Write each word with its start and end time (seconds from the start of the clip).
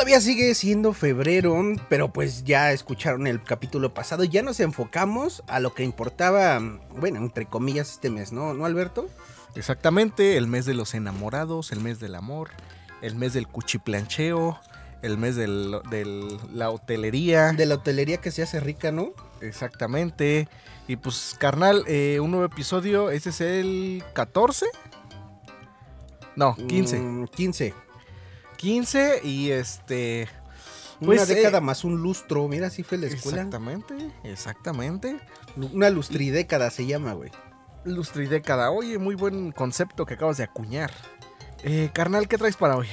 Todavía 0.00 0.22
sigue 0.22 0.54
siendo 0.54 0.94
febrero, 0.94 1.62
pero 1.90 2.10
pues 2.10 2.42
ya 2.44 2.72
escucharon 2.72 3.26
el 3.26 3.42
capítulo 3.42 3.92
pasado. 3.92 4.24
Ya 4.24 4.40
nos 4.40 4.58
enfocamos 4.58 5.42
a 5.46 5.60
lo 5.60 5.74
que 5.74 5.84
importaba, 5.84 6.58
bueno, 6.98 7.18
entre 7.18 7.44
comillas, 7.44 7.90
este 7.90 8.08
mes, 8.08 8.32
¿no? 8.32 8.54
¿No, 8.54 8.64
Alberto? 8.64 9.10
Exactamente, 9.56 10.38
el 10.38 10.46
mes 10.46 10.64
de 10.64 10.72
los 10.72 10.94
enamorados, 10.94 11.70
el 11.70 11.80
mes 11.80 12.00
del 12.00 12.14
amor, 12.14 12.48
el 13.02 13.14
mes 13.14 13.34
del 13.34 13.46
cuchiplancheo, 13.46 14.58
el 15.02 15.18
mes 15.18 15.36
de 15.36 15.46
la 16.50 16.70
hotelería. 16.70 17.52
De 17.52 17.66
la 17.66 17.74
hotelería 17.74 18.22
que 18.22 18.30
se 18.30 18.42
hace 18.42 18.58
rica, 18.58 18.92
¿no? 18.92 19.12
Exactamente. 19.42 20.48
Y 20.88 20.96
pues, 20.96 21.36
carnal, 21.38 21.84
eh, 21.86 22.20
un 22.20 22.30
nuevo 22.30 22.46
episodio, 22.46 23.10
ese 23.10 23.28
es 23.28 23.42
el 23.42 24.02
14. 24.14 24.64
No, 26.36 26.56
15. 26.56 27.26
15. 27.36 27.74
15 28.60 29.22
y 29.24 29.50
este... 29.52 30.28
Pues, 31.00 31.22
una 31.22 31.34
década 31.34 31.58
eh, 31.58 31.62
más 31.62 31.82
un 31.82 32.02
lustro, 32.02 32.46
mira, 32.46 32.66
así 32.66 32.82
fue 32.82 32.98
la 32.98 33.06
escuela. 33.06 33.38
Exactamente, 33.38 33.94
exactamente. 34.22 35.18
Una 35.72 35.88
lustridécada 35.88 36.70
se 36.70 36.84
llama, 36.84 37.14
güey. 37.14 37.30
Lustridécada, 37.84 38.70
oye, 38.70 38.98
muy 38.98 39.14
buen 39.14 39.52
concepto 39.52 40.04
que 40.04 40.14
acabas 40.14 40.36
de 40.36 40.44
acuñar. 40.44 40.90
Eh, 41.62 41.88
carnal, 41.94 42.28
¿qué 42.28 42.36
traes 42.36 42.56
para 42.56 42.76
hoy? 42.76 42.86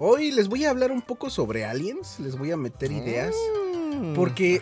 Hoy 0.00 0.32
les 0.32 0.48
voy 0.48 0.64
a 0.64 0.70
hablar 0.70 0.90
un 0.90 1.02
poco 1.02 1.30
sobre 1.30 1.64
aliens, 1.64 2.18
les 2.18 2.36
voy 2.36 2.50
a 2.50 2.56
meter 2.56 2.90
ideas. 2.90 3.32
Mm, 3.94 4.14
porque 4.14 4.60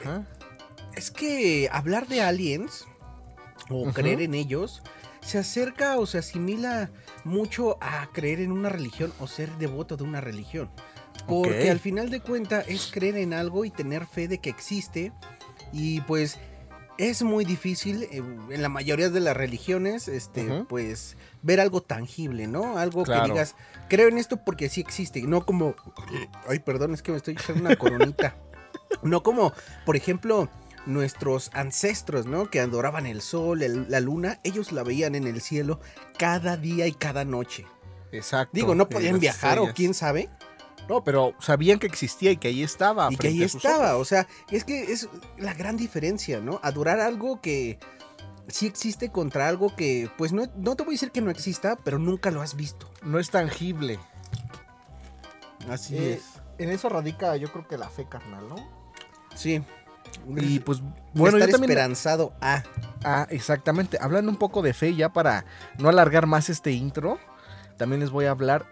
es 0.95 1.11
que 1.11 1.71
hablar 1.73 2.07
de 2.07 2.21
aliens 2.21 2.85
o 3.71 3.91
creer 3.93 4.21
en 4.21 4.35
ellos 4.35 4.83
se 5.23 5.39
acerca 5.39 5.97
o 5.97 6.05
se 6.05 6.19
asimila 6.19 6.91
mucho 7.25 7.79
a 7.81 8.09
creer 8.13 8.41
en 8.41 8.53
una 8.53 8.69
religión 8.69 9.13
o 9.21 9.27
ser 9.27 9.51
devoto 9.59 9.97
de 9.97 10.05
una 10.05 10.21
religión. 10.21 10.71
Porque 11.27 11.71
al 11.71 11.79
final 11.79 12.11
de 12.11 12.21
cuentas 12.21 12.65
es 12.69 12.91
creer 12.93 13.17
en 13.17 13.33
algo 13.33 13.65
y 13.65 13.71
tener 13.71 14.07
fe 14.07 14.29
de 14.29 14.39
que 14.39 14.51
existe. 14.51 15.13
Y 15.73 16.01
pues 16.03 16.39
es 16.99 17.23
muy 17.23 17.45
difícil 17.45 18.05
eh, 18.05 18.23
en 18.51 18.63
la 18.63 18.69
mayoría 18.69 19.09
de 19.09 19.21
las 19.21 19.37
religiones, 19.37 20.09
este, 20.09 20.65
pues 20.69 21.17
ver 21.43 21.61
algo 21.61 21.81
tangible, 21.83 22.47
¿no? 22.47 22.79
Algo 22.79 23.05
que 23.05 23.21
digas, 23.25 23.57
creo 23.89 24.09
en 24.09 24.19
esto 24.19 24.39
porque 24.45 24.69
sí 24.69 24.81
existe, 24.81 25.23
no 25.23 25.47
como, 25.47 25.75
ay, 26.49 26.59
perdón, 26.61 26.95
es 26.95 27.03
que 27.03 27.13
me 27.13 27.17
estoy 27.17 27.35
echando 27.35 27.63
una 27.63 27.77
coronita. 27.77 28.37
no 29.03 29.23
como, 29.23 29.53
por 29.85 29.97
ejemplo, 29.97 30.49
nuestros 30.87 31.51
ancestros, 31.55 32.27
¿no? 32.27 32.51
Que 32.51 32.61
adoraban 32.61 33.07
el 33.07 33.21
sol, 33.21 33.61
la 33.89 34.01
luna, 34.01 34.41
ellos 34.45 34.73
la 34.73 34.83
veían 34.83 35.15
en 35.15 35.27
el 35.27 35.41
cielo 35.41 35.81
cada 36.19 36.57
día 36.57 36.87
y 36.87 36.93
cada 36.93 37.25
noche. 37.25 37.67
Exacto. 38.13 38.51
Digo, 38.55 38.75
no 38.75 38.89
podían 38.89 39.19
viajar 39.19 39.59
o 39.59 39.73
quién 39.75 39.95
sabe. 39.95 40.29
No, 40.89 41.05
pero 41.05 41.35
sabían 41.39 41.79
que 41.79 41.87
existía 41.87 42.33
y 42.33 42.37
que 42.37 42.49
ahí 42.49 42.63
estaba. 42.63 43.09
Y 43.11 43.17
que 43.17 43.29
ahí 43.29 43.43
estaba, 43.43 43.97
o 43.97 44.05
sea, 44.05 44.27
es 44.51 44.65
que 44.65 44.93
es 44.93 45.09
la 45.39 45.55
gran 45.55 45.77
diferencia, 45.77 46.41
¿no? 46.41 46.61
Adorar 46.63 47.01
algo 47.01 47.41
que 47.41 47.79
sí 48.49 48.67
existe 48.67 49.11
contra 49.11 49.49
algo 49.49 49.75
que, 49.75 50.11
pues 50.19 50.33
no, 50.33 50.45
no 50.57 50.75
te 50.77 50.83
voy 50.83 50.93
a 50.93 50.97
decir 50.97 51.13
que 51.13 51.21
no 51.21 51.31
exista, 51.31 51.77
pero 51.77 51.99
nunca 51.99 52.31
lo 52.31 52.43
has 52.43 52.57
visto. 52.57 52.91
No 53.03 53.19
es 53.19 53.31
tangible. 53.31 53.99
Así 55.69 55.97
eh, 55.97 56.15
es. 56.15 56.43
En 56.59 56.71
eso 56.71 56.89
radica 56.89 57.37
yo 57.37 57.51
creo 57.53 57.67
que 57.67 57.79
la 57.79 57.89
fe 57.89 58.09
carnal, 58.09 58.49
¿no? 58.49 58.57
Sí. 59.35 59.63
Y 60.37 60.61
pues 60.61 60.83
bueno, 61.15 61.39
estar 61.39 61.61
esperanzado 61.61 62.33
a. 62.41 62.63
Ah, 63.05 63.27
exactamente. 63.31 63.99
Hablando 64.01 64.31
un 64.31 64.37
poco 64.37 64.63
de 64.63 64.75
fe 64.75 64.95
ya 64.95 65.13
para 65.13 65.45
no 65.79 65.89
alargar 65.89 66.27
más 66.27 66.49
este 66.49 66.73
intro, 66.73 67.19
también 67.77 68.01
les 68.01 68.11
voy 68.11 68.27
a 68.27 68.31
hablar 68.31 68.67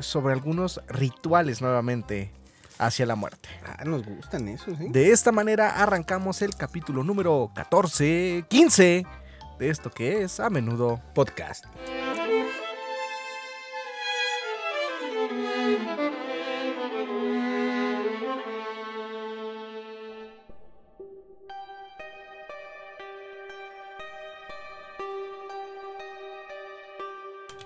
sobre 0.00 0.32
algunos 0.32 0.80
rituales 0.88 1.62
nuevamente 1.62 2.32
hacia 2.78 3.06
la 3.06 3.14
muerte. 3.16 3.48
Ah, 3.64 3.84
nos 3.84 4.04
gustan 4.04 4.48
esos, 4.48 4.78
¿eh? 4.80 4.88
De 4.90 5.10
esta 5.10 5.32
manera 5.32 5.82
arrancamos 5.82 6.42
el 6.42 6.54
capítulo 6.54 7.02
número 7.02 7.50
14, 7.54 8.44
15 8.48 9.06
de 9.58 9.70
esto 9.70 9.90
que 9.90 10.22
es 10.22 10.40
a 10.40 10.50
menudo 10.50 11.00
podcast. 11.14 11.64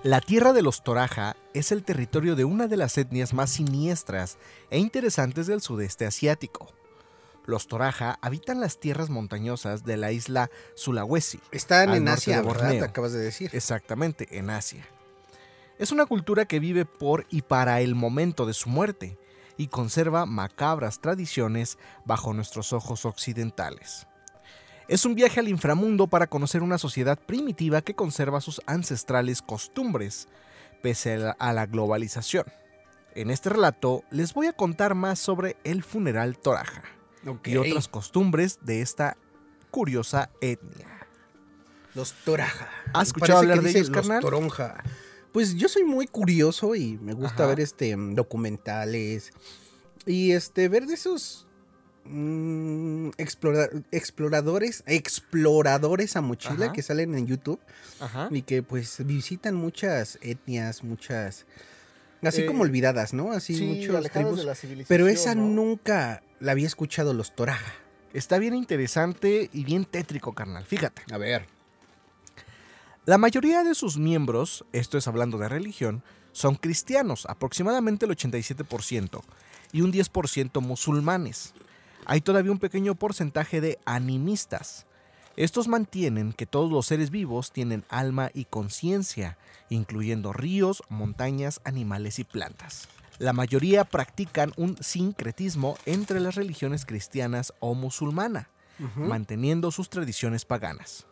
La 0.03 0.19
tierra 0.19 0.51
de 0.51 0.63
los 0.63 0.83
Toraja 0.83 1.35
es 1.53 1.71
el 1.71 1.83
territorio 1.83 2.35
de 2.35 2.43
una 2.43 2.65
de 2.65 2.75
las 2.75 2.97
etnias 2.97 3.35
más 3.35 3.51
siniestras 3.51 4.39
e 4.71 4.79
interesantes 4.79 5.45
del 5.45 5.61
sudeste 5.61 6.07
asiático. 6.07 6.73
Los 7.45 7.67
Toraja 7.67 8.17
habitan 8.23 8.59
las 8.59 8.79
tierras 8.79 9.11
montañosas 9.11 9.83
de 9.83 9.97
la 9.97 10.11
isla 10.11 10.49
Sulawesi. 10.73 11.39
Están 11.51 11.93
en 11.93 12.07
Asia, 12.07 12.41
¿verdad? 12.41 12.81
acabas 12.81 13.11
de 13.11 13.19
decir. 13.19 13.51
Exactamente, 13.53 14.39
en 14.39 14.49
Asia. 14.49 14.87
Es 15.77 15.91
una 15.91 16.07
cultura 16.07 16.45
que 16.45 16.59
vive 16.59 16.85
por 16.85 17.27
y 17.29 17.43
para 17.43 17.79
el 17.81 17.93
momento 17.93 18.47
de 18.47 18.53
su 18.53 18.69
muerte 18.69 19.19
y 19.55 19.67
conserva 19.67 20.25
macabras 20.25 20.99
tradiciones 20.99 21.77
bajo 22.05 22.33
nuestros 22.33 22.73
ojos 22.73 23.05
occidentales. 23.05 24.07
Es 24.87 25.05
un 25.05 25.15
viaje 25.15 25.39
al 25.39 25.47
inframundo 25.47 26.07
para 26.07 26.27
conocer 26.27 26.63
una 26.63 26.77
sociedad 26.77 27.17
primitiva 27.17 27.81
que 27.81 27.95
conserva 27.95 28.41
sus 28.41 28.61
ancestrales 28.65 29.41
costumbres, 29.41 30.27
pese 30.81 31.33
a 31.37 31.53
la 31.53 31.65
globalización. 31.65 32.45
En 33.15 33.29
este 33.29 33.49
relato 33.49 34.03
les 34.09 34.33
voy 34.33 34.47
a 34.47 34.53
contar 34.53 34.95
más 34.95 35.19
sobre 35.19 35.57
el 35.63 35.83
funeral 35.83 36.37
Toraja 36.37 36.83
y 37.45 37.57
otras 37.57 37.87
costumbres 37.87 38.59
de 38.61 38.81
esta 38.81 39.17
curiosa 39.69 40.29
etnia. 40.39 40.87
Los 41.93 42.13
Toraja. 42.13 42.69
¿Has 42.93 43.07
escuchado 43.07 43.39
hablar 43.39 43.61
de 43.61 43.69
ellos, 43.69 43.89
los 43.89 44.19
Toronja. 44.21 44.83
Pues 45.31 45.55
yo 45.55 45.67
soy 45.67 45.83
muy 45.83 46.07
curioso 46.07 46.75
y 46.75 46.97
me 46.97 47.13
gusta 47.13 47.45
ver 47.45 47.59
este 47.59 47.95
documentales 47.97 49.31
y 50.05 50.31
este 50.31 50.67
ver 50.67 50.85
de 50.87 50.95
esos 50.95 51.47
Mm, 52.03 53.11
exploradores, 53.91 54.83
exploradores 54.87 56.15
a 56.15 56.21
mochila 56.21 56.73
que 56.73 56.81
salen 56.81 57.15
en 57.15 57.27
YouTube 57.27 57.59
y 58.31 58.41
que 58.41 58.63
pues 58.63 59.05
visitan 59.05 59.53
muchas 59.55 60.17
etnias, 60.21 60.83
muchas 60.83 61.45
así 62.23 62.45
como 62.45 62.63
eh, 62.63 62.67
olvidadas, 62.67 63.13
¿no? 63.13 63.31
Así 63.31 63.61
muchos 63.61 64.11
tribus. 64.11 64.45
pero 64.87 65.07
esa 65.07 65.35
nunca 65.35 66.23
la 66.39 66.53
había 66.53 66.67
escuchado 66.67 67.13
los 67.13 67.35
Toraja. 67.35 67.73
Está 68.13 68.39
bien 68.39 68.55
interesante 68.55 69.49
y 69.53 69.63
bien 69.63 69.85
tétrico, 69.85 70.33
carnal. 70.33 70.65
Fíjate. 70.65 71.03
A 71.13 71.17
ver. 71.17 71.45
La 73.05 73.17
mayoría 73.17 73.63
de 73.63 73.75
sus 73.75 73.97
miembros, 73.97 74.65
esto 74.73 74.97
es 74.97 75.07
hablando 75.07 75.37
de 75.37 75.49
religión, 75.49 76.03
son 76.33 76.55
cristianos, 76.55 77.25
aproximadamente 77.27 78.05
el 78.05 78.11
87%, 78.11 79.21
y 79.71 79.81
un 79.81 79.91
10% 79.93 80.61
musulmanes 80.61 81.53
hay 82.05 82.21
todavía 82.21 82.51
un 82.51 82.59
pequeño 82.59 82.95
porcentaje 82.95 83.61
de 83.61 83.79
animistas. 83.85 84.85
Estos 85.37 85.67
mantienen 85.67 86.33
que 86.33 86.45
todos 86.45 86.71
los 86.71 86.85
seres 86.85 87.09
vivos 87.09 87.51
tienen 87.51 87.85
alma 87.89 88.31
y 88.33 88.45
conciencia, 88.45 89.37
incluyendo 89.69 90.33
ríos, 90.33 90.83
montañas, 90.89 91.61
animales 91.63 92.19
y 92.19 92.23
plantas. 92.23 92.89
La 93.17 93.33
mayoría 93.33 93.85
practican 93.85 94.51
un 94.57 94.77
sincretismo 94.81 95.77
entre 95.85 96.19
las 96.19 96.35
religiones 96.35 96.85
cristianas 96.85 97.53
o 97.59 97.75
musulmana, 97.75 98.49
manteniendo 98.95 99.69
sus 99.69 99.89
tradiciones 99.89 100.43
paganas. 100.43 101.05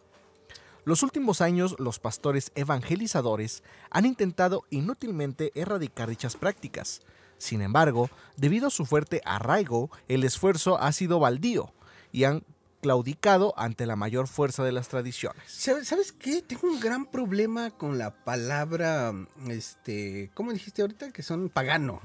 Los 0.85 1.03
últimos 1.03 1.39
años, 1.41 1.75
los 1.77 1.99
pastores 1.99 2.51
evangelizadores 2.55 3.63
han 3.91 4.05
intentado 4.05 4.63
inútilmente 4.71 5.51
erradicar 5.53 6.09
dichas 6.09 6.35
prácticas, 6.35 7.01
sin 7.39 7.61
embargo, 7.61 8.09
debido 8.35 8.67
a 8.67 8.69
su 8.69 8.85
fuerte 8.85 9.21
arraigo, 9.25 9.89
el 10.07 10.23
esfuerzo 10.23 10.79
ha 10.79 10.91
sido 10.91 11.19
baldío 11.19 11.73
y 12.11 12.25
han 12.25 12.43
claudicado 12.81 13.53
ante 13.57 13.85
la 13.85 13.95
mayor 13.95 14.27
fuerza 14.27 14.63
de 14.63 14.73
las 14.73 14.89
tradiciones. 14.89 15.41
¿Sabes 15.47 16.11
qué? 16.11 16.41
Tengo 16.41 16.67
un 16.67 16.79
gran 16.79 17.05
problema 17.05 17.71
con 17.71 17.97
la 17.97 18.11
palabra, 18.11 19.13
este, 19.47 20.31
¿cómo 20.33 20.53
dijiste 20.53 20.81
ahorita? 20.81 21.11
Que 21.11 21.23
son 21.23 21.49
pagano. 21.49 22.01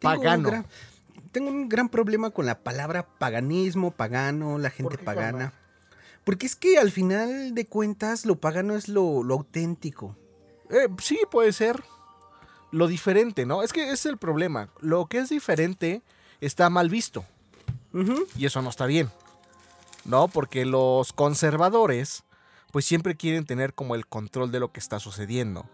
pagano. 0.00 0.64
tengo 1.30 1.50
un 1.50 1.68
gran 1.68 1.88
problema 1.88 2.30
con 2.30 2.44
la 2.44 2.62
palabra 2.62 3.06
paganismo, 3.06 3.92
pagano, 3.92 4.58
la 4.58 4.70
gente 4.70 4.98
pagana. 4.98 5.52
Porque 6.24 6.46
es 6.46 6.56
que 6.56 6.78
al 6.78 6.90
final 6.90 7.54
de 7.54 7.66
cuentas 7.66 8.26
lo 8.26 8.40
pagano 8.40 8.74
es 8.74 8.88
lo, 8.88 9.22
auténtico. 9.30 10.16
Eh, 10.70 10.88
sí, 10.98 11.20
puede 11.30 11.52
ser 11.52 11.82
lo 12.74 12.88
diferente, 12.88 13.46
¿no? 13.46 13.62
Es 13.62 13.72
que 13.72 13.90
es 13.90 14.04
el 14.04 14.18
problema. 14.18 14.68
Lo 14.80 15.06
que 15.06 15.18
es 15.18 15.28
diferente 15.28 16.02
está 16.40 16.68
mal 16.70 16.90
visto. 16.90 17.24
Y 18.36 18.44
eso 18.44 18.60
no 18.60 18.70
está 18.70 18.86
bien. 18.86 19.08
¿No? 20.04 20.26
Porque 20.28 20.66
los 20.66 21.12
conservadores, 21.12 22.24
pues 22.72 22.84
siempre 22.84 23.16
quieren 23.16 23.46
tener 23.46 23.72
como 23.72 23.94
el 23.94 24.06
control 24.06 24.50
de 24.50 24.60
lo 24.60 24.72
que 24.72 24.80
está 24.80 24.98
sucediendo. 24.98 25.64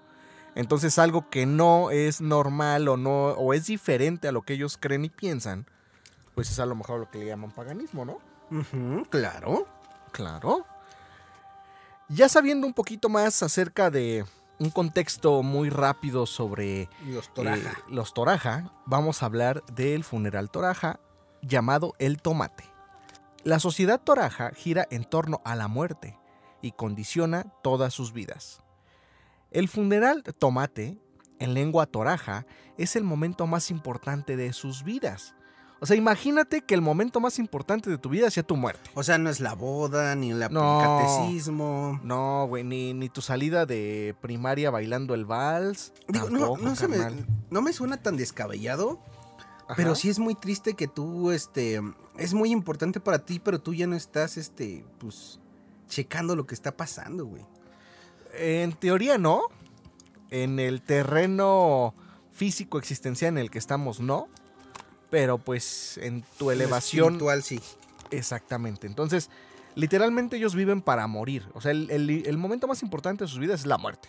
Entonces 0.54 0.98
algo 0.98 1.30
que 1.30 1.46
no 1.46 1.90
es 1.90 2.20
normal 2.20 2.86
o 2.88 2.96
no 2.96 3.28
o 3.30 3.54
es 3.54 3.66
diferente 3.66 4.28
a 4.28 4.32
lo 4.32 4.42
que 4.42 4.52
ellos 4.54 4.76
creen 4.78 5.06
y 5.06 5.08
piensan, 5.08 5.66
pues 6.34 6.50
es 6.50 6.58
a 6.58 6.66
lo 6.66 6.74
mejor 6.74 7.00
lo 7.00 7.10
que 7.10 7.18
le 7.18 7.26
llaman 7.26 7.50
paganismo, 7.50 8.04
¿no? 8.04 8.18
Claro. 9.08 9.66
Claro. 10.12 10.66
Ya 12.08 12.28
sabiendo 12.28 12.66
un 12.66 12.74
poquito 12.74 13.08
más 13.08 13.42
acerca 13.42 13.90
de 13.90 14.26
un 14.60 14.70
contexto 14.70 15.42
muy 15.42 15.70
rápido 15.70 16.26
sobre 16.26 16.88
Los 17.06 17.32
Toraja. 17.32 17.70
eh, 17.70 17.82
los 17.88 18.12
Toraja, 18.12 18.72
vamos 18.86 19.22
a 19.22 19.26
hablar 19.26 19.64
del 19.72 20.04
funeral 20.04 20.50
Toraja 20.50 21.00
llamado 21.40 21.94
el 21.98 22.20
tomate. 22.20 22.64
La 23.42 23.58
sociedad 23.58 24.00
Toraja 24.02 24.50
gira 24.50 24.86
en 24.90 25.04
torno 25.04 25.40
a 25.46 25.56
la 25.56 25.66
muerte 25.66 26.18
y 26.60 26.72
condiciona 26.72 27.44
todas 27.62 27.94
sus 27.94 28.12
vidas. 28.12 28.62
El 29.50 29.66
funeral 29.68 30.22
tomate, 30.38 30.98
en 31.38 31.54
lengua 31.54 31.86
Toraja, 31.86 32.44
es 32.76 32.96
el 32.96 33.02
momento 33.02 33.46
más 33.46 33.70
importante 33.70 34.36
de 34.36 34.52
sus 34.52 34.84
vidas. 34.84 35.34
O 35.82 35.86
sea, 35.86 35.96
imagínate 35.96 36.60
que 36.60 36.74
el 36.74 36.82
momento 36.82 37.20
más 37.20 37.38
importante 37.38 37.88
de 37.88 37.96
tu 37.96 38.10
vida 38.10 38.30
sea 38.30 38.42
tu 38.42 38.54
muerte. 38.54 38.90
O 38.94 39.02
sea, 39.02 39.16
no 39.16 39.30
es 39.30 39.40
la 39.40 39.54
boda, 39.54 40.14
ni 40.14 40.30
el 40.30 40.40
catecismo. 40.40 41.98
No, 42.04 42.46
güey, 42.46 42.64
ni, 42.64 42.92
ni 42.92 43.08
tu 43.08 43.22
salida 43.22 43.64
de 43.64 44.14
primaria 44.20 44.70
bailando 44.70 45.14
el 45.14 45.24
vals. 45.24 45.94
Digo, 46.06 46.28
no, 46.28 46.38
tampoco, 46.38 46.62
no, 46.62 46.76
se 46.76 46.86
me, 46.86 46.98
no 47.48 47.62
me 47.62 47.72
suena 47.72 47.96
tan 47.96 48.18
descabellado, 48.18 49.00
Ajá. 49.64 49.74
pero 49.74 49.94
sí 49.94 50.10
es 50.10 50.18
muy 50.18 50.34
triste 50.34 50.74
que 50.74 50.86
tú, 50.86 51.30
este, 51.30 51.80
es 52.18 52.34
muy 52.34 52.50
importante 52.50 53.00
para 53.00 53.20
ti, 53.20 53.40
pero 53.42 53.58
tú 53.58 53.72
ya 53.72 53.86
no 53.86 53.96
estás, 53.96 54.36
este, 54.36 54.84
pues, 54.98 55.40
checando 55.88 56.36
lo 56.36 56.46
que 56.46 56.54
está 56.54 56.76
pasando, 56.76 57.24
güey. 57.24 57.46
En 58.34 58.72
teoría 58.72 59.16
no. 59.16 59.42
En 60.30 60.58
el 60.60 60.82
terreno 60.82 61.94
físico 62.32 62.78
existencial 62.78 63.30
en 63.30 63.38
el 63.38 63.50
que 63.50 63.58
estamos 63.58 64.00
no. 64.00 64.28
Pero 65.10 65.38
pues 65.38 65.98
en 65.98 66.24
tu 66.38 66.50
elevación... 66.50 67.06
Espiritual, 67.14 67.42
sí. 67.42 67.60
Exactamente. 68.10 68.86
Entonces, 68.86 69.30
literalmente 69.74 70.36
ellos 70.36 70.54
viven 70.54 70.82
para 70.82 71.06
morir. 71.06 71.46
O 71.54 71.60
sea, 71.60 71.72
el, 71.72 71.90
el- 71.90 72.26
el 72.26 72.38
momento 72.38 72.66
más 72.66 72.82
importante 72.82 73.24
de 73.24 73.28
sus 73.28 73.38
vidas 73.38 73.60
es 73.60 73.66
la 73.66 73.78
muerte. 73.78 74.08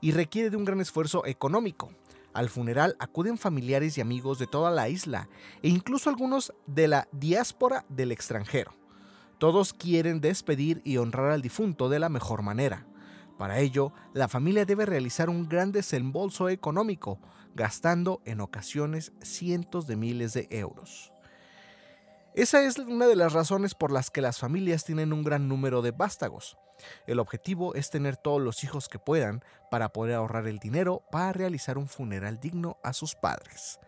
Y 0.00 0.12
requiere 0.12 0.50
de 0.50 0.56
un 0.56 0.64
gran 0.64 0.80
esfuerzo 0.80 1.24
económico. 1.26 1.90
Al 2.32 2.48
funeral 2.48 2.96
acuden 2.98 3.38
familiares 3.38 3.96
y 3.96 4.00
amigos 4.00 4.38
de 4.40 4.48
toda 4.48 4.70
la 4.72 4.88
isla 4.88 5.28
e 5.62 5.68
incluso 5.68 6.10
algunos 6.10 6.52
de 6.66 6.88
la 6.88 7.06
diáspora 7.12 7.84
del 7.88 8.10
extranjero. 8.10 8.74
Todos 9.38 9.72
quieren 9.72 10.20
despedir 10.20 10.80
y 10.84 10.96
honrar 10.96 11.30
al 11.30 11.42
difunto 11.42 11.88
de 11.88 12.00
la 12.00 12.08
mejor 12.08 12.42
manera. 12.42 12.86
Para 13.38 13.60
ello, 13.60 13.92
la 14.14 14.26
familia 14.28 14.64
debe 14.64 14.84
realizar 14.86 15.28
un 15.30 15.48
gran 15.48 15.70
desembolso 15.72 16.48
económico, 16.48 17.18
gastando 17.54 18.20
en 18.24 18.40
ocasiones 18.40 19.12
cientos 19.22 19.86
de 19.86 19.96
miles 19.96 20.32
de 20.34 20.48
euros. 20.50 21.12
Esa 22.34 22.62
es 22.64 22.78
una 22.78 23.06
de 23.06 23.14
las 23.16 23.32
razones 23.32 23.74
por 23.74 23.92
las 23.92 24.10
que 24.10 24.20
las 24.20 24.38
familias 24.38 24.84
tienen 24.84 25.12
un 25.12 25.22
gran 25.22 25.48
número 25.48 25.82
de 25.82 25.92
vástagos. 25.92 26.58
El 27.06 27.20
objetivo 27.20 27.74
es 27.76 27.90
tener 27.90 28.16
todos 28.16 28.42
los 28.42 28.64
hijos 28.64 28.88
que 28.88 28.98
puedan 28.98 29.44
para 29.70 29.90
poder 29.90 30.16
ahorrar 30.16 30.48
el 30.48 30.58
dinero 30.58 31.04
para 31.12 31.32
realizar 31.32 31.78
un 31.78 31.86
funeral 31.86 32.40
digno 32.40 32.76
a 32.82 32.92
sus 32.92 33.14
padres. 33.14 33.78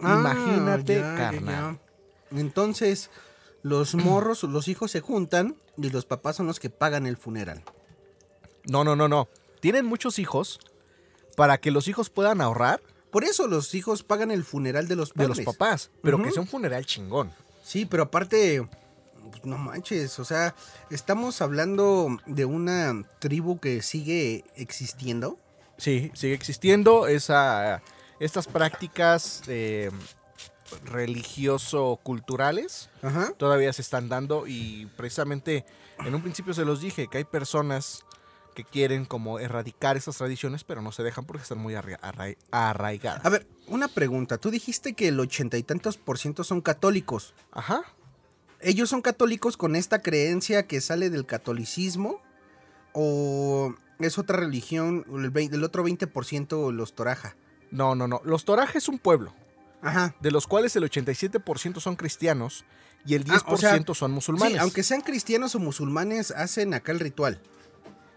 Imagínate, 0.00 1.00
Ah, 1.00 1.02
ya, 1.02 1.10
ya, 1.10 1.16
carnal. 1.16 1.78
ya. 2.32 2.38
Entonces, 2.40 3.10
los 3.62 3.94
morros, 3.94 4.42
los 4.44 4.68
hijos 4.68 4.90
se 4.90 5.00
juntan 5.02 5.56
y 5.76 5.90
los 5.90 6.06
papás 6.06 6.36
son 6.36 6.46
los 6.46 6.58
que 6.58 6.70
pagan 6.70 7.06
el 7.06 7.18
funeral. 7.18 7.62
No, 8.64 8.82
no, 8.82 8.96
no, 8.96 9.08
no. 9.08 9.28
Tienen 9.60 9.84
muchos 9.84 10.18
hijos 10.18 10.58
para 11.36 11.58
que 11.58 11.70
los 11.70 11.86
hijos 11.86 12.08
puedan 12.08 12.40
ahorrar 12.40 12.80
Por 13.10 13.24
eso 13.24 13.46
los 13.46 13.74
hijos 13.74 14.02
pagan 14.02 14.30
el 14.30 14.44
funeral 14.44 14.88
de 14.88 14.96
los 14.96 15.10
de 15.10 15.14
padres. 15.14 15.36
los 15.38 15.46
papás, 15.46 15.90
pero 16.02 16.22
que 16.22 16.30
sea 16.30 16.42
un 16.42 16.48
funeral 16.48 16.86
chingón. 16.86 17.32
Sí, 17.64 17.86
pero 17.86 18.04
aparte, 18.04 18.66
pues, 19.30 19.44
no 19.44 19.58
manches, 19.58 20.18
o 20.18 20.24
sea, 20.24 20.54
estamos 20.90 21.40
hablando 21.42 22.18
de 22.26 22.44
una 22.44 23.04
tribu 23.18 23.58
que 23.58 23.82
sigue 23.82 24.44
existiendo. 24.56 25.38
Sí, 25.76 26.10
sigue 26.14 26.34
existiendo 26.34 27.06
esa, 27.06 27.82
estas 28.18 28.46
prácticas 28.46 29.42
eh, 29.46 29.90
religioso-culturales. 30.84 32.90
Todavía 33.38 33.72
se 33.72 33.82
están 33.82 34.08
dando 34.08 34.46
y 34.46 34.86
precisamente 34.96 35.64
en 36.04 36.14
un 36.14 36.22
principio 36.22 36.54
se 36.54 36.64
los 36.64 36.80
dije 36.80 37.08
que 37.08 37.18
hay 37.18 37.24
personas 37.24 38.04
que 38.54 38.64
quieren 38.64 39.04
como 39.04 39.38
erradicar 39.38 39.96
esas 39.96 40.16
tradiciones 40.16 40.64
pero 40.64 40.82
no 40.82 40.92
se 40.92 41.02
dejan 41.02 41.24
porque 41.24 41.42
están 41.42 41.58
muy 41.58 41.74
arra- 41.74 41.98
arra- 42.02 42.36
arraigadas. 42.50 43.24
A 43.24 43.28
ver, 43.30 43.46
una 43.66 43.88
pregunta. 43.88 44.38
Tú 44.38 44.50
dijiste 44.50 44.94
que 44.94 45.08
el 45.08 45.20
ochenta 45.20 45.56
y 45.58 45.62
tantos 45.62 45.96
por 45.96 46.18
ciento 46.18 46.44
son 46.44 46.60
católicos. 46.60 47.34
Ajá. 47.52 47.82
¿Ellos 48.60 48.90
son 48.90 49.00
católicos 49.02 49.56
con 49.56 49.74
esta 49.76 50.02
creencia 50.02 50.64
que 50.64 50.80
sale 50.80 51.08
del 51.10 51.24
catolicismo? 51.26 52.20
¿O 52.92 53.74
es 54.00 54.18
otra 54.18 54.36
religión, 54.38 55.04
el, 55.08 55.30
vein- 55.32 55.52
el 55.54 55.64
otro 55.64 55.84
20% 55.86 56.72
los 56.72 56.94
toraja? 56.94 57.36
No, 57.70 57.94
no, 57.94 58.08
no. 58.08 58.20
Los 58.24 58.44
torajes 58.44 58.82
es 58.84 58.88
un 58.88 58.98
pueblo, 58.98 59.32
Ajá. 59.80 60.14
de 60.20 60.30
los 60.30 60.46
cuales 60.46 60.74
el 60.76 60.82
87% 60.84 61.80
son 61.80 61.94
cristianos 61.96 62.64
y 63.06 63.14
el 63.14 63.24
10% 63.24 63.42
Ah, 63.46 63.52
o 63.52 63.56
sea, 63.56 63.80
son 63.94 64.10
musulmanes. 64.10 64.54
Sí, 64.54 64.58
aunque 64.58 64.82
sean 64.82 65.02
cristianos 65.02 65.54
o 65.54 65.58
musulmanes, 65.60 66.32
hacen 66.32 66.74
acá 66.74 66.90
el 66.92 67.00
ritual. 67.00 67.40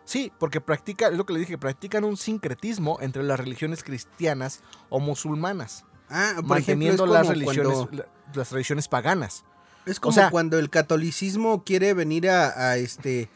Sí, 0.05 0.31
porque 0.39 0.59
practica, 0.61 1.07
es 1.07 1.17
lo 1.17 1.25
que 1.25 1.33
le 1.33 1.39
dije, 1.39 1.57
practican 1.57 2.03
un 2.03 2.17
sincretismo 2.17 2.97
entre 3.01 3.23
las 3.23 3.39
religiones 3.39 3.83
cristianas 3.83 4.61
o 4.89 4.99
musulmanas, 4.99 5.85
Ah, 6.09 6.33
por 6.35 6.45
manteniendo 6.45 7.05
las 7.05 7.27
religiones, 7.27 7.73
cuando- 7.77 8.05
las 8.35 8.51
religiones 8.51 8.87
paganas. 8.87 9.43
Es 9.85 9.99
como 9.99 10.13
sea- 10.13 10.29
cuando 10.29 10.59
el 10.59 10.69
catolicismo 10.69 11.63
quiere 11.63 11.93
venir 11.93 12.29
a, 12.29 12.69
a, 12.71 12.77
este 12.77 13.29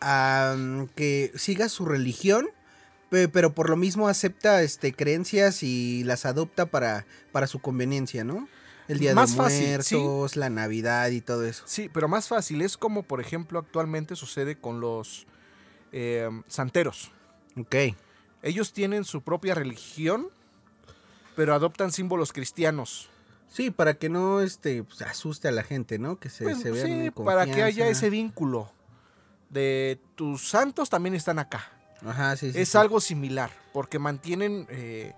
a 0.00 0.54
mm, 0.56 0.86
que 0.94 1.32
siga 1.36 1.68
su 1.68 1.84
religión, 1.84 2.48
pe- 3.10 3.28
pero 3.28 3.54
por 3.54 3.68
lo 3.70 3.76
mismo 3.76 4.08
acepta 4.08 4.62
este 4.62 4.92
creencias 4.94 5.62
y 5.62 6.04
las 6.04 6.24
adopta 6.26 6.66
para, 6.66 7.06
para 7.32 7.46
su 7.46 7.60
conveniencia, 7.60 8.24
¿no? 8.24 8.48
El 8.88 8.98
Día 8.98 9.14
Más 9.14 9.32
de 9.32 9.36
fácil, 9.36 9.66
Muertos, 9.68 10.36
la 10.36 10.50
Navidad 10.50 11.10
y 11.10 11.20
todo 11.20 11.44
eso. 11.44 11.62
Sí, 11.66 11.88
pero 11.92 12.08
más 12.08 12.26
fácil. 12.28 12.60
Es 12.62 12.76
como, 12.76 13.02
por 13.04 13.20
ejemplo, 13.20 13.58
actualmente 13.60 14.16
sucede 14.16 14.58
con 14.58 14.80
los 14.80 15.26
eh, 15.92 16.28
santeros. 16.48 17.10
Ok. 17.56 17.74
Ellos 18.42 18.72
tienen 18.72 19.04
su 19.04 19.22
propia 19.22 19.54
religión, 19.54 20.28
pero 21.36 21.54
adoptan 21.54 21.92
símbolos 21.92 22.32
cristianos. 22.32 23.10
Sí, 23.48 23.70
para 23.70 23.94
que 23.94 24.08
no 24.08 24.40
este 24.40 24.84
pues, 24.84 25.02
asuste 25.02 25.48
a 25.48 25.50
la 25.52 25.62
gente, 25.62 25.98
¿no? 25.98 26.18
Que 26.18 26.30
se, 26.30 26.44
Pues, 26.44 26.60
se 26.60 26.70
vean 26.70 26.86
sí, 26.86 26.92
en 26.92 27.12
para 27.12 27.46
que 27.46 27.62
haya 27.62 27.88
ese 27.88 28.08
vínculo 28.08 28.72
de 29.48 30.00
tus 30.14 30.48
santos 30.48 30.88
también 30.88 31.14
están 31.14 31.38
acá. 31.38 31.70
Ajá, 32.06 32.36
sí, 32.36 32.52
sí. 32.52 32.60
es 32.60 32.70
sí. 32.70 32.78
algo 32.78 33.00
similar, 33.00 33.50
porque 33.72 33.98
mantienen, 33.98 34.66
eh, 34.70 35.12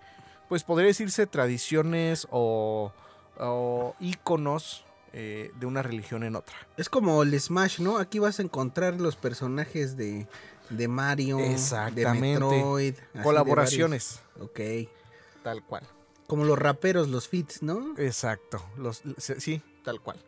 pues 0.48 0.64
podría 0.64 0.88
decirse 0.88 1.26
tradiciones 1.26 2.26
o, 2.30 2.92
o 3.38 3.94
íconos 4.00 4.84
eh, 5.12 5.52
de 5.60 5.66
una 5.66 5.82
religión 5.82 6.24
en 6.24 6.34
otra. 6.34 6.56
Es 6.78 6.88
como 6.88 7.22
el 7.22 7.38
Smash, 7.38 7.80
¿no? 7.80 7.98
Aquí 7.98 8.18
vas 8.18 8.38
a 8.38 8.42
encontrar 8.42 8.98
los 9.00 9.14
personajes 9.14 9.96
de, 9.98 10.26
de 10.76 10.88
Mario, 10.88 11.36
de 11.38 11.52
Exactamente. 11.52 12.20
Metroid. 12.20 12.94
de 13.14 13.22
Colaboraciones, 13.22 14.20
varios. 14.34 14.50
Ok. 14.50 14.90
tal 15.42 15.64
cual. 15.64 15.82
Como 16.26 16.44
los 16.44 16.58
raperos, 16.58 17.08
los 17.08 17.28
fits, 17.28 17.62
¿no? 17.62 17.94
Exacto, 17.98 18.64
los, 18.76 19.02
sí, 19.18 19.62
tal 19.84 20.00
cual. 20.00 20.18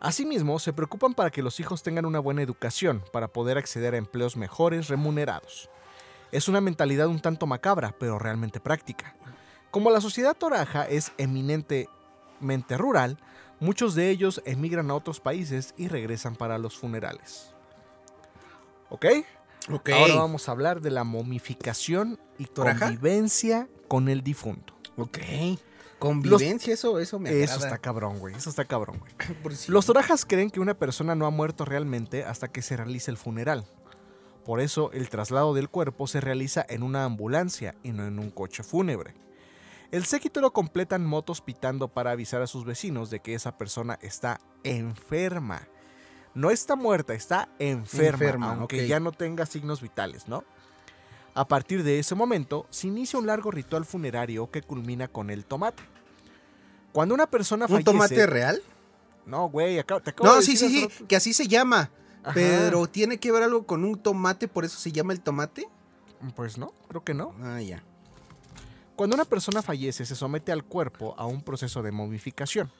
Asimismo, 0.00 0.58
se 0.58 0.72
preocupan 0.72 1.14
para 1.14 1.30
que 1.30 1.42
los 1.42 1.60
hijos 1.60 1.82
tengan 1.84 2.04
una 2.06 2.18
buena 2.18 2.42
educación 2.42 3.04
para 3.12 3.28
poder 3.28 3.56
acceder 3.56 3.94
a 3.94 3.98
empleos 3.98 4.36
mejores 4.36 4.88
remunerados. 4.88 5.70
Es 6.32 6.48
una 6.48 6.60
mentalidad 6.60 7.06
un 7.06 7.20
tanto 7.20 7.46
macabra, 7.46 7.94
pero 7.98 8.18
realmente 8.18 8.58
práctica. 8.58 9.14
Como 9.70 9.90
la 9.90 10.00
sociedad 10.00 10.36
toraja 10.36 10.84
es 10.88 11.12
eminentemente 11.18 12.76
rural, 12.76 13.16
muchos 13.60 13.94
de 13.94 14.10
ellos 14.10 14.42
emigran 14.44 14.90
a 14.90 14.94
otros 14.94 15.20
países 15.20 15.72
y 15.76 15.86
regresan 15.86 16.34
para 16.34 16.58
los 16.58 16.76
funerales. 16.76 17.54
¿Ok? 18.90 19.06
Ahora 19.68 20.14
vamos 20.14 20.48
a 20.48 20.52
hablar 20.52 20.80
de 20.80 20.90
la 20.90 21.04
momificación 21.04 22.18
y 22.38 22.46
¿Toraja? 22.46 22.86
convivencia 22.86 23.68
con 23.88 24.08
el 24.08 24.22
difunto. 24.22 24.74
Ok. 24.96 25.18
Convivencia, 25.98 26.74
eso, 26.74 26.98
eso 26.98 27.20
me 27.20 27.28
agrada. 27.28 27.44
Eso 27.44 27.64
está 27.64 27.78
cabrón, 27.78 28.18
güey. 28.18 28.34
Eso 28.34 28.50
está 28.50 28.64
cabrón, 28.64 28.98
güey. 28.98 29.12
Los 29.68 29.86
torajas 29.86 30.24
creen 30.24 30.50
que 30.50 30.58
una 30.58 30.74
persona 30.74 31.14
no 31.14 31.26
ha 31.26 31.30
muerto 31.30 31.64
realmente 31.64 32.24
hasta 32.24 32.48
que 32.48 32.60
se 32.60 32.76
realice 32.76 33.10
el 33.10 33.16
funeral. 33.16 33.64
Por 34.44 34.60
eso 34.60 34.90
el 34.92 35.08
traslado 35.08 35.54
del 35.54 35.68
cuerpo 35.68 36.08
se 36.08 36.20
realiza 36.20 36.66
en 36.68 36.82
una 36.82 37.04
ambulancia 37.04 37.76
y 37.84 37.92
no 37.92 38.04
en 38.04 38.18
un 38.18 38.30
coche 38.30 38.64
fúnebre. 38.64 39.14
El 39.92 40.04
séquito 40.04 40.40
lo 40.40 40.52
completan 40.52 41.04
motos 41.04 41.40
pitando 41.40 41.86
para 41.86 42.10
avisar 42.10 42.42
a 42.42 42.46
sus 42.46 42.64
vecinos 42.64 43.10
de 43.10 43.20
que 43.20 43.34
esa 43.34 43.56
persona 43.56 43.98
está 44.02 44.40
enferma. 44.64 45.68
No 46.34 46.50
está 46.50 46.76
muerta, 46.76 47.12
está 47.14 47.48
enferma, 47.58 48.08
Enferma, 48.24 48.52
aunque 48.54 48.86
ya 48.86 49.00
no 49.00 49.12
tenga 49.12 49.44
signos 49.46 49.80
vitales, 49.82 50.28
¿no? 50.28 50.44
A 51.34 51.46
partir 51.46 51.82
de 51.82 51.98
ese 51.98 52.14
momento, 52.14 52.66
se 52.70 52.86
inicia 52.88 53.18
un 53.18 53.26
largo 53.26 53.50
ritual 53.50 53.84
funerario 53.84 54.50
que 54.50 54.62
culmina 54.62 55.08
con 55.08 55.30
el 55.30 55.44
tomate. 55.44 55.82
Cuando 56.92 57.14
una 57.14 57.26
persona 57.26 57.64
¿Un 57.66 57.70
fallece... 57.70 57.84
tomate 57.84 58.26
real? 58.26 58.62
No, 59.24 59.48
güey, 59.48 59.76
te 59.76 59.80
acabo 59.80 60.00
de 60.00 60.12
No, 60.22 60.42
sí, 60.42 60.52
decir 60.52 60.68
sí, 60.68 60.68
sí, 60.80 60.88
rato- 60.88 61.06
que 61.08 61.16
así 61.16 61.32
se 61.32 61.48
llama. 61.48 61.90
Ajá. 62.22 62.34
Pero 62.34 62.86
tiene 62.86 63.18
que 63.18 63.32
ver 63.32 63.42
algo 63.42 63.66
con 63.66 63.84
un 63.84 63.98
tomate, 63.98 64.46
por 64.48 64.64
eso 64.64 64.78
se 64.78 64.92
llama 64.92 65.12
el 65.12 65.20
tomate. 65.20 65.66
Pues 66.36 66.56
no, 66.58 66.72
creo 66.88 67.02
que 67.02 67.14
no. 67.14 67.34
Ah, 67.42 67.60
ya. 67.60 67.82
Cuando 68.94 69.16
una 69.16 69.24
persona 69.24 69.62
fallece, 69.62 70.04
se 70.04 70.14
somete 70.14 70.52
al 70.52 70.64
cuerpo 70.64 71.14
a 71.18 71.26
un 71.26 71.42
proceso 71.42 71.82
de 71.82 71.90
momificación. 71.92 72.70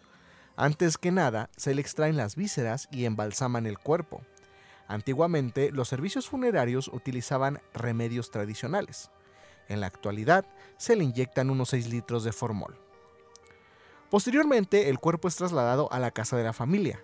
Antes 0.62 0.97
que 0.97 1.11
nada, 1.11 1.50
se 1.57 1.75
le 1.75 1.81
extraen 1.81 2.16
las 2.16 2.37
vísceras 2.37 2.87
y 2.92 3.04
embalsaman 3.04 3.66
el 3.66 3.81
cuerpo. 3.81 4.23
Antiguamente, 4.87 5.73
los 5.73 5.88
servicios 5.88 6.28
funerarios 6.28 6.87
utilizaban 6.87 7.61
remedios 7.75 8.31
tradicionales. 8.31 9.11
En 9.69 9.81
la 9.81 9.88
actualidad, 9.88 10.47
se 10.76 10.95
le 10.95 11.02
inyectan 11.02 11.50
unos 11.50 11.71
6 11.71 11.88
litros 11.88 12.23
de 12.23 12.31
formol. 12.31 12.78
Posteriormente, 14.09 14.88
el 14.88 15.00
cuerpo 15.00 15.26
es 15.26 15.35
trasladado 15.35 15.92
a 15.92 15.99
la 15.99 16.12
casa 16.12 16.37
de 16.37 16.45
la 16.45 16.52
familia. 16.52 17.02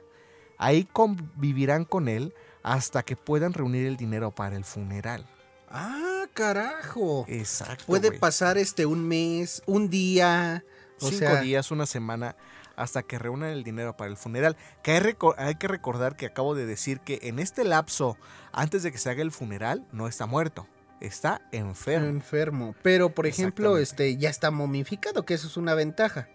Ahí 0.57 0.85
convivirán 0.85 1.85
con 1.85 2.07
él 2.07 2.37
hasta 2.63 3.03
que 3.03 3.17
puedan 3.17 3.55
reunir 3.55 3.89
el 3.89 3.97
dinero 3.97 4.33
para 4.33 4.55
el 4.55 4.65
funeral. 4.65 5.27
Ah, 5.69 6.27
carajo. 6.33 7.25
Exacto. 7.27 7.87
Puede 7.89 8.13
pasar 8.13 8.57
este 8.57 8.87
un 8.87 9.09
mes, 9.09 9.65
un 9.67 9.91
día. 9.91 10.65
O 11.01 11.09
cinco 11.09 11.19
sea, 11.19 11.41
días, 11.41 11.73
una 11.73 11.87
semana, 11.87 12.37
hasta 12.79 13.03
que 13.03 13.19
reúnan 13.19 13.51
el 13.51 13.65
dinero 13.65 13.97
para 13.97 14.11
el 14.11 14.17
funeral. 14.17 14.57
Que 14.83 14.93
hay, 15.37 15.55
que 15.57 15.69
recordar 15.69 16.17
que 16.17 16.27
acabo 16.27 16.55
de 16.55 16.65
decir 16.67 17.01
que 17.01 17.19
en 17.23 17.39
este 17.39 17.65
lapso, 17.65 18.17
antes 18.53 18.83
de 18.83 18.93
que 18.93 18.99
se 18.99 19.11
haga 19.11 19.23
el 19.23 19.33
funeral, 19.33 19.87
no 19.93 20.07
está 20.09 20.27
muerto, 20.27 20.67
está 21.01 21.43
enfermo. 21.53 22.07
enfermo. 22.07 22.75
Pero, 22.83 23.11
por 23.15 23.27
ejemplo, 23.27 23.77
este 23.79 24.17
ya 24.17 24.31
está 24.31 24.51
momificado, 24.51 25.25
que 25.25 25.35
eso 25.35 25.47
es 25.47 25.57
una 25.57 25.75
ventaja. 25.75 26.29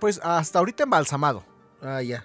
Pues 0.00 0.20
hasta 0.22 0.58
ahorita 0.58 0.82
embalsamado, 0.82 1.44
Ah, 1.80 2.02
ya. 2.02 2.24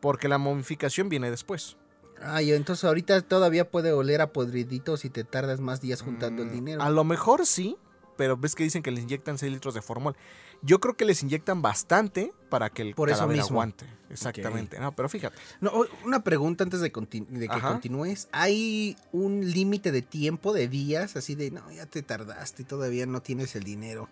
porque 0.00 0.28
la 0.28 0.38
momificación 0.38 1.08
viene 1.08 1.30
después. 1.30 1.76
Ah, 2.20 2.40
ya. 2.40 2.54
Entonces 2.54 2.84
ahorita 2.84 3.20
todavía 3.22 3.68
puede 3.70 3.92
oler 3.92 4.20
a 4.20 4.32
podridito 4.32 4.96
si 4.96 5.10
te 5.10 5.24
tardas 5.24 5.58
más 5.60 5.80
días 5.80 6.02
juntando 6.02 6.42
el 6.42 6.48
Mm, 6.50 6.52
dinero. 6.52 6.82
A 6.82 6.90
lo 6.90 7.02
mejor 7.02 7.46
sí, 7.46 7.76
pero 8.16 8.36
ves 8.36 8.54
que 8.54 8.62
dicen 8.64 8.82
que 8.82 8.90
les 8.90 9.02
inyectan 9.02 9.38
6 9.38 9.52
litros 9.52 9.74
de 9.74 9.82
formol. 9.82 10.16
Yo 10.62 10.78
creo 10.78 10.94
que 10.96 11.04
les 11.04 11.22
inyectan 11.22 11.60
bastante 11.60 12.32
para 12.48 12.70
que 12.70 12.82
el 12.82 12.94
Por 12.94 13.08
eso 13.08 13.18
cadáver 13.18 13.38
mismo. 13.38 13.54
aguante. 13.54 13.86
Exactamente. 14.10 14.78
No, 14.78 14.92
pero 14.94 15.08
fíjate. 15.08 15.36
No, 15.60 15.72
una 16.04 16.22
pregunta 16.22 16.62
antes 16.62 16.80
de, 16.80 16.92
que 16.92 17.46
Ajá. 17.48 17.68
continúes. 17.72 18.28
¿Hay 18.30 18.96
un 19.10 19.50
límite 19.50 19.90
de 19.90 20.02
tiempo, 20.02 20.52
de 20.52 20.68
días? 20.68 21.16
Así 21.16 21.34
de, 21.34 21.50
no, 21.50 21.68
ya 21.72 21.86
te 21.86 22.02
tardaste 22.02 22.62
y 22.62 22.64
todavía 22.64 23.06
no 23.06 23.22
tienes 23.22 23.56
el 23.56 23.64
dinero. 23.64 24.08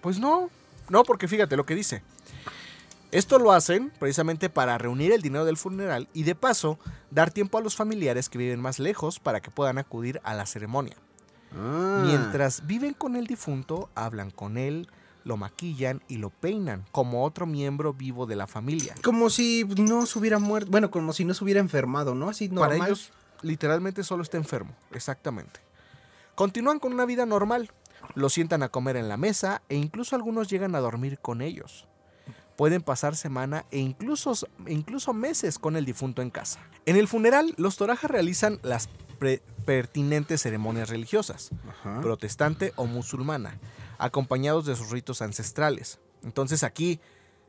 Pues 0.00 0.18
no, 0.18 0.48
no, 0.88 1.02
porque 1.04 1.28
fíjate 1.28 1.56
lo 1.56 1.66
que 1.66 1.74
dice. 1.74 2.02
Esto 3.10 3.38
lo 3.38 3.52
hacen 3.52 3.90
precisamente 3.98 4.50
para 4.50 4.76
reunir 4.78 5.12
el 5.12 5.22
dinero 5.22 5.44
del 5.46 5.56
funeral 5.56 6.08
y 6.12 6.24
de 6.24 6.34
paso 6.34 6.78
dar 7.10 7.30
tiempo 7.30 7.56
a 7.56 7.62
los 7.62 7.74
familiares 7.74 8.28
que 8.28 8.36
viven 8.38 8.60
más 8.60 8.78
lejos 8.78 9.18
para 9.18 9.40
que 9.40 9.50
puedan 9.50 9.78
acudir 9.78 10.20
a 10.24 10.34
la 10.34 10.44
ceremonia. 10.44 10.96
Ah. 11.56 12.02
Mientras 12.04 12.66
viven 12.66 12.94
con 12.94 13.16
el 13.16 13.26
difunto, 13.26 13.90
hablan 13.94 14.30
con 14.30 14.58
él, 14.58 14.88
lo 15.24 15.36
maquillan 15.36 16.02
y 16.08 16.16
lo 16.16 16.30
peinan 16.30 16.84
como 16.90 17.24
otro 17.24 17.46
miembro 17.46 17.92
vivo 17.92 18.26
de 18.26 18.36
la 18.36 18.46
familia. 18.46 18.94
Como 19.02 19.30
si 19.30 19.64
no 19.64 20.06
se 20.06 20.18
hubiera 20.18 20.38
muerto. 20.38 20.70
Bueno, 20.70 20.90
como 20.90 21.12
si 21.12 21.24
no 21.24 21.34
se 21.34 21.44
hubiera 21.44 21.60
enfermado, 21.60 22.14
¿no? 22.14 22.30
Así 22.30 22.48
normal. 22.48 22.78
Para 22.78 22.86
ellos, 22.88 23.12
literalmente 23.42 24.02
solo 24.04 24.22
está 24.22 24.36
enfermo, 24.36 24.74
exactamente. 24.92 25.60
Continúan 26.34 26.78
con 26.78 26.92
una 26.92 27.04
vida 27.04 27.26
normal, 27.26 27.70
lo 28.14 28.28
sientan 28.28 28.62
a 28.62 28.68
comer 28.68 28.96
en 28.96 29.08
la 29.08 29.16
mesa 29.16 29.62
e 29.68 29.76
incluso 29.76 30.16
algunos 30.16 30.48
llegan 30.48 30.74
a 30.74 30.80
dormir 30.80 31.18
con 31.18 31.42
ellos. 31.42 31.86
Pueden 32.56 32.82
pasar 32.82 33.14
semana 33.14 33.66
e 33.70 33.78
incluso, 33.78 34.32
incluso 34.66 35.12
meses 35.12 35.58
con 35.58 35.76
el 35.76 35.84
difunto 35.84 36.22
en 36.22 36.30
casa. 36.30 36.60
En 36.86 36.96
el 36.96 37.06
funeral, 37.06 37.54
los 37.56 37.76
torajas 37.76 38.10
realizan 38.10 38.58
las 38.62 38.88
pertinentes 39.64 40.42
ceremonias 40.42 40.88
religiosas, 40.88 41.50
Ajá. 41.68 42.00
protestante 42.00 42.72
o 42.76 42.86
musulmana, 42.86 43.58
acompañados 43.98 44.66
de 44.66 44.76
sus 44.76 44.90
ritos 44.90 45.22
ancestrales. 45.22 45.98
Entonces 46.24 46.62
aquí 46.62 47.00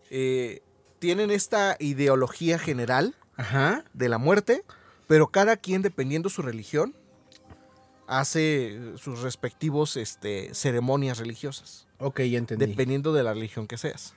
eh, 0.09 0.61
tienen 0.99 1.31
esta 1.31 1.75
ideología 1.79 2.59
general 2.59 3.15
Ajá. 3.37 3.85
de 3.93 4.09
la 4.09 4.17
muerte, 4.17 4.63
pero 5.07 5.27
cada 5.27 5.57
quien, 5.57 5.81
dependiendo 5.81 6.29
su 6.29 6.41
religión, 6.41 6.95
hace 8.07 8.79
sus 8.97 9.21
respectivos 9.21 9.95
este, 9.97 10.53
ceremonias 10.53 11.17
religiosas, 11.19 11.87
Ok, 11.99 12.21
ya 12.21 12.37
entendí. 12.39 12.65
dependiendo 12.65 13.13
de 13.13 13.23
la 13.23 13.33
religión 13.33 13.67
que 13.67 13.77
seas. 13.77 14.13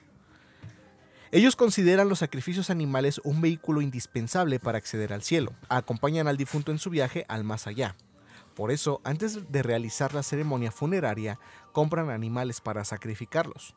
Ellos 1.33 1.55
consideran 1.55 2.09
los 2.09 2.19
sacrificios 2.19 2.69
animales 2.69 3.19
un 3.23 3.41
vehículo 3.41 3.81
indispensable 3.81 4.59
para 4.59 4.77
acceder 4.77 5.13
al 5.13 5.23
cielo. 5.23 5.51
Acompañan 5.67 6.27
al 6.27 6.37
difunto 6.37 6.71
en 6.71 6.77
su 6.77 6.91
viaje 6.91 7.25
al 7.27 7.43
más 7.43 7.65
allá. 7.65 7.95
Por 8.53 8.69
eso, 8.69 9.01
antes 9.03 9.51
de 9.51 9.63
realizar 9.63 10.13
la 10.13 10.21
ceremonia 10.21 10.71
funeraria, 10.71 11.39
compran 11.71 12.11
animales 12.11 12.61
para 12.61 12.85
sacrificarlos. 12.85 13.73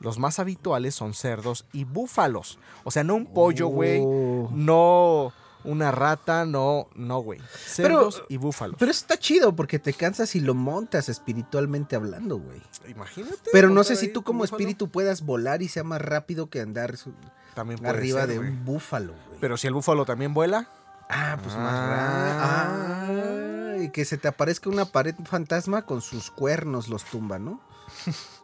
Los 0.00 0.18
más 0.18 0.40
habituales 0.40 0.96
son 0.96 1.14
cerdos 1.14 1.64
y 1.72 1.84
búfalos. 1.84 2.58
O 2.82 2.90
sea, 2.90 3.04
no 3.04 3.14
un 3.14 3.32
pollo, 3.32 3.68
güey. 3.68 4.02
Oh. 4.04 4.50
No 4.52 5.32
una 5.64 5.90
rata, 5.90 6.44
no, 6.44 6.88
no, 6.94 7.18
güey. 7.20 7.40
Cerdos 7.64 8.22
y 8.28 8.36
búfalos. 8.36 8.76
Pero 8.78 8.90
eso 8.90 9.00
está 9.00 9.18
chido 9.18 9.54
porque 9.56 9.78
te 9.78 9.92
cansas 9.92 10.34
y 10.36 10.40
lo 10.40 10.54
montas 10.54 11.08
espiritualmente 11.08 11.96
hablando, 11.96 12.38
güey. 12.38 12.62
Imagínate. 12.88 13.50
Pero 13.52 13.70
no 13.70 13.82
sé 13.84 13.96
si 13.96 14.08
tú 14.08 14.22
como 14.22 14.40
búfalo. 14.40 14.56
espíritu 14.56 14.88
puedas 14.90 15.22
volar 15.22 15.62
y 15.62 15.68
sea 15.68 15.84
más 15.84 16.00
rápido 16.00 16.48
que 16.50 16.60
andar 16.60 16.94
También 17.54 17.84
arriba 17.86 18.20
ser, 18.20 18.28
de 18.30 18.38
un 18.38 18.64
búfalo, 18.64 19.12
güey. 19.28 19.40
Pero 19.40 19.56
si 19.56 19.66
el 19.66 19.74
búfalo 19.74 20.04
también 20.04 20.34
vuela. 20.34 20.68
Ah, 21.08 21.38
pues 21.42 21.54
Ah. 21.56 21.58
más 21.58 23.08
raro. 23.08 23.22
Ah, 23.78 23.82
y 23.82 23.90
que 23.90 24.04
se 24.04 24.18
te 24.18 24.28
aparezca 24.28 24.68
una 24.68 24.86
pared 24.86 25.14
fantasma 25.24 25.82
con 25.82 26.00
sus 26.00 26.30
cuernos 26.30 26.88
los 26.88 27.04
tumba, 27.04 27.38
¿no? 27.38 27.60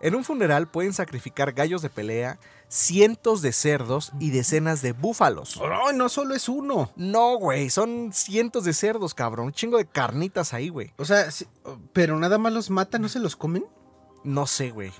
En 0.00 0.14
un 0.14 0.24
funeral 0.24 0.68
pueden 0.68 0.92
sacrificar 0.92 1.52
gallos 1.52 1.82
de 1.82 1.90
pelea, 1.90 2.38
cientos 2.68 3.42
de 3.42 3.52
cerdos 3.52 4.12
y 4.20 4.30
decenas 4.30 4.80
de 4.82 4.92
búfalos. 4.92 5.60
¡Ay, 5.86 5.96
no 5.96 6.08
solo 6.08 6.34
es 6.34 6.48
uno! 6.48 6.90
No, 6.96 7.36
güey, 7.36 7.68
son 7.70 8.12
cientos 8.12 8.64
de 8.64 8.72
cerdos, 8.72 9.14
cabrón. 9.14 9.46
Un 9.46 9.52
chingo 9.52 9.76
de 9.78 9.86
carnitas 9.86 10.54
ahí, 10.54 10.68
güey. 10.68 10.92
O 10.96 11.04
sea, 11.04 11.30
sí, 11.30 11.46
pero 11.92 12.16
nada 12.18 12.38
más 12.38 12.52
los 12.52 12.70
matan, 12.70 13.02
¿no 13.02 13.08
se 13.08 13.18
los 13.18 13.36
comen? 13.36 13.64
No 14.24 14.46
sé, 14.46 14.70
güey. 14.70 14.92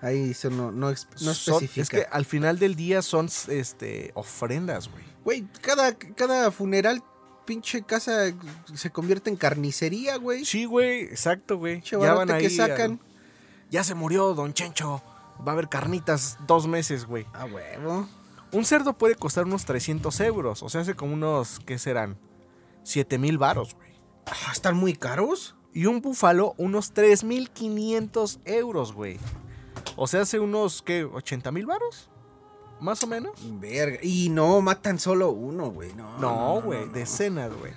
Ahí 0.00 0.30
eso 0.32 0.50
no, 0.50 0.70
no, 0.70 0.90
no 0.90 0.96
Son- 1.34 1.54
especifica. 1.64 1.82
es 1.82 1.88
que 1.90 2.06
al 2.10 2.26
final 2.26 2.58
del 2.58 2.74
día 2.76 3.00
son 3.00 3.28
este 3.48 4.10
ofrendas, 4.14 4.90
güey. 4.90 5.04
Güey, 5.24 5.48
cada, 5.62 5.94
cada 5.94 6.50
funeral, 6.50 7.02
pinche 7.46 7.82
casa 7.82 8.26
se 8.74 8.90
convierte 8.90 9.30
en 9.30 9.36
carnicería, 9.36 10.16
güey. 10.16 10.44
Sí, 10.44 10.66
güey, 10.66 11.04
exacto, 11.04 11.56
güey. 11.56 11.80
Ya 11.82 11.96
van 12.12 12.28
que 12.38 12.50
sacan. 12.50 13.00
Ya 13.74 13.82
se 13.82 13.96
murió 13.96 14.34
Don 14.34 14.54
Chencho. 14.54 15.02
Va 15.44 15.50
a 15.50 15.54
haber 15.54 15.68
carnitas 15.68 16.38
dos 16.46 16.68
meses, 16.68 17.06
güey. 17.06 17.26
A 17.32 17.44
huevo. 17.44 18.06
Un 18.52 18.64
cerdo 18.64 18.92
puede 18.92 19.16
costar 19.16 19.46
unos 19.46 19.64
300 19.64 20.20
euros. 20.20 20.62
O 20.62 20.68
sea, 20.68 20.82
hace 20.82 20.94
como 20.94 21.12
unos, 21.12 21.58
¿qué 21.58 21.76
serán? 21.76 22.16
7 22.84 23.18
mil 23.18 23.36
varos, 23.36 23.74
güey. 23.74 23.88
Ah, 24.26 24.52
¿Están 24.52 24.76
muy 24.76 24.94
caros? 24.94 25.56
Y 25.72 25.86
un 25.86 26.00
búfalo, 26.00 26.54
unos 26.56 26.94
3.500 26.94 28.38
euros, 28.44 28.92
güey. 28.92 29.18
O 29.96 30.06
sea, 30.06 30.20
hace 30.20 30.38
unos, 30.38 30.80
¿qué? 30.80 31.04
¿80 31.04 31.50
mil 31.50 31.66
varos? 31.66 32.10
Más 32.78 33.02
o 33.02 33.08
menos. 33.08 33.32
Verga. 33.58 33.98
Y 34.02 34.28
no, 34.28 34.60
matan 34.60 35.00
solo 35.00 35.30
uno, 35.30 35.72
güey. 35.72 35.92
No, 35.94 36.16
No, 36.20 36.62
güey, 36.62 36.78
no, 36.82 36.86
no. 36.86 36.92
decenas, 36.92 37.52
güey. 37.52 37.72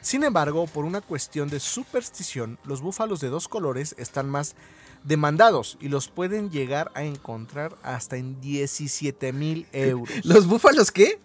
Sin 0.00 0.24
embargo, 0.24 0.66
por 0.66 0.86
una 0.86 1.02
cuestión 1.02 1.50
de 1.50 1.60
superstición, 1.60 2.58
los 2.64 2.80
búfalos 2.80 3.20
de 3.20 3.28
dos 3.28 3.48
colores 3.48 3.94
están 3.98 4.30
más 4.30 4.56
demandados 5.04 5.78
y 5.80 5.88
los 5.88 6.08
pueden 6.08 6.50
llegar 6.50 6.90
a 6.94 7.02
encontrar 7.04 7.76
hasta 7.82 8.16
en 8.16 8.40
17 8.40 9.32
mil 9.32 9.66
euros. 9.72 10.08
¿Los 10.24 10.46
búfalos 10.46 10.90
qué? 10.92 11.20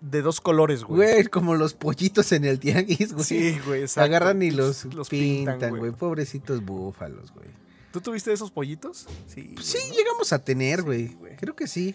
De 0.00 0.22
dos 0.22 0.40
colores, 0.40 0.82
güey. 0.84 1.12
Güey, 1.12 1.24
como 1.26 1.54
los 1.56 1.74
pollitos 1.74 2.32
en 2.32 2.44
el 2.46 2.58
tianguis, 2.58 3.12
güey. 3.12 3.24
Sí, 3.24 3.58
güey, 3.66 3.82
exacto. 3.82 4.06
agarran 4.06 4.42
y 4.42 4.50
los, 4.50 4.86
Los 4.86 5.08
pintan, 5.10 5.54
pintan, 5.54 5.70
güey. 5.70 5.80
güey. 5.80 5.92
Pobrecitos 5.92 6.64
búfalos, 6.64 7.32
güey. 7.32 7.48
¿Tú 7.92 8.00
tuviste 8.00 8.32
esos 8.32 8.50
pollitos? 8.50 9.06
Sí. 9.26 9.52
Pues 9.54 9.66
sí, 9.66 9.78
llegamos 9.94 10.32
a 10.32 10.38
tener, 10.38 10.82
güey. 10.82 11.08
güey. 11.14 11.36
Creo 11.36 11.54
que 11.54 11.66
sí. 11.66 11.94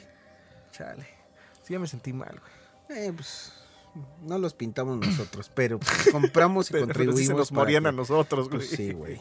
Chale. 0.71 1.07
Sí, 1.63 1.73
ya 1.73 1.79
me 1.79 1.87
sentí 1.87 2.13
mal, 2.13 2.39
güey. 2.39 3.05
Eh, 3.07 3.11
pues 3.15 3.51
no 4.23 4.37
los 4.37 4.53
pintamos 4.53 4.97
nosotros, 4.97 5.51
pero 5.53 5.79
pues, 5.79 6.09
compramos 6.11 6.69
y 6.69 6.73
Pero, 6.73 6.85
contribuimos. 6.85 7.19
sí 7.19 7.27
se 7.27 7.33
nos 7.33 7.51
morían 7.51 7.83
que- 7.83 7.89
a 7.89 7.91
nosotros, 7.91 8.49
güey. 8.49 8.59
Pues 8.59 8.69
sí, 8.71 8.91
güey. 8.93 9.19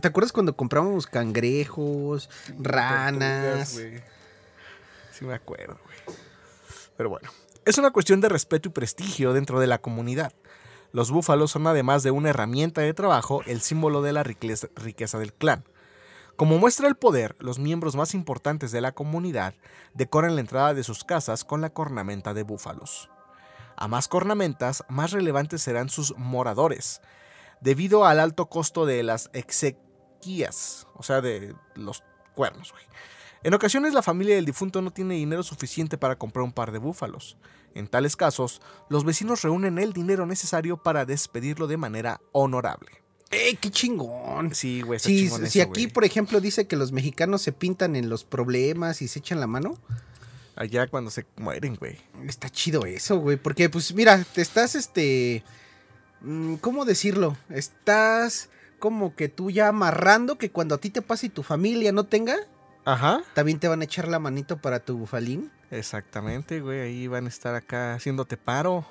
¿Te 0.00 0.08
acuerdas 0.08 0.32
cuando 0.32 0.56
comprábamos 0.56 1.06
cangrejos, 1.06 2.28
ranas? 2.58 3.74
Güey. 3.74 4.02
Sí 5.12 5.24
me 5.24 5.34
acuerdo, 5.34 5.78
güey. 5.84 6.16
Pero 6.96 7.08
bueno, 7.08 7.28
es 7.64 7.78
una 7.78 7.90
cuestión 7.90 8.20
de 8.20 8.28
respeto 8.28 8.68
y 8.68 8.72
prestigio 8.72 9.32
dentro 9.32 9.58
de 9.60 9.66
la 9.66 9.78
comunidad. 9.78 10.32
Los 10.92 11.10
búfalos 11.10 11.50
son 11.50 11.66
además 11.66 12.02
de 12.04 12.12
una 12.12 12.30
herramienta 12.30 12.80
de 12.82 12.94
trabajo 12.94 13.42
el 13.46 13.60
símbolo 13.60 14.00
de 14.02 14.12
la 14.12 14.22
riqueza, 14.22 14.68
riqueza 14.76 15.18
del 15.18 15.32
clan. 15.32 15.64
Como 16.36 16.58
muestra 16.58 16.88
el 16.88 16.96
poder, 16.96 17.36
los 17.38 17.58
miembros 17.58 17.94
más 17.96 18.14
importantes 18.14 18.70
de 18.72 18.80
la 18.80 18.92
comunidad 18.92 19.54
decoran 19.92 20.34
la 20.34 20.40
entrada 20.40 20.74
de 20.74 20.82
sus 20.84 21.04
casas 21.04 21.44
con 21.44 21.60
la 21.60 21.70
cornamenta 21.70 22.34
de 22.34 22.42
búfalos. 22.44 23.08
A 23.76 23.88
más 23.88 24.08
cornamentas, 24.08 24.84
más 24.88 25.12
relevantes 25.12 25.62
serán 25.62 25.88
sus 25.88 26.16
moradores, 26.16 27.00
debido 27.60 28.04
al 28.06 28.20
alto 28.20 28.46
costo 28.46 28.86
de 28.86 29.02
las 29.02 29.30
exequias, 29.32 30.86
o 30.94 31.02
sea, 31.02 31.20
de 31.20 31.54
los 31.74 32.02
cuernos. 32.34 32.74
En 33.42 33.54
ocasiones 33.54 33.92
la 33.92 34.02
familia 34.02 34.36
del 34.36 34.46
difunto 34.46 34.80
no 34.80 34.90
tiene 34.90 35.14
dinero 35.14 35.42
suficiente 35.42 35.98
para 35.98 36.16
comprar 36.16 36.44
un 36.44 36.52
par 36.52 36.72
de 36.72 36.78
búfalos. 36.78 37.36
En 37.74 37.88
tales 37.88 38.16
casos, 38.16 38.62
los 38.88 39.04
vecinos 39.04 39.42
reúnen 39.42 39.78
el 39.78 39.92
dinero 39.92 40.26
necesario 40.26 40.76
para 40.76 41.04
despedirlo 41.04 41.66
de 41.66 41.76
manera 41.76 42.20
honorable. 42.32 43.04
¡Eh, 43.30 43.56
qué 43.60 43.70
chingón! 43.70 44.54
Sí, 44.54 44.80
güey. 44.82 45.00
Si, 45.00 45.26
eso, 45.26 45.62
aquí, 45.62 45.88
por 45.88 46.04
ejemplo, 46.04 46.40
dice 46.40 46.66
que 46.66 46.76
los 46.76 46.92
mexicanos 46.92 47.42
se 47.42 47.52
pintan 47.52 47.96
en 47.96 48.08
los 48.08 48.24
problemas 48.24 49.02
y 49.02 49.08
se 49.08 49.18
echan 49.18 49.40
la 49.40 49.48
mano, 49.48 49.76
Allá 50.56 50.86
cuando 50.86 51.10
se 51.10 51.26
mueren, 51.36 51.74
güey. 51.76 51.98
está 52.26 52.48
chido 52.48 52.86
eso, 52.86 53.18
güey. 53.18 53.36
Porque, 53.36 53.68
pues, 53.68 53.92
mira, 53.94 54.22
te 54.22 54.40
estás, 54.42 54.74
este... 54.74 55.42
mm, 56.20 56.54
¿Cómo 56.56 56.84
decirlo? 56.84 57.36
Estás 57.48 58.48
como 58.78 59.16
que 59.16 59.28
tú 59.28 59.50
ya 59.50 59.68
amarrando 59.68 60.36
que 60.38 60.50
cuando 60.50 60.74
a 60.74 60.78
ti 60.78 60.90
te 60.90 61.02
pase 61.02 61.26
y 61.26 61.30
tu 61.30 61.42
familia 61.42 61.90
no 61.90 62.04
tenga, 62.04 62.36
Ajá. 62.84 63.22
también 63.34 63.58
te 63.58 63.66
van 63.68 63.80
a 63.80 63.84
echar 63.84 64.06
la 64.08 64.18
manito 64.18 64.58
para 64.58 64.80
tu 64.80 64.98
bufalín. 64.98 65.50
Exactamente, 65.70 66.60
güey. 66.60 66.80
Ahí 66.80 67.06
van 67.08 67.24
a 67.24 67.28
estar 67.28 67.54
acá 67.54 67.94
haciéndote 67.94 68.36
paro. 68.36 68.86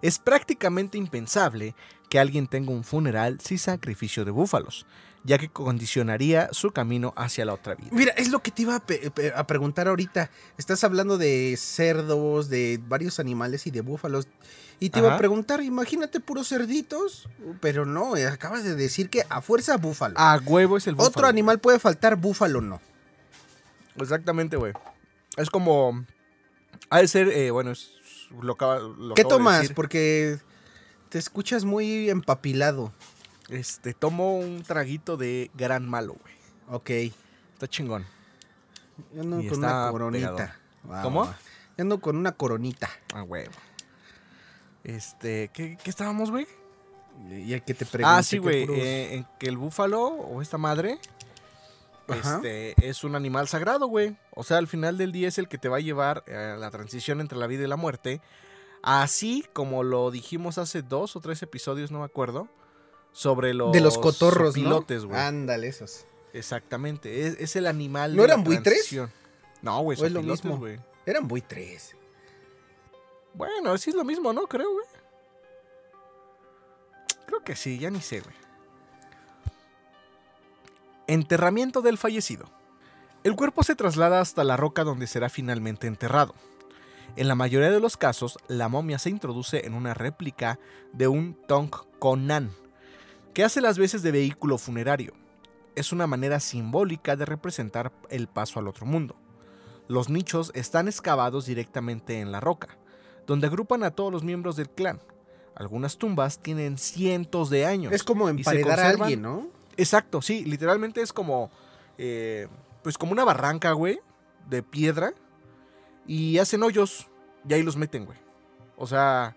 Es 0.00 0.18
prácticamente 0.18 0.98
impensable 0.98 1.74
que 2.08 2.18
alguien 2.18 2.46
tenga 2.46 2.70
un 2.72 2.84
funeral 2.84 3.38
sin 3.40 3.58
sacrificio 3.58 4.24
de 4.24 4.30
búfalos, 4.32 4.86
ya 5.24 5.38
que 5.38 5.48
condicionaría 5.48 6.48
su 6.52 6.72
camino 6.72 7.12
hacia 7.16 7.44
la 7.44 7.54
otra 7.54 7.74
vida. 7.74 7.88
Mira, 7.92 8.12
es 8.16 8.30
lo 8.30 8.40
que 8.40 8.50
te 8.50 8.62
iba 8.62 8.76
a, 8.76 8.80
pe- 8.80 9.12
a 9.36 9.46
preguntar 9.46 9.86
ahorita. 9.88 10.30
Estás 10.58 10.82
hablando 10.84 11.16
de 11.18 11.56
cerdos, 11.58 12.48
de 12.48 12.80
varios 12.88 13.20
animales 13.20 13.66
y 13.66 13.70
de 13.70 13.80
búfalos. 13.82 14.26
Y 14.80 14.90
te 14.90 14.98
iba 14.98 15.14
a 15.14 15.18
preguntar, 15.18 15.62
imagínate 15.62 16.18
puros 16.18 16.48
cerditos. 16.48 17.28
Pero 17.60 17.86
no, 17.86 18.16
eh, 18.16 18.26
acabas 18.26 18.64
de 18.64 18.74
decir 18.74 19.10
que 19.10 19.22
a 19.28 19.40
fuerza 19.40 19.76
búfalo. 19.76 20.14
A 20.18 20.40
huevo 20.44 20.76
es 20.76 20.88
el 20.88 20.96
búfalo. 20.96 21.08
Otro 21.10 21.26
animal 21.28 21.60
puede 21.60 21.78
faltar, 21.78 22.16
búfalo 22.16 22.60
no. 22.60 22.80
Exactamente, 23.96 24.56
güey. 24.56 24.72
Es 25.36 25.50
como. 25.50 26.04
Ha 26.90 26.98
de 26.98 27.08
ser, 27.08 27.28
eh, 27.28 27.50
bueno, 27.50 27.70
es 27.70 27.90
lo, 28.40 28.56
lo 28.56 29.14
¿Qué 29.14 29.22
de 29.22 29.28
tomas? 29.28 29.60
decir. 29.60 29.74
Porque 29.76 30.38
te 31.10 31.18
escuchas 31.18 31.64
muy 31.64 32.10
empapilado. 32.10 32.92
Este, 33.52 33.94
tomo 33.94 34.36
un 34.38 34.62
traguito 34.62 35.16
de 35.16 35.50
gran 35.54 35.88
malo, 35.88 36.16
güey. 36.20 36.34
Ok. 36.68 36.90
Está 37.54 37.68
chingón. 37.68 38.04
Yo 39.14 39.22
ando 39.22 39.40
Y 39.40 39.48
con 39.48 39.58
una 39.58 39.88
coronita. 39.90 40.56
¿Cómo? 41.02 41.24
Yo 41.26 41.82
ando 41.82 42.00
con 42.00 42.16
una 42.16 42.32
coronita. 42.32 42.88
A 43.14 43.22
huevo. 43.22 43.52
Este, 44.84 45.50
¿qué, 45.52 45.76
qué 45.82 45.90
estábamos, 45.90 46.30
güey? 46.30 46.46
Y 47.30 47.52
hay 47.52 47.60
que 47.60 47.74
te 47.74 47.84
pregunte 47.86 48.18
Ah, 48.18 48.22
sí, 48.22 48.38
güey. 48.38 48.66
puros- 48.66 48.78
eh, 48.78 49.14
en 49.16 49.26
que 49.38 49.46
el 49.48 49.56
búfalo 49.56 50.02
o 50.06 50.40
esta 50.42 50.58
madre 50.58 50.98
Ajá. 52.08 52.36
este, 52.36 52.88
es 52.88 53.04
un 53.04 53.14
animal 53.14 53.46
sagrado, 53.48 53.86
güey. 53.86 54.16
O 54.34 54.42
sea, 54.44 54.58
al 54.58 54.66
final 54.66 54.98
del 54.98 55.12
día 55.12 55.28
es 55.28 55.38
el 55.38 55.46
que 55.48 55.58
te 55.58 55.68
va 55.68 55.76
a 55.76 55.80
llevar 55.80 56.24
a 56.28 56.56
la 56.56 56.70
transición 56.70 57.20
entre 57.20 57.38
la 57.38 57.46
vida 57.46 57.64
y 57.64 57.68
la 57.68 57.76
muerte. 57.76 58.20
Así 58.82 59.46
como 59.52 59.84
lo 59.84 60.10
dijimos 60.10 60.58
hace 60.58 60.82
dos 60.82 61.14
o 61.14 61.20
tres 61.20 61.42
episodios, 61.42 61.90
no 61.92 62.00
me 62.00 62.04
acuerdo. 62.06 62.48
Sobre 63.12 63.52
los, 63.54 63.72
de 63.72 63.80
los 63.80 63.98
cotorros, 63.98 64.54
pilotes, 64.54 65.02
¿no? 65.02 65.08
güey. 65.10 65.20
Ándale, 65.20 65.68
esos. 65.68 66.06
Exactamente. 66.32 67.26
Es, 67.26 67.36
es 67.38 67.56
el 67.56 67.66
animal. 67.66 68.16
¿No 68.16 68.22
de 68.22 68.28
la 68.28 68.34
eran 68.34 68.44
buitres? 68.44 68.90
No, 69.60 69.82
güey, 69.82 69.96
¿O 69.96 69.98
son 69.98 70.06
es 70.06 70.12
lo 70.12 70.20
pilotes, 70.20 70.44
mismo? 70.44 70.58
güey. 70.58 70.80
Eran 71.04 71.28
buitres. 71.28 71.94
Bueno, 73.34 73.76
sí 73.78 73.90
es 73.90 73.96
lo 73.96 74.04
mismo, 74.04 74.32
¿no? 74.32 74.46
Creo, 74.46 74.72
güey. 74.72 74.86
Creo 77.26 77.44
que 77.44 77.54
sí, 77.56 77.78
ya 77.78 77.90
ni 77.90 78.00
sé, 78.00 78.20
güey. 78.20 78.34
Enterramiento 81.06 81.82
del 81.82 81.98
fallecido. 81.98 82.48
El 83.24 83.36
cuerpo 83.36 83.62
se 83.62 83.74
traslada 83.74 84.20
hasta 84.20 84.44
la 84.44 84.56
roca 84.56 84.84
donde 84.84 85.06
será 85.06 85.28
finalmente 85.28 85.86
enterrado. 85.86 86.34
En 87.16 87.28
la 87.28 87.34
mayoría 87.34 87.70
de 87.70 87.80
los 87.80 87.96
casos, 87.96 88.38
la 88.48 88.68
momia 88.68 88.98
se 88.98 89.10
introduce 89.10 89.66
en 89.66 89.74
una 89.74 89.94
réplica 89.94 90.58
de 90.92 91.08
un 91.08 91.34
Tonk 91.46 91.76
Konan, 91.98 92.50
que 93.34 93.44
hace 93.44 93.60
las 93.60 93.78
veces 93.78 94.02
de 94.02 94.12
vehículo 94.12 94.58
funerario. 94.58 95.12
Es 95.74 95.92
una 95.92 96.06
manera 96.06 96.38
simbólica 96.40 97.16
de 97.16 97.24
representar 97.24 97.92
el 98.10 98.28
paso 98.28 98.58
al 98.58 98.68
otro 98.68 98.84
mundo. 98.86 99.16
Los 99.88 100.08
nichos 100.08 100.52
están 100.54 100.86
excavados 100.88 101.46
directamente 101.46 102.20
en 102.20 102.30
la 102.30 102.40
roca 102.40 102.78
donde 103.26 103.46
agrupan 103.46 103.82
a 103.84 103.90
todos 103.90 104.12
los 104.12 104.24
miembros 104.24 104.56
del 104.56 104.70
clan. 104.70 105.00
Algunas 105.54 105.98
tumbas 105.98 106.38
tienen 106.38 106.78
cientos 106.78 107.50
de 107.50 107.66
años. 107.66 107.92
Es 107.92 108.02
como 108.02 108.28
emparedar 108.28 108.80
a 108.80 108.88
alguien, 108.90 109.22
¿no? 109.22 109.48
Exacto, 109.76 110.22
sí, 110.22 110.44
literalmente 110.44 111.02
es 111.02 111.12
como, 111.12 111.50
eh, 111.98 112.48
pues 112.82 112.98
como 112.98 113.12
una 113.12 113.24
barranca, 113.24 113.72
güey, 113.72 114.00
de 114.48 114.62
piedra, 114.62 115.14
y 116.06 116.38
hacen 116.38 116.62
hoyos 116.62 117.08
y 117.48 117.54
ahí 117.54 117.62
los 117.62 117.76
meten, 117.76 118.04
güey. 118.06 118.18
O 118.76 118.86
sea, 118.86 119.36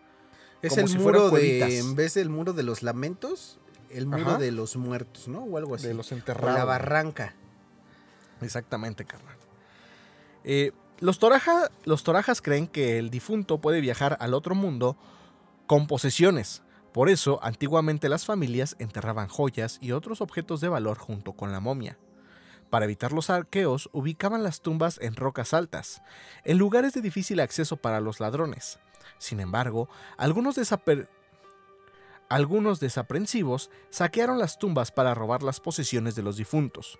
Es 0.61 0.69
Como 0.69 0.81
el 0.81 0.87
si 0.89 0.97
muro 0.97 1.29
de, 1.29 1.79
en 1.79 1.95
vez 1.95 2.15
del 2.15 2.29
muro 2.29 2.53
de 2.53 2.63
los 2.63 2.81
lamentos, 2.81 3.59
el 3.97 4.05
muro 4.07 4.31
Ajá. 4.31 4.37
de 4.37 4.51
los 4.51 4.75
muertos, 4.75 5.27
¿no? 5.27 5.39
O 5.43 5.57
algo 5.57 5.75
así. 5.75 5.87
de 5.87 5.93
los 5.93 6.11
O 6.11 6.15
enterrados. 6.15 6.57
la 6.59 6.65
barranca. 6.65 7.33
Exactamente, 8.41 9.05
carnal. 9.05 9.35
Eh, 10.43 10.71
los, 10.99 11.19
toraja- 11.19 11.69
los 11.85 12.03
torajas 12.03 12.41
creen 12.41 12.67
que 12.67 12.99
el 12.99 13.09
difunto 13.09 13.59
puede 13.59 13.81
viajar 13.81 14.17
al 14.19 14.33
otro 14.33 14.55
mundo 14.55 14.97
con 15.67 15.87
posesiones. 15.87 16.61
Por 16.93 17.09
eso, 17.09 17.39
antiguamente 17.43 18.07
las 18.07 18.25
familias 18.25 18.75
enterraban 18.79 19.27
joyas 19.27 19.79
y 19.81 19.91
otros 19.91 20.21
objetos 20.21 20.61
de 20.61 20.69
valor 20.69 20.97
junto 20.97 21.33
con 21.33 21.51
la 21.51 21.59
momia. 21.59 21.97
Para 22.69 22.85
evitar 22.85 23.11
los 23.11 23.29
arqueos, 23.29 23.89
ubicaban 23.93 24.43
las 24.43 24.61
tumbas 24.61 24.97
en 25.01 25.15
rocas 25.15 25.53
altas, 25.53 26.01
en 26.45 26.57
lugares 26.57 26.93
de 26.93 27.01
difícil 27.01 27.39
acceso 27.39 27.77
para 27.77 27.99
los 27.99 28.19
ladrones. 28.19 28.79
Sin 29.17 29.39
embargo, 29.39 29.87
algunos, 30.17 30.55
desaper- 30.57 31.07
algunos 32.29 32.79
desaprensivos 32.79 33.69
saquearon 33.89 34.39
las 34.39 34.57
tumbas 34.57 34.91
para 34.91 35.13
robar 35.13 35.43
las 35.43 35.59
posesiones 35.59 36.15
de 36.15 36.23
los 36.23 36.37
difuntos. 36.37 36.99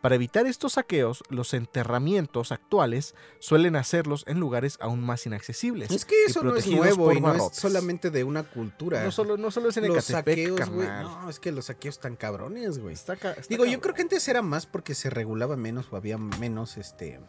Para 0.00 0.14
evitar 0.14 0.46
estos 0.46 0.72
saqueos, 0.74 1.22
los 1.28 1.52
enterramientos 1.52 2.52
actuales 2.52 3.14
suelen 3.38 3.76
hacerlos 3.76 4.24
en 4.26 4.40
lugares 4.40 4.78
aún 4.80 5.02
más 5.04 5.26
inaccesibles. 5.26 5.90
Es 5.90 6.06
que 6.06 6.24
eso 6.24 6.42
no 6.42 6.56
es 6.56 6.66
nuevo 6.66 7.12
y 7.12 7.20
no 7.20 7.34
es 7.34 7.54
solamente 7.54 8.10
de 8.10 8.24
una 8.24 8.44
cultura. 8.44 9.04
No 9.04 9.10
solo, 9.10 9.36
no 9.36 9.50
solo 9.50 9.68
es 9.68 9.76
en 9.76 9.88
los 9.88 10.08
Ecatepec, 10.08 10.48
saqueos, 10.56 10.70
güey. 10.70 10.88
No, 10.88 11.28
es 11.28 11.38
que 11.38 11.52
los 11.52 11.66
saqueos 11.66 11.96
están 11.96 12.16
cabrones, 12.16 12.78
güey. 12.78 12.94
Está 12.94 13.16
ca- 13.16 13.32
está 13.32 13.44
Digo, 13.50 13.66
yo 13.66 13.78
creo 13.82 13.94
que 13.94 14.00
antes 14.00 14.26
era 14.26 14.40
más 14.40 14.64
porque 14.64 14.94
se 14.94 15.10
regulaba 15.10 15.56
menos 15.56 15.88
o 15.90 15.96
había 15.96 16.16
menos 16.16 16.78
este 16.78 17.20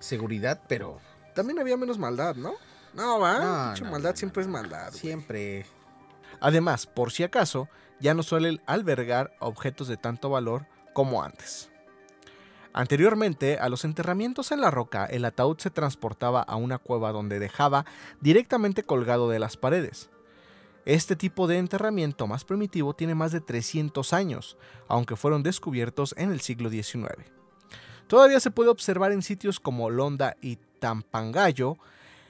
seguridad, 0.00 0.62
pero 0.66 1.00
También 1.34 1.58
había 1.58 1.76
menos 1.76 1.98
maldad, 1.98 2.34
¿no? 2.36 2.54
No, 2.94 3.20
va. 3.20 3.74
No, 3.78 3.90
maldad 3.90 4.12
no, 4.12 4.16
siempre 4.16 4.42
es 4.42 4.48
maldad. 4.48 4.92
siempre 4.92 5.66
Además, 6.40 6.86
por 6.86 7.12
si 7.12 7.22
acaso, 7.22 7.68
ya 8.00 8.14
no 8.14 8.22
suelen 8.22 8.60
albergar 8.66 9.32
objetos 9.40 9.88
de 9.88 9.96
tanto 9.96 10.30
valor 10.30 10.66
como 10.92 11.22
antes. 11.22 11.70
Anteriormente, 12.72 13.58
a 13.58 13.68
los 13.68 13.84
enterramientos 13.84 14.52
en 14.52 14.60
la 14.60 14.70
roca, 14.70 15.04
el 15.06 15.24
ataúd 15.24 15.58
se 15.58 15.70
transportaba 15.70 16.42
a 16.42 16.56
una 16.56 16.78
cueva 16.78 17.12
donde 17.12 17.38
dejaba 17.38 17.86
directamente 18.20 18.84
colgado 18.84 19.28
de 19.28 19.38
las 19.38 19.56
paredes. 19.56 20.10
Este 20.84 21.16
tipo 21.16 21.46
de 21.46 21.58
enterramiento 21.58 22.26
más 22.26 22.44
primitivo 22.44 22.94
tiene 22.94 23.14
más 23.14 23.32
de 23.32 23.40
300 23.40 24.12
años, 24.12 24.56
aunque 24.86 25.16
fueron 25.16 25.42
descubiertos 25.42 26.14
en 26.16 26.30
el 26.30 26.40
siglo 26.40 26.70
XIX. 26.70 27.30
Todavía 28.06 28.40
se 28.40 28.50
puede 28.50 28.70
observar 28.70 29.12
en 29.12 29.22
sitios 29.22 29.60
como 29.60 29.90
Londa 29.90 30.36
y 30.40 30.56
Tampangayo, 30.78 31.76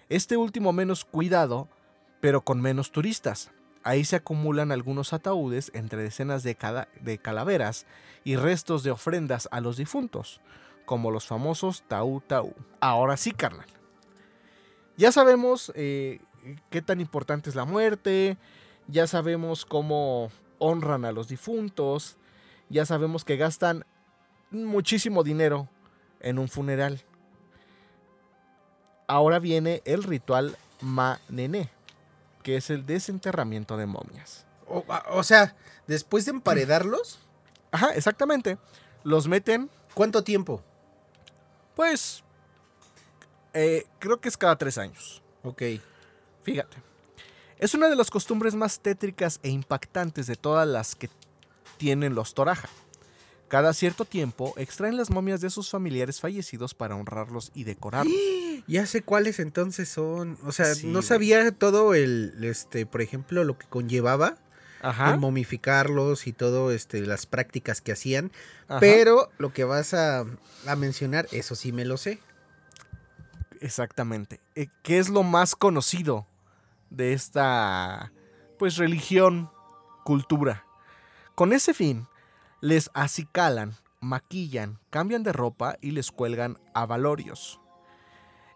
este 0.08 0.36
último 0.36 0.72
menos 0.72 1.04
cuidado, 1.04 1.68
pero 2.20 2.40
con 2.40 2.60
menos 2.60 2.90
turistas. 2.90 3.52
Ahí 3.88 4.04
se 4.04 4.16
acumulan 4.16 4.70
algunos 4.70 5.14
ataúdes 5.14 5.70
entre 5.72 6.02
decenas 6.02 6.42
de, 6.42 6.58
de 7.00 7.16
calaveras 7.16 7.86
y 8.22 8.36
restos 8.36 8.82
de 8.82 8.90
ofrendas 8.90 9.48
a 9.50 9.62
los 9.62 9.78
difuntos, 9.78 10.42
como 10.84 11.10
los 11.10 11.26
famosos 11.26 11.84
Tau 11.88 12.20
Tau. 12.20 12.54
Ahora 12.80 13.16
sí, 13.16 13.32
carnal. 13.32 13.64
Ya 14.98 15.10
sabemos 15.10 15.72
eh, 15.74 16.20
qué 16.68 16.82
tan 16.82 17.00
importante 17.00 17.48
es 17.48 17.56
la 17.56 17.64
muerte, 17.64 18.36
ya 18.88 19.06
sabemos 19.06 19.64
cómo 19.64 20.30
honran 20.58 21.06
a 21.06 21.12
los 21.12 21.28
difuntos, 21.28 22.18
ya 22.68 22.84
sabemos 22.84 23.24
que 23.24 23.38
gastan 23.38 23.86
muchísimo 24.50 25.24
dinero 25.24 25.66
en 26.20 26.38
un 26.38 26.48
funeral. 26.48 27.00
Ahora 29.06 29.38
viene 29.38 29.80
el 29.86 30.02
ritual 30.02 30.58
Ma 30.82 31.20
Nené. 31.30 31.77
Que 32.42 32.56
es 32.56 32.70
el 32.70 32.86
desenterramiento 32.86 33.76
de 33.76 33.86
momias. 33.86 34.46
O, 34.66 34.84
o 35.10 35.22
sea, 35.22 35.56
después 35.86 36.24
de 36.24 36.32
emparedarlos. 36.32 37.18
Ajá, 37.72 37.94
exactamente. 37.94 38.58
Los 39.04 39.28
meten. 39.28 39.70
¿Cuánto 39.94 40.22
tiempo? 40.22 40.62
Pues. 41.74 42.22
eh, 43.54 43.86
creo 43.98 44.20
que 44.20 44.28
es 44.28 44.36
cada 44.36 44.56
tres 44.56 44.78
años. 44.78 45.22
Ok. 45.42 45.62
Fíjate. 46.42 46.76
Es 47.58 47.74
una 47.74 47.88
de 47.88 47.96
las 47.96 48.10
costumbres 48.10 48.54
más 48.54 48.80
tétricas 48.80 49.40
e 49.42 49.48
impactantes 49.48 50.26
de 50.26 50.36
todas 50.36 50.66
las 50.66 50.94
que 50.94 51.10
tienen 51.76 52.14
los 52.14 52.34
Toraja. 52.34 52.68
Cada 53.48 53.72
cierto 53.72 54.04
tiempo 54.04 54.52
extraen 54.56 54.96
las 54.96 55.08
momias 55.10 55.40
de 55.40 55.48
sus 55.50 55.70
familiares 55.70 56.20
fallecidos 56.20 56.74
para 56.74 56.96
honrarlos 56.96 57.50
y 57.54 57.64
decorarlos. 57.64 58.14
Ya 58.66 58.84
sé 58.84 59.00
cuáles 59.02 59.38
entonces 59.38 59.88
son. 59.88 60.36
O 60.44 60.52
sea, 60.52 60.74
Sí, 60.74 60.88
no 60.88 60.94
güey. 60.94 61.02
sabía 61.04 61.50
todo 61.52 61.94
el, 61.94 62.34
este, 62.42 62.84
por 62.84 63.00
ejemplo, 63.00 63.42
lo 63.44 63.56
que 63.56 63.66
conllevaba 63.66 64.36
Ajá. 64.82 65.14
el 65.14 65.18
momificarlos 65.20 66.26
y 66.26 66.34
todo, 66.34 66.70
este, 66.70 67.00
las 67.06 67.24
prácticas 67.24 67.80
que 67.80 67.92
hacían. 67.92 68.30
ajá. 68.66 68.80
Pero 68.80 69.30
lo 69.38 69.54
que 69.54 69.64
vas 69.64 69.94
a, 69.94 70.26
a 70.66 70.76
mencionar, 70.76 71.28
eso 71.32 71.54
sí 71.54 71.72
me 71.72 71.86
lo 71.86 71.96
sé. 71.96 72.20
Exactamente. 73.60 74.40
Eh, 74.54 74.68
¿Qué 74.82 74.98
es 74.98 75.08
lo 75.08 75.22
más 75.22 75.56
conocido 75.56 76.26
de 76.90 77.12
esta, 77.12 78.12
pues, 78.58 78.76
religión, 78.76 79.50
cultura? 80.04 80.64
Con 81.34 81.52
ese 81.52 81.72
fin, 81.74 82.06
les 82.60 82.90
acicalan, 82.94 83.76
maquillan, 84.00 84.80
cambian 84.90 85.22
de 85.22 85.32
ropa 85.32 85.76
y 85.80 85.92
les 85.92 86.10
cuelgan 86.10 86.58
avalorios. 86.74 87.60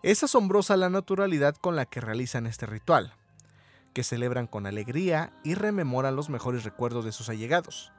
Es 0.02 0.24
asombrosa 0.24 0.76
la 0.76 0.90
naturalidad 0.90 1.54
con 1.54 1.76
la 1.76 1.86
que 1.86 2.00
realizan 2.00 2.46
este 2.46 2.66
ritual, 2.66 3.14
que 3.94 4.02
celebran 4.02 4.48
con 4.48 4.66
alegría 4.66 5.32
y 5.44 5.54
rememoran 5.54 6.16
los 6.16 6.30
mejores 6.30 6.64
recuerdos 6.64 7.04
de 7.04 7.12
sus 7.12 7.28
allegados. 7.28 7.92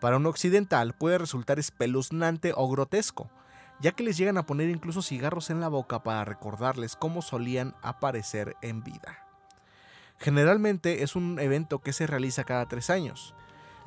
Para 0.00 0.18
un 0.18 0.26
occidental 0.26 0.94
puede 0.94 1.16
resultar 1.16 1.58
espeluznante 1.58 2.52
o 2.54 2.68
grotesco, 2.68 3.30
ya 3.80 3.92
que 3.92 4.02
les 4.02 4.18
llegan 4.18 4.36
a 4.36 4.44
poner 4.44 4.68
incluso 4.68 5.00
cigarros 5.00 5.48
en 5.48 5.60
la 5.60 5.68
boca 5.68 6.02
para 6.02 6.26
recordarles 6.26 6.94
cómo 6.94 7.22
solían 7.22 7.74
aparecer 7.80 8.56
en 8.60 8.84
vida. 8.84 9.24
Generalmente 10.18 11.02
es 11.02 11.16
un 11.16 11.38
evento 11.38 11.78
que 11.78 11.92
se 11.94 12.06
realiza 12.06 12.44
cada 12.44 12.66
tres 12.66 12.90
años. 12.90 13.34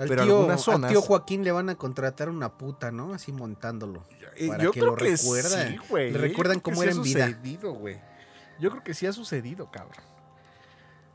Al, 0.01 0.07
Pero 0.07 0.23
tío, 0.23 0.37
algunas 0.37 0.67
al 0.67 0.73
zonas- 0.73 0.89
tío 0.91 1.01
Joaquín 1.01 1.43
le 1.43 1.51
van 1.51 1.69
a 1.69 1.75
contratar 1.75 2.29
una 2.29 2.57
puta, 2.57 2.91
¿no? 2.91 3.13
Así 3.13 3.31
montándolo. 3.31 4.03
Eh, 4.35 4.47
Para 4.47 4.63
Yo 4.63 4.71
que 4.71 4.79
creo 4.79 4.91
lo 4.91 4.97
que 4.97 5.15
recuerdan. 5.15 5.77
sí. 5.79 5.93
Le 5.93 6.17
recuerdan 6.17 6.59
cómo 6.59 6.77
sí 6.77 6.83
era 6.83 6.91
ha 6.91 6.95
en 6.95 7.03
vida. 7.03 7.25
sucedido. 7.27 7.77
Yo 8.59 8.71
creo 8.71 8.83
que 8.83 8.93
sí 8.93 9.05
ha 9.05 9.13
sucedido, 9.13 9.69
cabrón. 9.69 10.03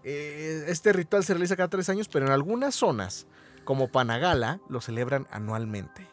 Eh, 0.04 0.66
este 0.68 0.92
ritual 0.92 1.24
se 1.24 1.34
realiza 1.34 1.56
cada 1.56 1.68
tres 1.68 1.88
años, 1.88 2.08
pero 2.08 2.26
en 2.26 2.32
algunas 2.32 2.74
zonas, 2.76 3.26
como 3.64 3.88
Panagala, 3.88 4.60
lo 4.68 4.80
celebran 4.80 5.26
anualmente. 5.32 6.06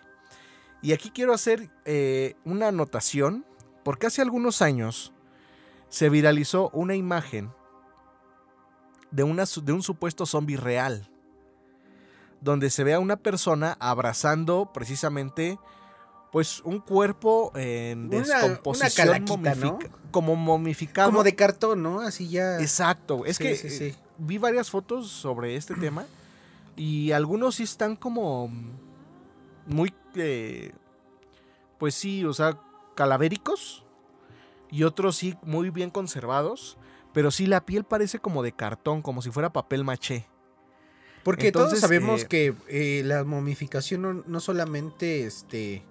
Y 0.81 0.93
aquí 0.93 1.11
quiero 1.11 1.33
hacer 1.33 1.69
eh, 1.85 2.35
una 2.43 2.69
anotación, 2.69 3.45
porque 3.83 4.07
hace 4.07 4.21
algunos 4.23 4.61
años 4.63 5.13
se 5.89 6.09
viralizó 6.09 6.69
una 6.71 6.95
imagen 6.95 7.51
de, 9.11 9.23
una 9.23 9.43
de 9.61 9.71
un 9.73 9.83
supuesto 9.83 10.25
zombie 10.25 10.57
real, 10.57 11.07
donde 12.43 12.69
se 12.69 12.83
ve 12.83 12.93
a 12.93 12.99
una 12.99 13.15
persona 13.15 13.77
abrazando 13.79 14.71
precisamente 14.73 15.57
pues 16.31 16.61
un 16.61 16.79
cuerpo 16.79 17.51
en 17.55 18.05
Una- 18.07 18.17
una 18.17 18.17
descomposición 18.19 19.77
como 20.11 20.35
momificado. 20.35 21.09
Como 21.11 21.23
de 21.23 21.35
cartón, 21.35 21.83
¿no? 21.83 22.01
Así 22.01 22.27
ya. 22.29 22.59
Exacto, 22.59 23.25
es 23.25 23.37
Sí, 23.37 23.43
que 23.43 23.55
sí, 23.55 23.83
eh, 23.85 23.95
vi 24.17 24.37
varias 24.39 24.69
fotos 24.69 25.07
sobre 25.09 25.55
este 25.55 25.75
tema 25.75 26.05
y 26.75 27.11
algunos 27.11 27.55
sí 27.55 27.63
están 27.63 27.95
como 27.95 28.51
muy, 29.67 29.93
eh, 30.15 30.73
pues 31.77 31.93
sí, 31.95 32.25
o 32.25 32.33
sea, 32.33 32.57
calavéricos 32.95 33.85
y 34.71 34.83
otros 34.83 35.15
sí 35.15 35.35
muy 35.43 35.69
bien 35.69 35.91
conservados, 35.91 36.77
pero 37.13 37.29
sí 37.31 37.45
la 37.45 37.63
piel 37.65 37.83
parece 37.83 38.17
como 38.19 38.41
de 38.43 38.53
cartón, 38.53 39.01
como 39.03 39.21
si 39.21 39.29
fuera 39.31 39.53
papel 39.53 39.83
maché. 39.83 40.27
Porque 41.23 41.51
todos 41.51 41.79
sabemos 41.79 42.23
eh, 42.23 42.27
que 42.27 42.53
eh, 42.67 43.01
la 43.05 43.23
momificación 43.23 44.01
no, 44.01 44.13
no 44.27 44.39
solamente 44.39 45.25
este 45.25 45.83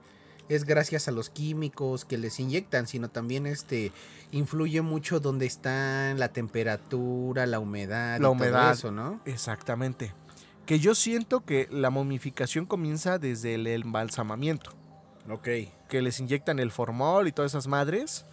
es 0.49 0.64
gracias 0.64 1.09
a 1.09 1.12
los 1.12 1.31
químicos 1.31 2.05
que 2.05 2.18
les 2.18 2.38
inyectan, 2.38 2.87
sino 2.87 3.09
también 3.09 3.47
este 3.47 3.92
influye 4.33 4.83
mucho 4.83 5.21
donde 5.21 5.47
están 5.47 6.18
la 6.18 6.29
temperatura, 6.29 7.47
la 7.47 7.59
humedad, 7.59 8.12
La 8.12 8.16
y 8.16 8.21
todo 8.21 8.33
humedad. 8.33 8.73
eso, 8.73 8.90
¿no? 8.90 9.21
Exactamente. 9.25 10.12
Que 10.66 10.79
yo 10.79 10.95
siento 10.95 11.45
que 11.45 11.68
la 11.71 11.90
momificación 11.90 12.66
comienza 12.66 13.18
desde 13.18 13.55
el 13.55 13.66
embalsamamiento. 13.66 14.73
Ok. 15.31 15.49
que 15.88 16.03
les 16.03 16.18
inyectan 16.18 16.59
el 16.59 16.73
formol 16.73 17.29
y 17.29 17.33
todas 17.33 17.53
esas 17.53 17.68
madres, 17.68 18.25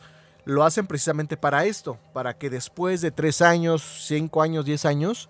lo 0.46 0.64
hacen 0.64 0.88
precisamente 0.88 1.38
para 1.38 1.66
esto, 1.66 2.00
para 2.14 2.38
que 2.38 2.50
después 2.50 3.02
de 3.02 3.12
tres 3.12 3.42
años, 3.44 4.06
cinco 4.08 4.42
años, 4.42 4.66
diez 4.66 4.86
años, 4.86 5.30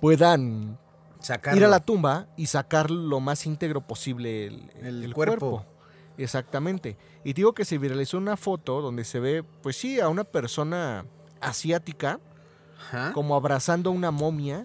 puedan 0.00 0.78
Sacarlo. 1.20 1.58
ir 1.58 1.64
a 1.64 1.68
la 1.68 1.80
tumba 1.80 2.28
y 2.36 2.46
sacar 2.46 2.90
lo 2.90 3.20
más 3.20 3.46
íntegro 3.46 3.80
posible 3.82 4.46
el, 4.46 4.70
El 4.82 5.04
el 5.04 5.14
cuerpo. 5.14 5.64
Exactamente. 6.18 6.96
Y 7.24 7.32
digo 7.32 7.54
que 7.54 7.64
se 7.64 7.78
viralizó 7.78 8.18
una 8.18 8.36
foto 8.36 8.80
donde 8.80 9.04
se 9.04 9.20
ve, 9.20 9.42
pues 9.62 9.76
sí, 9.76 10.00
a 10.00 10.08
una 10.08 10.24
persona 10.24 11.06
asiática 11.40 12.20
como 13.14 13.36
abrazando 13.36 13.90
una 13.90 14.10
momia 14.10 14.62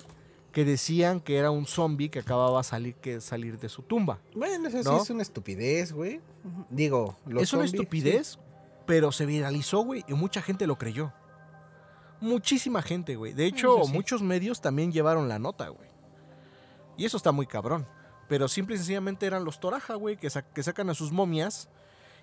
que 0.51 0.63
decían 0.63 1.19
que 1.19 1.37
era 1.37 1.51
un 1.51 1.65
zombie 1.65 2.09
que 2.09 2.19
acababa 2.19 2.59
de 2.59 2.63
salir, 2.63 2.95
que 2.95 3.19
salir 3.19 3.59
de 3.59 3.67
su 3.67 3.81
tumba. 3.83 4.19
Bueno, 4.33 4.69
eso 4.69 4.83
¿No? 4.83 4.97
sí 4.97 5.03
es 5.03 5.09
una 5.09 5.21
estupidez, 5.21 5.91
güey. 5.91 6.21
Digo, 6.69 7.17
los 7.25 7.43
es 7.43 7.53
una 7.53 7.65
estupidez, 7.65 8.39
pero 8.85 9.11
se 9.11 9.25
viralizó, 9.25 9.81
güey, 9.81 10.05
y 10.07 10.13
mucha 10.13 10.41
gente 10.41 10.65
lo 10.65 10.77
creyó. 10.77 11.11
Muchísima 12.25 12.81
gente, 12.81 13.15
güey. 13.15 13.33
De 13.33 13.45
hecho, 13.45 13.83
sí. 13.85 13.91
muchos 13.93 14.21
medios 14.21 14.61
también 14.61 14.91
llevaron 14.91 15.29
la 15.29 15.39
nota, 15.39 15.67
güey. 15.69 15.89
Y 16.97 17.05
eso 17.05 17.17
está 17.17 17.31
muy 17.31 17.45
cabrón. 17.47 17.87
Pero 18.27 18.47
simple 18.47 18.75
y 18.75 18.77
sencillamente 18.79 19.25
eran 19.25 19.45
los 19.45 19.59
Toraja, 19.59 19.95
güey, 19.95 20.17
que, 20.17 20.29
sa- 20.29 20.41
que 20.41 20.63
sacan 20.63 20.89
a 20.89 20.95
sus 20.95 21.11
momias. 21.11 21.69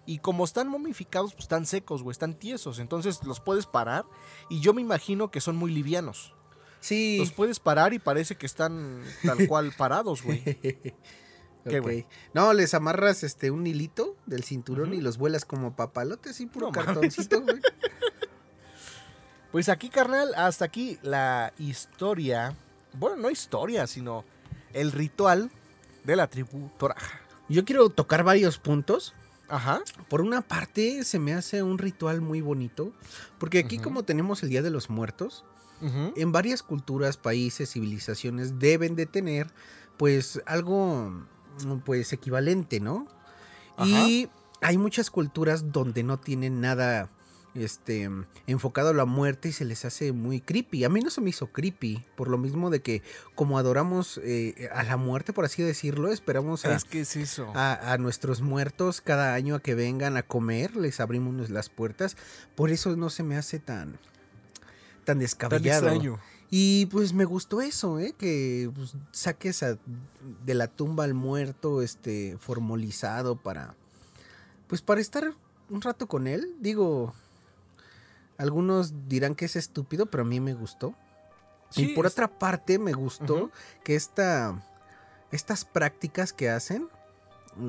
Y 0.05 0.19
como 0.19 0.45
están 0.45 0.67
momificados, 0.69 1.33
pues 1.35 1.45
están 1.45 1.65
secos, 1.65 2.03
güey, 2.03 2.13
están 2.13 2.35
tiesos. 2.35 2.81
Entonces 2.81 3.23
los 3.25 3.39
puedes 3.41 3.67
parar. 3.67 4.05
Y 4.51 4.61
yo 4.61 4.75
me 4.75 4.83
imagino 4.83 5.31
que 5.31 5.41
son 5.41 5.57
muy 5.57 5.71
livianos. 5.73 6.35
Sí. 6.81 7.19
Los 7.19 7.31
puedes 7.31 7.61
parar 7.61 7.95
y 7.95 8.01
parece 8.01 8.35
que 8.37 8.47
están 8.47 9.03
tal 9.25 9.47
cual 9.49 9.73
parados, 9.77 10.23
güey. 10.23 10.43
¿Qué, 11.65 11.79
güey? 11.79 12.07
No, 12.35 12.53
les 12.55 12.75
amarras 12.75 13.23
este 13.23 13.53
un 13.53 13.65
hilito 13.69 14.17
del 14.27 14.43
cinturón 14.43 14.93
y 14.95 15.01
los 15.01 15.17
vuelas 15.17 15.45
como 15.45 15.77
papalotes 15.77 16.41
y 16.41 16.47
puro 16.47 16.67
No 16.67 16.73
cartoncito, 16.73 17.41
güey. 17.41 17.61
Pues 19.53 19.69
aquí, 19.69 19.91
carnal, 19.91 20.33
hasta 20.35 20.65
aquí 20.65 20.99
la 21.03 21.53
historia. 21.59 22.57
Bueno, 22.95 23.17
no 23.17 23.31
historia, 23.31 23.87
sino 23.87 24.25
el 24.73 24.93
ritual 24.93 25.51
de 26.05 26.17
la 26.17 26.27
tribu 26.27 26.71
Toraja. 26.79 27.21
Yo 27.51 27.67
quiero 27.67 27.91
tocar 27.91 28.25
varios 28.25 28.57
puntos. 28.57 29.15
Ajá. 29.51 29.83
Por 30.09 30.23
una 30.23 30.41
parte, 30.41 31.05
se 31.05 31.19
me 31.19 31.35
hace 31.35 31.63
un 31.63 31.77
ritual 31.77 32.23
muy 32.23 32.41
bonito. 32.41 32.93
Porque 33.39 33.59
aquí, 33.59 33.79
como 33.79 34.05
tenemos 34.05 34.43
el 34.43 34.49
Día 34.49 34.63
de 34.63 34.71
los 34.71 34.89
Muertos, 34.89 35.45
en 35.83 36.33
varias 36.33 36.63
culturas, 36.63 37.19
países, 37.19 37.73
civilizaciones 37.73 38.59
deben 38.59 38.97
de 38.97 39.05
tener, 39.05 39.51
pues, 39.99 40.41
algo, 40.47 41.11
mm, 41.67 41.81
pues, 41.85 42.13
equivalente, 42.15 42.81
¿no? 42.81 43.07
Y 43.85 44.29
hay 44.63 44.79
muchas 44.79 45.11
culturas 45.11 45.73
donde 45.73 46.05
no 46.05 46.19
tienen 46.19 46.61
nada, 46.61 47.11
este, 47.55 48.09
enfocado 48.47 48.89
a 48.91 48.95
la 48.95 49.05
muerte 49.05 49.49
y 49.49 49.53
se 49.53 49.65
les 49.65 49.85
hace 49.85 50.13
muy 50.13 50.41
creepy. 50.41 50.85
A 50.85 50.89
mí 50.89 51.01
no 51.01 51.11
se 51.11 51.21
me 51.21 51.31
hizo 51.31 51.49
creepy, 51.49 52.05
por 52.17 52.29
lo 52.29 52.39
mismo 52.39 52.71
de 52.71 52.81
que 52.81 53.03
como 53.35 53.59
adoramos 53.59 54.19
eh, 54.25 54.69
a 54.75 54.83
la 54.85 54.97
muerte, 54.97 55.33
por 55.33 55.45
así 55.45 55.63
decirlo, 55.63 56.13
esperamos 56.13 56.65
a, 56.65 56.75
Es 56.75 56.85
que 56.85 57.01
es 57.01 57.17
eso. 57.17 57.53
a, 57.55 57.93
a 57.93 57.99
nuestros 57.99 58.41
muertos 58.41 59.01
cada 59.01 59.35
año 59.35 59.55
a 59.57 59.61
que 59.61 59.75
vengan 59.75 60.17
a 60.17 60.23
comer, 60.23 60.77
les 60.77 61.01
abrimos 61.01 61.51
las 61.51 61.69
puertas. 61.69 62.17
Por 62.55 62.71
eso 62.71 62.97
no 62.97 63.11
se 63.11 63.23
me 63.23 63.37
hace 63.37 63.59
tan, 63.59 63.99
tan 65.05 65.19
descabellado. 65.19 66.19
Y 66.55 66.85
pues 66.87 67.15
me 67.15 67.25
gustó 67.25 67.63
eso, 67.63 67.99
¿eh? 67.99 68.15
Que 68.19 68.71
pues, 68.75 68.95
saques 69.11 69.63
a- 69.63 69.79
de 70.45 70.55
la 70.55 70.69
tumba 70.69 71.05
al 71.05 71.15
muerto, 71.15 71.81
este, 71.81 72.37
formalizado 72.39 73.37
para, 73.37 73.75
pues 74.67 74.83
para 74.83 75.01
estar 75.01 75.35
un 75.71 75.81
rato 75.81 76.07
con 76.09 76.27
él. 76.27 76.55
Digo, 76.61 77.15
algunos 78.39 79.09
dirán 79.09 79.35
que 79.35 79.45
es 79.47 79.57
estúpido, 79.57 80.07
pero 80.07 80.23
a 80.23 80.27
mí 80.27 80.41
me 80.41 80.55
gustó. 80.55 80.95
y 81.75 81.95
por 81.95 82.05
es- 82.05 82.13
otra 82.13 82.29
parte 82.29 82.79
me 82.79 82.93
gustó 82.93 83.51
que 83.83 83.95
esta, 83.95 84.63
estas 85.31 85.65
prácticas 85.65 86.35
que 86.35 86.51
hacen, 86.51 86.89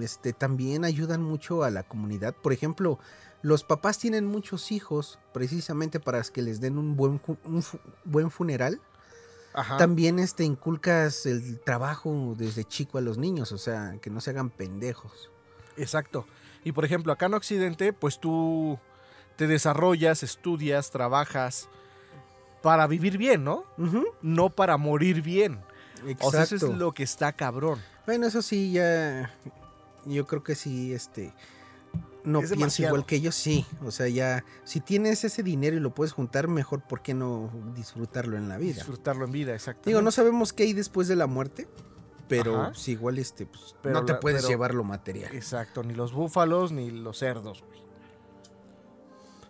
este, 0.02 0.34
también 0.34 0.84
ayudan 0.84 1.22
mucho 1.24 1.64
a 1.64 1.72
la 1.72 1.84
comunidad. 1.84 2.34
Por 2.36 2.52
ejemplo, 2.52 3.00
los 3.42 3.64
papás 3.64 3.98
tienen 4.00 4.26
muchos 4.26 4.74
hijos 4.74 5.20
precisamente 5.34 6.02
para 6.02 6.22
que 6.24 6.42
les 6.42 6.60
den 6.60 6.78
un 6.78 6.98
buen, 6.98 7.22
un 7.46 7.64
buen 8.04 8.30
funeral. 8.30 8.82
También 9.78 10.20
este, 10.20 10.44
inculcas 10.44 11.26
el 11.26 11.60
trabajo 11.62 12.34
desde 12.38 12.66
chico 12.66 12.98
a 12.98 13.02
los 13.02 13.18
niños, 13.18 13.52
o 13.52 13.58
sea, 13.58 13.98
que 14.02 14.10
no 14.10 14.20
se 14.20 14.32
hagan 14.32 14.50
pendejos. 14.50 15.30
Exacto. 15.78 16.26
Y 16.66 16.72
por 16.72 16.84
ejemplo, 16.86 17.14
acá 17.14 17.28
en 17.28 17.36
Occidente, 17.36 17.94
pues 17.94 18.20
tú 18.20 18.80
te 19.36 19.48
desarrollas, 19.48 20.24
estudias, 20.24 20.92
trabajas 20.92 21.70
para 22.62 22.88
vivir 22.88 23.18
bien, 23.18 23.44
¿no? 23.44 23.66
No 24.22 24.50
para 24.50 24.78
morir 24.78 25.22
bien. 25.22 25.60
Exacto. 26.06 26.28
O 26.28 26.32
sea, 26.32 26.44
eso 26.44 26.56
es 26.56 26.64
lo 26.64 26.94
que 26.94 27.04
está 27.04 27.34
cabrón. 27.34 27.80
Bueno, 28.06 28.28
eso 28.28 28.42
sí, 28.42 28.72
ya. 28.72 29.32
Yo 30.06 30.28
creo 30.28 30.44
que 30.44 30.56
sí, 30.56 30.94
este 30.94 31.34
no 32.26 32.42
pienso 32.42 32.84
igual 32.84 33.06
que 33.06 33.16
ellos, 33.18 33.36
sí. 33.36 33.66
O 33.84 33.92
sea, 33.92 34.08
ya, 34.08 34.44
si 34.64 34.80
tienes 34.80 35.24
ese 35.24 35.44
dinero 35.44 35.76
y 35.76 35.80
lo 35.80 35.94
puedes 35.94 36.14
juntar, 36.14 36.48
mejor, 36.48 36.82
¿por 36.82 37.02
qué 37.02 37.14
no 37.14 37.52
disfrutarlo 37.76 38.38
en 38.38 38.50
la 38.50 38.58
vida? 38.58 38.76
Disfrutarlo 38.76 39.26
en 39.26 39.32
vida, 39.32 39.54
exacto. 39.54 39.90
Digo, 39.90 40.02
no 40.02 40.12
sabemos 40.12 40.54
qué 40.54 40.64
hay 40.64 40.74
después 40.74 41.08
de 41.08 41.16
la 41.16 41.28
muerte, 41.28 41.68
pero 42.28 42.72
igual 42.88 43.20
este, 43.20 43.46
pues, 43.46 43.76
no 43.84 44.06
te 44.06 44.16
puedes 44.16 44.48
llevar 44.48 44.74
lo 44.74 44.84
material. 44.84 45.34
Exacto, 45.36 45.84
ni 45.84 45.94
los 45.94 46.14
búfalos 46.14 46.72
ni 46.72 46.92
los 46.92 47.18
cerdos, 47.20 47.64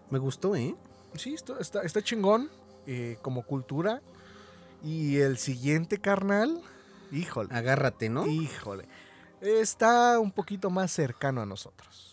Me 0.10 0.20
gustó, 0.20 0.56
¿eh? 0.56 0.76
Sí, 1.16 1.34
está, 1.34 1.82
está 1.84 2.02
chingón 2.02 2.50
eh, 2.88 3.18
como 3.22 3.44
cultura. 3.44 4.02
Y 4.84 5.18
el 5.18 5.38
siguiente 5.38 5.98
carnal, 6.00 6.62
híjole. 7.12 7.54
Agárrate, 7.54 8.10
¿no? 8.10 8.28
Híjole. 8.28 8.86
Está 9.42 10.20
un 10.20 10.32
poquito 10.32 10.70
más 10.70 10.92
cercano 10.92 11.42
a 11.42 11.46
nosotros. 11.46 12.13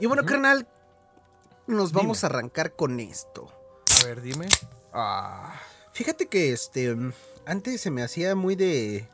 Y 0.00 0.06
bueno, 0.06 0.24
carnal, 0.24 0.66
nos 1.66 1.92
vamos 1.92 2.22
a 2.22 2.28
arrancar 2.28 2.74
con 2.76 3.00
esto. 3.00 3.52
A 4.00 4.06
ver, 4.06 4.22
dime. 4.22 4.46
Ah. 4.92 5.60
Fíjate 5.92 6.26
que 6.26 6.52
este 6.52 6.96
antes 7.46 7.80
se 7.80 7.90
me 7.90 8.02
hacía 8.02 8.34
muy 8.34 8.54
de 8.54 9.08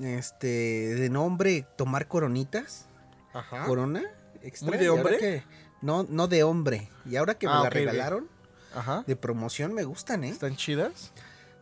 este 0.00 0.46
de 0.46 1.08
nombre 1.08 1.66
tomar 1.76 2.06
coronitas. 2.06 2.86
Ajá. 3.32 3.64
Corona 3.64 4.02
extra. 4.42 4.68
¿Muy 4.68 4.78
de 4.78 4.90
hombre? 4.90 5.44
no, 5.80 6.02
no 6.02 6.28
de 6.28 6.42
hombre. 6.42 6.90
Y 7.06 7.16
ahora 7.16 7.38
que 7.38 7.46
me 7.46 7.54
ah, 7.54 7.62
la 7.62 7.70
regalaron 7.70 8.28
Ajá. 8.74 9.04
de 9.06 9.16
promoción 9.16 9.72
me 9.72 9.84
gustan, 9.84 10.24
¿eh? 10.24 10.28
¿Están 10.28 10.56
chidas? 10.56 11.12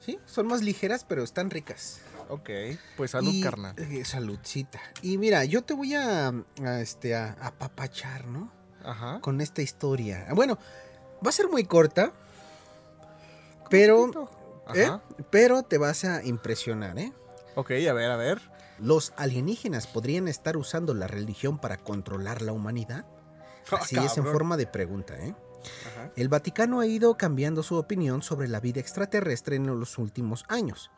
Sí, 0.01 0.19
son 0.27 0.47
más 0.47 0.63
ligeras, 0.63 1.05
pero 1.05 1.23
están 1.23 1.51
ricas. 1.51 2.01
Ok, 2.31 2.51
pues 2.97 3.11
salud, 3.11 3.35
carnal. 3.43 3.75
Eh, 3.77 4.05
saludcita. 4.05 4.81
Y 5.03 5.19
mira, 5.19 5.45
yo 5.45 5.63
te 5.63 5.75
voy 5.75 5.95
a, 5.95 6.33
este, 6.81 7.17
a, 7.17 7.33
apapachar, 7.41 8.27
¿no? 8.27 8.53
Ajá. 8.85 9.21
Con 9.21 9.41
esta 9.41 9.63
historia. 9.63 10.29
Bueno, 10.33 10.57
va 11.25 11.31
a 11.31 11.33
ser 11.33 11.49
muy 11.49 11.65
corta, 11.65 12.13
pero, 13.69 14.31
¿eh? 14.75 14.91
pero 15.31 15.65
te 15.65 15.77
vas 15.77 16.05
a 16.05 16.23
impresionar, 16.25 16.99
¿eh? 16.99 17.13
Ok, 17.57 17.73
a 17.73 17.93
ver, 17.93 18.11
a 18.11 18.17
ver. 18.17 18.41
¿Los 18.79 19.13
alienígenas 19.17 19.89
podrían 19.89 20.29
estar 20.29 20.57
usando 20.57 20.95
la 20.95 21.09
religión 21.09 21.59
para 21.59 21.79
controlar 21.79 22.43
la 22.43 22.53
humanidad? 22.53 23.07
Ah, 23.73 23.79
Así 23.83 23.97
es 23.97 24.17
en 24.17 24.25
forma 24.25 24.57
de 24.57 24.67
pregunta, 24.67 25.17
¿eh? 25.17 25.33
El 26.17 26.29
Vaticano 26.29 26.81
ha 26.81 26.87
ido 26.87 27.17
cambiando 27.17 27.63
su 27.63 27.77
opinión 27.77 28.23
sobre 28.23 28.49
la 28.49 28.59
vida 28.59 28.81
extraterrestre 28.81 29.57
en 29.57 29.67
los 29.67 29.99
últimos 29.99 30.45
años. 30.49 30.91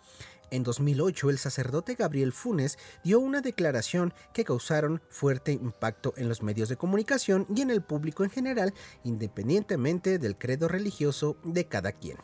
En 0.53 0.65
2008, 0.65 1.31
el 1.31 1.39
sacerdote 1.39 1.95
Gabriel 1.95 2.31
Funes 2.31 2.77
dio 3.03 3.21
una 3.21 3.41
declaración 3.41 4.13
que 4.35 4.45
causaron 4.45 5.01
fuerte 5.09 5.53
impacto 5.53 6.13
en 6.19 6.29
los 6.29 6.43
medios 6.43 6.69
de 6.69 6.77
comunicación 6.77 7.47
y 7.57 7.63
en 7.63 7.71
el 7.71 7.81
público 7.81 8.23
en 8.23 8.29
general, 8.29 8.75
independientemente 9.03 10.19
del 10.19 10.37
credo 10.37 10.69
religioso 10.69 11.39
de 11.43 11.65
cada 11.69 11.93
quien. 11.93 12.19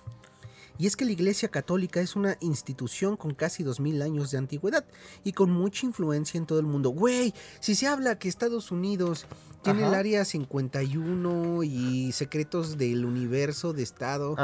Y 0.76 0.86
es 0.86 0.94
que 0.94 1.06
la 1.06 1.12
Iglesia 1.12 1.48
Católica 1.48 2.02
es 2.02 2.16
una 2.16 2.36
institución 2.40 3.16
con 3.16 3.32
casi 3.32 3.62
2000 3.62 4.02
años 4.02 4.30
de 4.30 4.36
antigüedad 4.36 4.84
y 5.24 5.32
con 5.32 5.50
mucha 5.50 5.86
influencia 5.86 6.36
en 6.36 6.44
todo 6.44 6.60
el 6.60 6.66
mundo. 6.66 6.90
Güey, 6.90 7.32
si 7.60 7.74
se 7.74 7.86
habla 7.86 8.18
que 8.18 8.28
Estados 8.28 8.70
Unidos 8.70 9.26
tiene 9.62 9.86
el 9.86 9.94
área 9.94 10.26
51 10.26 11.62
y 11.64 12.12
secretos 12.12 12.76
del 12.76 13.06
universo 13.06 13.72
de 13.72 13.82
Estado. 13.82 14.36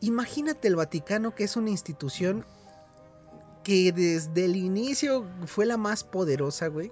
Imagínate 0.00 0.66
el 0.66 0.76
Vaticano 0.76 1.34
que 1.34 1.44
es 1.44 1.56
una 1.56 1.68
institución 1.68 2.46
que 3.62 3.92
desde 3.92 4.44
el 4.44 4.56
inicio 4.56 5.26
fue 5.46 5.66
la 5.66 5.76
más 5.76 6.04
poderosa, 6.04 6.68
güey. 6.68 6.90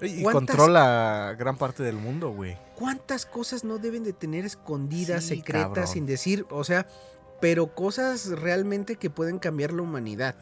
Y 0.00 0.22
controla 0.24 1.34
gran 1.38 1.56
parte 1.56 1.82
del 1.82 1.96
mundo, 1.96 2.30
güey. 2.30 2.58
¿Cuántas 2.74 3.24
cosas 3.24 3.64
no 3.64 3.78
deben 3.78 4.04
de 4.04 4.12
tener 4.12 4.44
escondidas, 4.44 5.24
secretas, 5.24 5.92
sin 5.92 6.04
decir? 6.04 6.44
O 6.50 6.64
sea, 6.64 6.86
pero 7.40 7.74
cosas 7.74 8.28
realmente 8.28 8.96
que 8.96 9.08
pueden 9.08 9.38
cambiar 9.38 9.72
la 9.72 9.82
humanidad. 9.82 10.34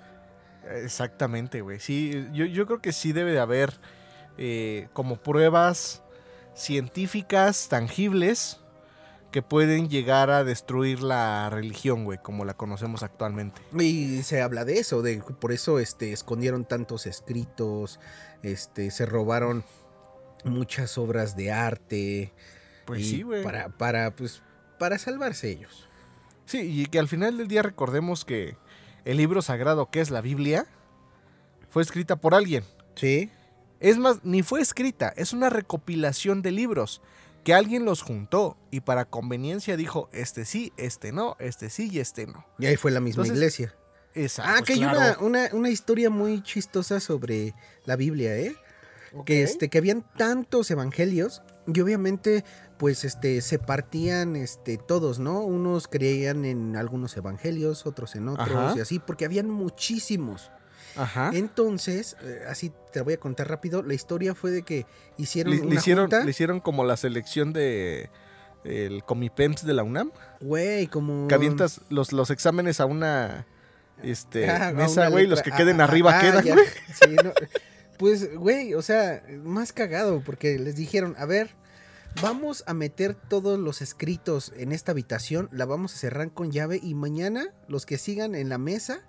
Exactamente, 0.69 1.61
güey. 1.61 1.79
Sí, 1.79 2.27
yo, 2.33 2.67
creo 2.67 2.81
que 2.81 2.93
sí 2.93 3.13
debe 3.13 3.33
de 3.33 3.39
haber 3.39 3.79
eh, 4.39 4.89
como 4.93 5.17
pruebas 5.17 6.03
científicas 6.55 7.69
tangibles 7.69 8.61
que 9.35 9.43
pueden 9.43 9.89
llegar 9.89 10.31
a 10.31 10.45
destruir 10.45 11.03
la 11.03 11.51
religión, 11.51 12.05
güey, 12.05 12.19
como 12.23 12.45
la 12.45 12.55
conocemos 12.55 13.03
actualmente. 13.03 13.61
Y 13.77 14.23
se 14.23 14.41
habla 14.41 14.65
de 14.65 14.79
eso, 14.79 15.03
de 15.03 15.21
por 15.41 15.51
eso 15.51 15.81
este 15.81 16.13
escondieron 16.13 16.65
tantos 16.65 17.05
escritos, 17.05 17.99
este 18.45 18.93
se 18.93 19.07
robaron 19.07 19.65
muchas 20.45 20.99
obras 20.99 21.35
de 21.35 21.51
arte. 21.51 22.33
Pues 22.85 23.09
sí, 23.09 23.23
güey. 23.23 23.43
Para 23.43 23.71
para 23.71 24.15
pues 24.15 24.41
para 24.79 24.99
salvarse 24.99 25.51
ellos. 25.51 25.89
Sí, 26.47 26.61
y 26.61 26.87
que 26.87 27.01
al 27.01 27.09
final 27.09 27.37
del 27.37 27.49
día 27.49 27.63
recordemos 27.63 28.25
que 28.25 28.57
el 29.05 29.17
libro 29.17 29.43
sagrado 29.43 29.91
que 29.91 30.01
es 30.01 30.13
la 30.13 30.21
Biblia 30.21 30.65
fue 31.71 31.83
escrita 31.83 32.15
por 32.15 32.37
alguien. 32.37 32.63
Sí. 32.95 33.33
Es 33.81 33.99
más, 33.99 34.21
ni 34.23 34.45
fue 34.45 34.61
escrita, 34.61 35.13
es 35.17 35.33
una 35.33 35.51
recopilación 35.51 36.41
de 36.41 36.53
libros 36.53 37.03
que 37.45 37.55
alguien 37.55 37.85
los 37.85 38.03
juntó 38.03 38.57
y 38.71 38.81
para 38.81 39.05
conveniencia 39.05 39.77
dijo, 39.77 40.09
este 40.13 40.45
sí, 40.45 40.73
este 40.77 41.13
no, 41.13 41.37
este 41.39 41.71
sí 41.71 41.91
y 41.93 42.01
este 42.01 42.27
no. 42.27 42.47
Y 42.59 42.67
ahí 42.67 42.77
fue 42.77 42.91
la 42.91 43.01
misma 43.01 43.27
iglesia. 43.27 43.75
Exacto. 44.15 44.53
Ah, 44.57 44.63
que 44.63 44.73
hay 44.75 44.85
una, 45.21 45.71
historia 45.71 46.09
muy 46.09 46.43
chistosa 46.43 47.01
sobre 47.01 47.55
la 47.85 47.97
Biblia, 47.97 48.37
¿eh? 48.37 48.57
Que, 49.27 49.43
este, 49.43 49.69
que 49.69 49.79
habían 49.79 50.05
tantos 50.17 50.71
evangelios 50.73 51.43
y 51.73 51.81
obviamente 51.81 52.45
pues 52.79 53.05
este 53.05 53.41
se 53.41 53.59
partían 53.59 54.35
este 54.35 54.77
todos, 54.77 55.21
¿no? 55.21 55.41
Unos 55.41 55.87
creían 55.87 56.45
en 56.45 56.77
algunos 56.77 57.17
evangelios, 57.17 57.87
otros 57.87 58.17
en 58.17 58.29
otros 58.29 58.77
y 58.77 58.81
así, 58.81 58.99
porque 58.99 59.25
habían 59.25 59.49
muchísimos. 59.49 60.51
Ajá. 60.97 61.31
Entonces, 61.35 62.17
eh, 62.23 62.43
así 62.49 62.73
te 62.93 63.01
voy 63.01 63.15
a 63.15 63.17
contar 63.19 63.49
rápido. 63.49 63.83
La 63.83 63.95
historia 63.95 64.35
fue 64.35 64.51
de 64.51 64.63
que 64.63 64.87
hicieron 65.17 65.59
una 65.61 65.75
hicieron, 65.75 66.11
Le 66.11 66.31
hicieron 66.31 66.61
como 66.61 66.85
la 66.85 66.97
selección 66.97 67.53
de 67.53 68.11
el 68.65 69.05
Comipems 69.05 69.65
de 69.65 69.75
la 69.75 69.83
UNAM. 69.83 70.13
Güey, 70.41 70.87
como. 70.87 71.29
Que 71.29 71.35
avientas 71.35 71.81
los, 71.89 72.13
los 72.13 72.31
exámenes 72.31 72.81
a 72.81 72.87
una 72.87 73.47
este, 74.03 74.51
ah, 74.51 74.73
mesa, 74.73 75.09
güey. 75.09 75.27
Los 75.27 75.43
que 75.43 75.51
queden 75.51 75.81
ah, 75.81 75.85
arriba 75.85 76.19
ah, 76.19 76.21
quedan, 76.21 76.45
güey. 76.45 76.67
Sí, 76.93 77.17
Pues, 77.99 78.35
güey, 78.37 78.75
o 78.75 78.83
sea, 78.83 79.23
más 79.45 79.73
cagado, 79.73 80.23
porque 80.25 80.59
les 80.59 80.75
dijeron, 80.75 81.15
a 81.17 81.27
ver, 81.27 81.51
vamos 82.21 82.65
a 82.67 82.75
meter 82.75 83.15
todos 83.15 83.59
los 83.59 83.83
escritos 83.83 84.53
en 84.57 84.73
esta 84.73 84.93
habitación, 84.93 85.49
la 85.53 85.65
vamos 85.65 85.95
a 85.95 85.99
cerrar 85.99 86.33
con 86.33 86.51
llave 86.51 86.81
y 86.83 86.95
mañana 86.95 87.47
los 87.69 87.87
que 87.87 87.99
sigan 87.99 88.35
en 88.35 88.49
la 88.49 88.59
mesa 88.59 89.01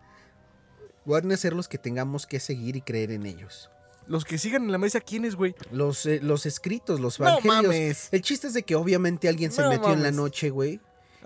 van 1.06 1.32
a 1.32 1.38
ser 1.38 1.54
los 1.54 1.68
que 1.68 1.78
tengamos 1.78 2.26
que 2.26 2.40
seguir 2.40 2.76
y 2.76 2.82
creer 2.82 3.12
en 3.12 3.26
ellos. 3.26 3.70
Los 4.08 4.24
que 4.24 4.38
sigan 4.38 4.64
en 4.64 4.72
la 4.72 4.78
mesa, 4.78 5.02
¿quiénes, 5.02 5.36
güey? 5.36 5.56
Los, 5.72 6.06
eh, 6.06 6.20
los 6.22 6.46
escritos, 6.46 7.00
los 7.00 7.20
evangelios. 7.20 8.10
El 8.12 8.22
chiste 8.22 8.48
es 8.48 8.54
de 8.54 8.64
que 8.64 8.76
obviamente 8.76 9.28
alguien 9.28 9.52
se 9.52 9.68
metió 9.68 9.94
en 9.94 10.04
la 10.04 10.12
noche, 10.12 10.50
güey. 10.50 10.80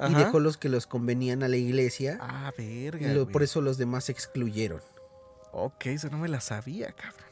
Y 0.08 0.13
dejó 0.13 0.39
los 0.39 0.58
que 0.58 0.70
los 0.70 0.88
convenían 0.88 1.44
a 1.44 1.50
la 1.50 1.58
iglesia. 1.58 2.18
Ah, 2.22 2.54
verga. 2.58 3.13
Y 3.13 3.26
por 3.26 3.44
eso 3.44 3.60
los 3.60 3.78
demás 3.78 4.06
se 4.06 4.13
excluyeron. 4.13 4.82
Ok, 5.52 5.88
eso 5.88 6.10
no 6.10 6.18
me 6.18 6.30
la 6.30 6.39
sabía, 6.39 6.94
cabrón. 6.94 7.30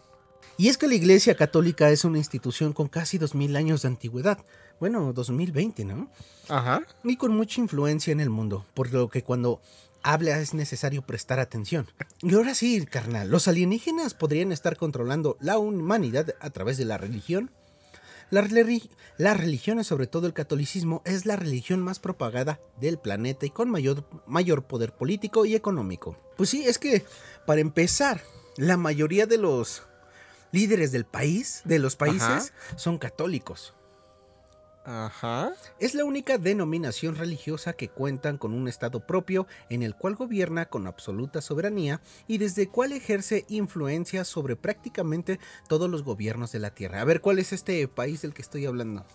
Y 0.58 0.70
es 0.70 0.78
que 0.78 0.88
la 0.88 0.96
Iglesia 0.96 1.36
Católica 1.36 1.90
es 1.92 2.04
una 2.04 2.18
institución 2.18 2.74
con 2.74 2.88
casi 2.88 3.20
2000 3.20 3.56
años 3.56 3.84
de 3.84 3.90
antigüedad. 3.90 4.40
Bueno, 4.80 5.14
2020, 5.14 5.86
¿no? 5.86 6.10
Ajá. 6.50 6.82
Y 7.04 7.16
con 7.16 7.36
mucha 7.36 7.62
influencia 7.62 8.12
en 8.12 8.20
el 8.20 8.32
mundo, 8.32 8.66
por 8.74 8.92
lo 8.92 9.08
que 9.08 9.24
cuando 9.24 9.62
habla 10.04 10.40
es 10.40 10.54
necesario 10.54 11.02
prestar 11.02 11.40
atención. 11.40 11.88
Y 12.22 12.34
ahora 12.36 12.56
sí, 12.56 12.86
carnal, 12.86 13.30
¿los 13.30 13.48
alienígenas 13.48 14.14
podrían 14.14 14.52
estar 14.52 14.78
controlando 14.78 15.38
la 15.40 15.58
humanidad 15.58 16.36
a 16.40 16.50
través 16.50 16.78
de 16.78 16.86
la 16.86 16.98
religión? 16.98 17.52
Las, 18.30 18.52
las, 18.52 19.38
religiones, 19.38 19.88
sobre 19.88 20.08
todo 20.08 20.28
el 20.28 20.34
catolicismo, 20.34 21.02
es 21.06 21.26
la 21.26 21.38
religión 21.38 21.82
más 21.82 22.00
propagada 22.00 22.60
del 22.80 23.00
planeta 23.00 23.46
y 23.46 23.52
con 23.52 23.70
mayor, 23.70 24.06
mayor 24.28 24.64
poder 24.64 24.94
político 24.94 25.46
y 25.46 25.56
económico. 25.56 26.18
Pues 26.36 26.50
sí, 26.50 26.66
es 26.66 26.78
que, 26.78 27.06
para 27.46 27.62
empezar, 27.62 28.22
la 28.58 28.76
mayoría 28.76 29.28
de 29.28 29.38
los 29.38 29.84
líderes 30.52 30.92
del 30.92 31.06
país, 31.06 31.62
de 31.64 31.80
los 31.80 31.96
países, 31.96 32.54
son 32.76 32.98
católicos. 32.98 33.74
Ajá. 34.90 35.52
Es 35.80 35.96
la 35.96 36.06
única 36.06 36.38
denominación 36.38 37.16
religiosa 37.16 37.74
que 37.74 37.90
cuentan 37.90 38.38
con 38.38 38.54
un 38.54 38.70
Estado 38.70 39.02
propio 39.02 39.46
en 39.70 39.84
el 39.84 39.96
cual 39.96 40.16
gobierna 40.16 40.68
con 40.68 40.88
absoluta 40.88 41.42
soberanía 41.42 42.00
y 42.26 42.38
desde 42.38 42.62
el 42.62 42.70
cual 42.70 42.94
ejerce 42.94 43.44
influencia 43.50 44.24
sobre 44.24 44.56
prácticamente 44.56 45.42
todos 45.68 45.90
los 45.90 46.04
gobiernos 46.04 46.54
de 46.54 46.60
la 46.60 46.70
Tierra. 46.70 47.02
A 47.02 47.06
ver, 47.06 47.20
¿cuál 47.20 47.40
es 47.40 47.52
este 47.52 47.86
país 47.90 48.22
del 48.22 48.34
que 48.34 48.42
estoy 48.42 48.66
hablando? 48.66 49.06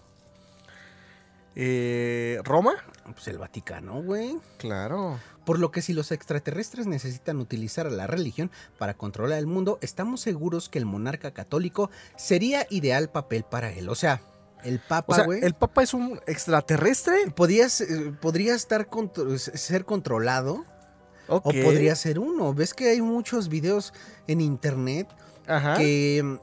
Eh, 1.57 2.39
¿Roma? 2.45 2.75
Pues 3.05 3.29
el 3.29 3.39
Vaticano, 3.39 4.03
güey. 4.03 4.37
Claro. 4.59 5.19
Por 5.47 5.59
lo 5.59 5.71
que 5.71 5.81
si 5.81 5.95
los 5.95 6.13
extraterrestres 6.13 6.87
necesitan 6.87 7.39
utilizar 7.39 7.87
a 7.87 7.91
la 7.91 8.07
religión 8.07 8.51
para 8.77 8.93
controlar 8.93 9.39
el 9.39 9.47
mundo, 9.47 9.79
estamos 9.81 10.21
seguros 10.21 10.69
que 10.69 10.79
el 10.79 10.85
monarca 10.85 11.31
católico 11.33 11.91
sería 12.17 12.67
ideal 12.69 13.09
papel 13.09 13.45
para 13.45 13.73
él. 13.73 13.89
O 13.89 13.95
sea, 13.95 14.23
el 14.65 14.81
Papa, 14.81 15.25
güey. 15.25 15.45
¿El 15.45 15.55
Papa 15.55 15.83
es 15.83 15.95
un 15.95 16.21
extraterrestre? 16.27 17.31
Podías, 17.35 17.81
eh, 17.81 18.13
podría 18.21 18.55
estar 18.55 18.89
ser 19.37 19.85
controlado. 19.85 20.65
O 21.29 21.41
podría 21.41 21.95
ser 21.97 22.19
uno. 22.19 22.53
Ves 22.53 22.75
que 22.75 22.91
hay 22.91 23.01
muchos 23.01 23.49
videos 23.49 23.95
en 24.27 24.41
internet 24.41 25.09
que 25.77 26.21
mm, 26.23 26.37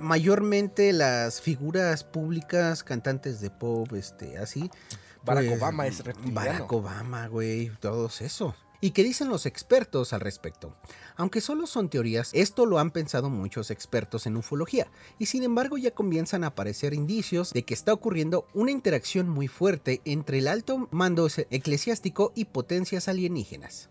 mayormente 0.00 0.92
las 0.92 1.40
figuras 1.40 2.04
públicas, 2.04 2.84
cantantes 2.84 3.40
de 3.40 3.50
pop, 3.50 3.92
este, 3.94 4.36
así. 4.38 4.70
Barack 5.24 5.46
pues, 5.46 5.58
Obama 5.58 5.86
es 5.86 6.04
reptiliano. 6.04 6.34
Barack 6.34 6.72
Obama, 6.72 7.26
güey, 7.28 7.70
todos 7.80 8.20
eso. 8.20 8.54
¿Y 8.84 8.90
qué 8.90 9.02
dicen 9.02 9.30
los 9.30 9.46
expertos 9.46 10.12
al 10.12 10.20
respecto? 10.20 10.76
Aunque 11.16 11.40
solo 11.40 11.66
son 11.66 11.88
teorías, 11.88 12.28
esto 12.34 12.66
lo 12.66 12.78
han 12.78 12.90
pensado 12.90 13.30
muchos 13.30 13.70
expertos 13.70 14.26
en 14.26 14.36
ufología, 14.36 14.88
y 15.18 15.24
sin 15.24 15.42
embargo 15.42 15.78
ya 15.78 15.92
comienzan 15.92 16.44
a 16.44 16.48
aparecer 16.48 16.92
indicios 16.92 17.54
de 17.54 17.64
que 17.64 17.72
está 17.72 17.94
ocurriendo 17.94 18.46
una 18.52 18.72
interacción 18.72 19.26
muy 19.26 19.48
fuerte 19.48 20.02
entre 20.04 20.36
el 20.36 20.48
alto 20.48 20.86
mando 20.90 21.26
eclesiástico 21.48 22.34
y 22.34 22.44
potencias 22.44 23.08
alienígenas. 23.08 23.88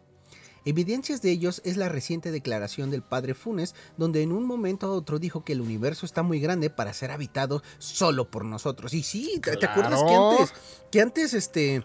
Evidencias 0.63 1.23
de 1.23 1.31
ellos 1.31 1.63
es 1.65 1.75
la 1.75 1.89
reciente 1.89 2.31
declaración 2.31 2.91
del 2.91 3.01
padre 3.01 3.33
Funes, 3.33 3.73
donde 3.97 4.21
en 4.21 4.31
un 4.31 4.45
momento 4.45 4.85
a 4.85 4.91
otro 4.91 5.17
dijo 5.17 5.43
que 5.43 5.53
el 5.53 5.61
universo 5.61 6.05
está 6.05 6.21
muy 6.21 6.39
grande 6.39 6.69
para 6.69 6.93
ser 6.93 7.09
habitado 7.09 7.63
solo 7.79 8.29
por 8.29 8.45
nosotros. 8.45 8.93
Y 8.93 9.01
sí, 9.01 9.41
¿te, 9.41 9.65
acuerdas 9.65 10.03
que 10.03 10.13
antes, 10.13 10.53
que 10.91 11.01
antes 11.01 11.33
este, 11.33 11.83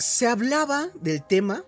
se 0.00 0.26
hablaba 0.26 0.88
del 0.94 1.22
tema, 1.22 1.64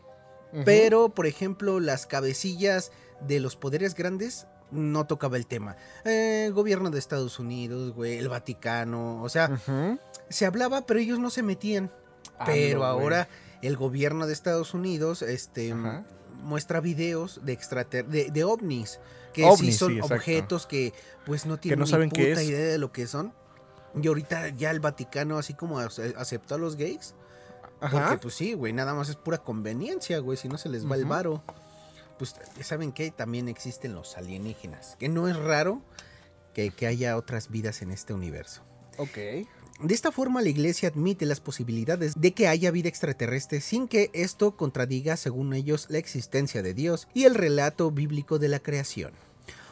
pero, 0.65 1.09
por 1.09 1.27
ejemplo, 1.27 1.81
las 1.81 2.07
cabecillas 2.07 2.93
de 3.27 3.41
los 3.41 3.57
poderes 3.57 3.95
grandes 3.95 4.47
no 4.71 5.07
tocaba 5.07 5.37
el 5.37 5.47
tema. 5.47 5.77
Eh, 6.05 6.51
gobierno 6.53 6.91
de 6.91 6.99
Estados 6.99 7.39
Unidos, 7.39 7.93
güey, 7.95 8.19
el 8.19 8.29
Vaticano, 8.29 9.23
o 9.23 9.29
sea, 9.29 9.61
se 10.29 10.47
hablaba, 10.47 10.87
pero 10.87 11.01
ellos 11.01 11.19
no 11.19 11.31
se 11.31 11.43
metían. 11.43 11.91
Ah, 12.39 12.45
pero 12.47 12.85
ahora 12.85 13.29
el 13.61 13.77
gobierno 13.77 14.27
de 14.27 14.33
Estados 14.33 14.75
Unidos, 14.75 15.23
este, 15.23 15.75
muestra 16.43 16.81
videos 16.81 17.41
de 17.45 17.53
extrater 17.53 18.07
de, 18.07 18.31
de 18.31 18.45
ovnis, 18.45 18.99
que 19.33 19.49
sí 19.57 19.73
son 19.73 20.01
objetos 20.03 20.67
que, 20.67 20.93
pues, 21.25 21.47
no 21.47 21.59
tienen 21.59 21.85
ni 21.85 22.09
puta 22.09 22.43
idea 22.43 22.73
de 22.73 22.79
lo 22.79 22.93
que 22.93 23.07
son. 23.07 23.33
Y 24.01 24.09
ahorita 24.09 24.49
ya 24.49 24.71
el 24.71 24.81
Vaticano, 24.81 25.37
así 25.39 25.53
como 25.55 25.79
aceptó 25.79 26.55
a 26.55 26.59
los 26.59 26.77
gays, 26.77 27.15
porque 27.91 28.19
pues 28.19 28.35
sí, 28.35 28.55
güey, 28.55 28.73
nada 28.73 28.95
más 28.95 29.09
es 29.09 29.17
pura 29.17 29.39
conveniencia, 29.39 30.19
güey, 30.19 30.37
si 30.37 30.49
no 30.49 30.59
se 30.59 30.69
les 30.69 30.91
va 30.91 30.97
el 30.97 31.05
varo. 31.05 31.43
Pues 32.19 32.37
saben 32.61 32.93
que 32.93 33.11
también 33.11 33.49
existen 33.49 33.95
los 33.95 34.17
alienígenas, 34.17 34.97
que 34.99 35.09
no 35.09 35.29
es 35.29 35.37
raro 35.37 35.83
que, 36.55 36.71
que 36.71 36.87
haya 36.87 37.17
otras 37.17 37.51
vidas 37.51 37.83
en 37.83 37.91
este 37.91 38.15
universo. 38.15 38.63
Ok. 38.99 39.19
De 39.81 39.95
esta 39.95 40.13
forma 40.13 40.43
la 40.43 40.49
iglesia 40.49 40.91
admite 40.91 41.27
las 41.27 41.41
posibilidades 41.41 42.13
de 42.17 42.33
que 42.33 42.47
haya 42.47 42.71
vida 42.71 42.89
extraterrestre 42.89 43.61
sin 43.61 43.89
que 43.89 44.11
esto 44.13 44.57
contradiga, 44.57 45.17
según 45.17 45.55
ellos, 45.55 45.87
la 45.89 45.99
existencia 45.99 46.63
de 46.63 46.75
Dios 46.75 47.09
y 47.15 47.25
el 47.25 47.35
relato 47.35 47.91
bíblico 47.91 48.39
de 48.39 48.49
la 48.49 48.61
creación. 48.61 49.13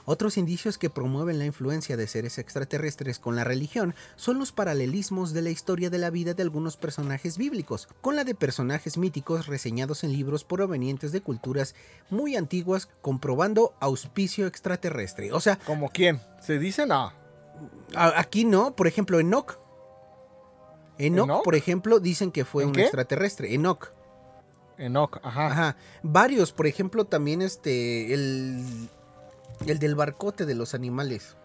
Otros 0.04 0.36
indicios 0.36 0.78
que 0.78 0.90
promueven 0.90 1.38
la 1.38 1.46
influencia 1.46 1.96
de 1.96 2.06
seres 2.06 2.38
extraterrestres 2.38 3.18
con 3.18 3.36
la 3.36 3.44
religión 3.44 3.94
son 4.16 4.38
los 4.38 4.52
paralelismos 4.52 5.32
de 5.32 5.42
la 5.42 5.50
historia 5.50 5.90
de 5.90 5.98
la 5.98 6.10
vida 6.10 6.34
de 6.34 6.42
algunos 6.42 6.76
personajes 6.76 7.38
bíblicos, 7.38 7.88
con 8.00 8.16
la 8.16 8.24
de 8.24 8.34
personajes 8.34 8.98
míticos 8.98 9.46
reseñados 9.46 10.04
en 10.04 10.12
libros 10.12 10.44
provenientes 10.44 11.12
de 11.12 11.20
culturas 11.20 11.74
muy 12.08 12.36
antiguas 12.36 12.88
comprobando 13.00 13.74
auspicio 13.80 14.46
extraterrestre. 14.46 15.32
O 15.32 15.40
sea... 15.40 15.56
¿Como 15.66 15.90
quién? 15.90 16.20
¿Se 16.40 16.58
dice 16.58 16.86
no? 16.86 17.12
Aquí 17.94 18.44
no, 18.44 18.74
por 18.74 18.86
ejemplo, 18.86 19.20
Enoch. 19.20 19.58
Enoch, 20.98 21.42
por 21.42 21.54
ejemplo, 21.54 21.98
dicen 21.98 22.30
que 22.30 22.44
fue 22.44 22.64
un 22.64 22.78
extraterrestre. 22.78 23.54
Enoch. 23.54 23.92
Enoch, 24.78 25.18
ajá. 25.22 25.46
Ajá. 25.46 25.76
Varios, 26.02 26.52
por 26.52 26.66
ejemplo, 26.66 27.04
también 27.04 27.42
este, 27.42 28.14
el 28.14 28.88
el 29.66 29.78
del 29.78 29.94
barcote 29.94 30.46
de 30.46 30.54
los 30.54 30.74
animales. 30.74 31.36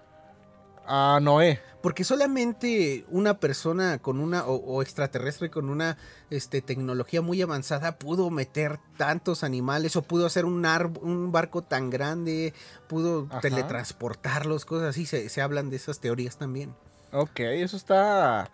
Ah, 0.88 1.19
Noé. 1.21 1.60
Porque 1.82 2.04
solamente 2.04 3.06
una 3.10 3.39
persona 3.39 3.99
con 3.99 4.19
una, 4.19 4.45
o, 4.45 4.82
extraterrestre 4.82 5.49
con 5.49 5.69
una 5.69 5.97
este, 6.30 6.62
tecnología 6.62 7.21
muy 7.21 7.41
avanzada 7.41 7.97
pudo 7.99 8.30
meter 8.32 8.80
tantos 8.97 9.43
animales, 9.43 9.95
o 9.95 10.01
pudo 10.01 10.25
hacer 10.25 10.45
un, 10.45 10.65
un 11.01 11.32
barco 11.32 11.62
tan 11.62 11.89
grande, 11.89 12.54
pudo 12.88 13.28
teletransportarlos, 13.41 14.65
cosas 14.65 14.89
así. 14.89 15.06
Se, 15.06 15.41
hablan 15.41 15.69
de 15.69 15.75
esas 15.75 15.99
teorías 15.99 16.38
también. 16.38 16.75
Ok, 17.12 17.39
eso 17.41 17.78
está 17.78 18.49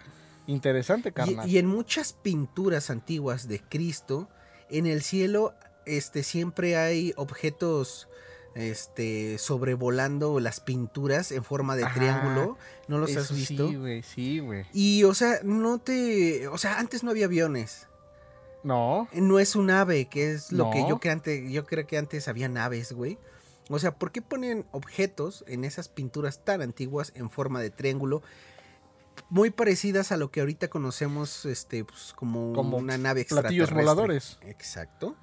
interesante, 0.47 1.13
carnal. 1.13 1.47
Y, 1.47 1.53
y 1.53 1.57
en 1.57 1.67
muchas 1.67 2.11
pinturas 2.13 2.89
antiguas 2.89 3.47
de 3.47 3.61
Cristo, 3.61 4.27
en 4.69 4.87
el 4.87 5.03
cielo, 5.03 5.53
este, 5.85 6.23
siempre 6.23 6.75
hay 6.75 7.13
objetos 7.15 8.09
este 8.55 9.37
sobrevolando 9.37 10.39
las 10.39 10.59
pinturas 10.59 11.31
en 11.31 11.43
forma 11.43 11.75
de 11.75 11.85
triángulo. 11.85 12.57
¿No 12.87 12.97
los 12.97 13.15
has 13.15 13.33
visto? 13.33 13.69
Sí, 13.69 13.75
güey, 13.75 14.03
sí, 14.03 14.39
güey. 14.39 14.65
Y 14.73 15.03
o 15.03 15.13
sea, 15.13 15.39
no 15.43 15.79
te, 15.79 16.47
o 16.47 16.57
sea, 16.57 16.79
antes 16.79 17.03
no 17.03 17.11
había 17.11 17.25
aviones. 17.25 17.87
No. 18.63 19.07
No 19.13 19.39
es 19.39 19.55
un 19.55 19.71
ave, 19.71 20.05
que 20.05 20.31
es 20.31 20.51
lo 20.51 20.69
que 20.71 20.85
yo 20.87 20.99
antes 21.09 21.51
yo 21.51 21.65
creo 21.65 21.87
que 21.87 21.97
antes 21.97 22.27
había 22.27 22.49
naves, 22.49 22.93
güey. 22.93 23.17
O 23.69 23.79
sea, 23.79 23.95
¿por 23.95 24.11
qué 24.11 24.21
ponen 24.21 24.65
objetos 24.71 25.45
en 25.47 25.63
esas 25.63 25.87
pinturas 25.87 26.43
tan 26.43 26.61
antiguas 26.61 27.13
en 27.15 27.29
forma 27.29 27.61
de 27.61 27.69
triángulo? 27.69 28.21
Muy 29.29 29.49
parecidas 29.49 30.11
a 30.11 30.17
lo 30.17 30.29
que 30.29 30.41
ahorita 30.41 30.69
conocemos 30.69 31.45
este 31.45 31.85
pues, 31.85 32.13
como, 32.15 32.53
como 32.53 32.77
una 32.77 32.97
nave 32.97 33.21
extraterrestre. 33.21 33.65
Platillos 33.65 33.95
voladores. 33.95 34.39
Exacto. 34.41 35.15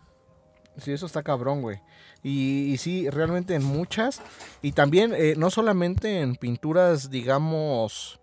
Sí, 0.83 0.93
eso 0.93 1.07
está 1.07 1.23
cabrón, 1.23 1.63
güey. 1.63 1.81
Y, 2.23 2.77
sí, 2.79 3.09
realmente 3.11 3.55
en 3.55 3.65
muchas. 3.65 4.21
Y 4.63 4.73
también, 4.73 5.15
eh, 5.15 5.35
no 5.37 5.51
solamente 5.51 6.21
en 6.21 6.37
pinturas, 6.37 7.11
digamos, 7.11 8.21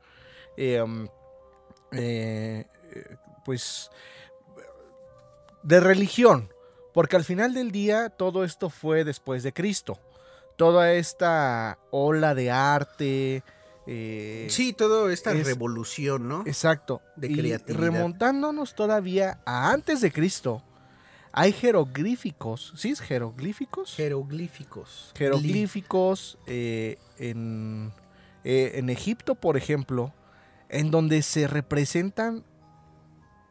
em, 0.58 1.08
eh, 1.92 2.66
pues, 3.44 3.90
de 5.64 5.80
religión. 5.80 6.50
Porque 6.94 7.18
al 7.18 7.26
final 7.26 7.54
del 7.54 7.72
día 7.72 8.10
todo 8.10 8.44
esto 8.44 8.70
fue 8.70 9.04
después 9.04 9.44
de 9.44 9.52
Cristo. 9.52 10.00
Toda 10.56 10.94
esta 10.94 11.78
ola 11.92 12.34
de 12.34 12.52
arte. 12.52 13.44
Eh, 13.86 14.48
sí, 14.50 14.72
toda 14.72 15.12
esta 15.12 15.34
revolución, 15.34 16.30
¿no? 16.30 16.44
Exacto. 16.46 17.02
De 17.18 17.28
creatividad. 17.28 17.80
remontándonos 17.80 18.76
todavía 18.76 19.42
a 19.46 19.72
antes 19.72 20.00
de 20.00 20.12
Cristo 20.12 20.64
hay 21.38 21.52
jeroglíficos, 21.52 22.72
¿sí 22.78 22.92
es 22.92 23.02
jeroglíficos? 23.02 23.94
Jeroglíficos. 23.94 25.12
Jeroglíficos 25.18 26.38
eh, 26.48 26.98
en, 27.18 27.92
eh, 28.46 28.72
en 28.76 28.90
Egipto, 28.90 29.36
por 29.36 29.58
ejemplo, 29.58 30.14
en 30.70 30.92
donde 30.92 31.22
se 31.24 31.48
representan 31.48 32.46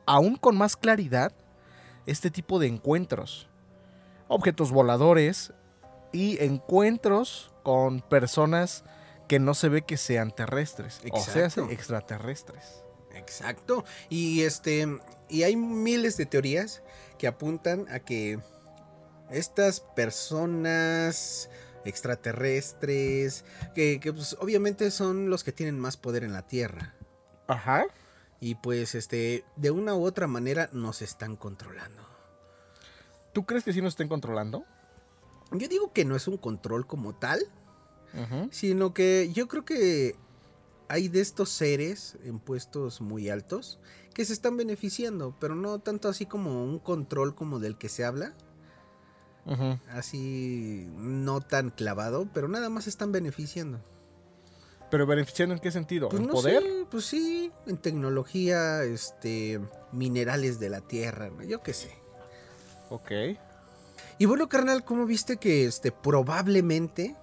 aún 0.07 0.37
con 0.37 0.57
más 0.57 0.77
claridad 0.77 1.33
este 2.07 2.31
tipo 2.31 2.59
de 2.59 2.69
encuentros. 2.69 3.49
Objetos 4.29 4.71
voladores 4.71 5.53
y 6.11 6.43
encuentros 6.43 7.53
con 7.63 8.01
personas 8.01 8.83
que 9.29 9.39
no 9.39 9.53
se 9.53 9.69
ve 9.69 9.83
que 9.83 9.99
sean 9.99 10.31
terrestres, 10.31 11.03
o 11.13 11.21
sea, 11.21 11.49
extraterrestres. 11.69 12.83
Exacto. 13.15 13.85
Y 14.09 14.43
este 14.43 14.89
y 15.29 15.43
hay 15.43 15.57
miles 15.57 16.17
de 16.17 16.27
teorías 16.27 16.83
que 17.19 17.27
apuntan 17.27 17.87
a 17.91 18.01
que 18.01 18.39
estas 19.31 19.81
personas 19.81 21.49
extraterrestres, 21.85 23.45
que, 23.75 24.01
pues, 24.15 24.37
obviamente 24.41 24.91
son 24.91 25.31
los 25.31 25.45
que 25.45 25.53
tienen 25.53 25.79
más 25.79 25.97
poder 25.97 26.25
en 26.25 26.33
la 26.33 26.47
Tierra. 26.47 26.95
Ajá. 27.47 27.87
Y 28.41 28.57
pues, 28.57 28.95
este, 28.95 29.45
de 29.57 29.71
una 29.71 29.95
u 29.95 30.05
otra 30.05 30.27
manera 30.27 30.69
nos 30.73 31.03
están 31.03 31.37
controlando. 31.37 32.03
¿Tú 33.33 33.45
crees 33.45 33.65
que 33.65 33.73
sí 33.73 33.83
nos 33.83 33.95
estén 33.95 34.09
controlando? 34.09 34.65
Yo 35.53 35.69
digo 35.69 35.93
que 35.93 36.05
no 36.05 36.17
es 36.17 36.29
un 36.29 36.37
control 36.37 36.87
como 36.87 37.15
tal, 37.15 37.41
sino 38.53 38.95
que 38.95 39.31
yo 39.33 39.49
creo 39.49 39.65
que 39.65 40.17
hay 40.95 41.09
de 41.09 41.21
estos 41.21 41.49
seres 41.49 42.17
en 42.25 42.39
puestos 42.39 43.01
muy 43.01 43.29
altos 43.29 43.81
que 44.15 44.25
se 44.25 44.33
están 44.33 44.57
beneficiando, 44.57 45.35
pero 45.41 45.57
no 45.57 45.81
tanto 45.81 46.09
así 46.09 46.25
como 46.25 46.65
un 46.65 46.79
control 46.79 47.35
como 47.35 47.59
del 47.59 47.77
que 47.77 47.89
se 47.89 48.05
habla, 48.05 48.33
así 49.91 50.87
no 50.97 51.41
tan 51.41 51.71
clavado, 51.71 52.29
pero 52.33 52.47
nada 52.47 52.69
más 52.71 52.85
se 52.85 52.91
están 52.91 53.11
beneficiando. 53.11 53.81
¿Pero 54.89 55.05
beneficiando 55.05 55.57
en 55.57 55.61
qué 55.61 55.73
sentido? 55.73 56.09
Pues 56.09 56.23
¿En 56.23 56.29
no 56.29 56.35
poder? 56.35 56.63
sé, 56.63 56.87
pues 56.89 57.07
sí, 57.07 57.51
en 57.67 57.77
tecnología, 57.79 58.85
este, 58.85 59.61
minerales 59.91 60.61
de 60.61 60.71
la 60.71 60.81
tierra, 60.81 61.29
yo 61.49 61.61
qué 61.61 61.75
sé. 61.75 61.91
Ok. 62.89 63.11
Y 64.19 64.27
bueno, 64.27 64.49
carnal, 64.49 64.85
¿cómo 64.85 65.07
viste 65.07 65.39
que 65.39 65.65
este 65.65 65.91
probablemente 65.91 67.17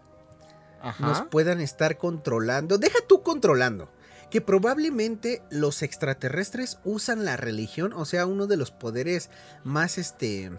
Ajá. 0.82 1.05
nos 1.07 1.21
puedan 1.23 1.61
estar 1.61 1.97
controlando? 1.97 2.77
Deja 2.77 2.99
tú 3.07 3.21
controlando. 3.23 3.89
Que 4.29 4.39
probablemente 4.41 5.41
los 5.49 5.82
extraterrestres 5.82 6.79
usan 6.86 7.25
la 7.25 7.36
religión, 7.38 7.91
o 7.93 8.05
sea, 8.05 8.25
uno 8.25 8.47
de 8.47 8.55
los 8.57 8.71
poderes 8.71 9.29
más, 9.65 9.97
este, 9.97 10.51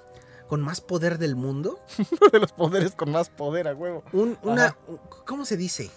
con 0.46 0.60
más 0.60 0.80
poder 0.82 1.16
del 1.18 1.36
mundo. 1.36 1.80
Uno 2.20 2.30
de 2.30 2.40
los 2.40 2.52
poderes 2.52 2.92
con 2.92 3.10
más 3.10 3.30
poder, 3.30 3.68
a 3.68 3.74
huevo. 3.74 4.04
Un- 4.12 4.36
una, 4.42 4.66
Ajá. 4.66 4.76
¿cómo 5.26 5.46
se 5.46 5.56
dice? 5.56 5.90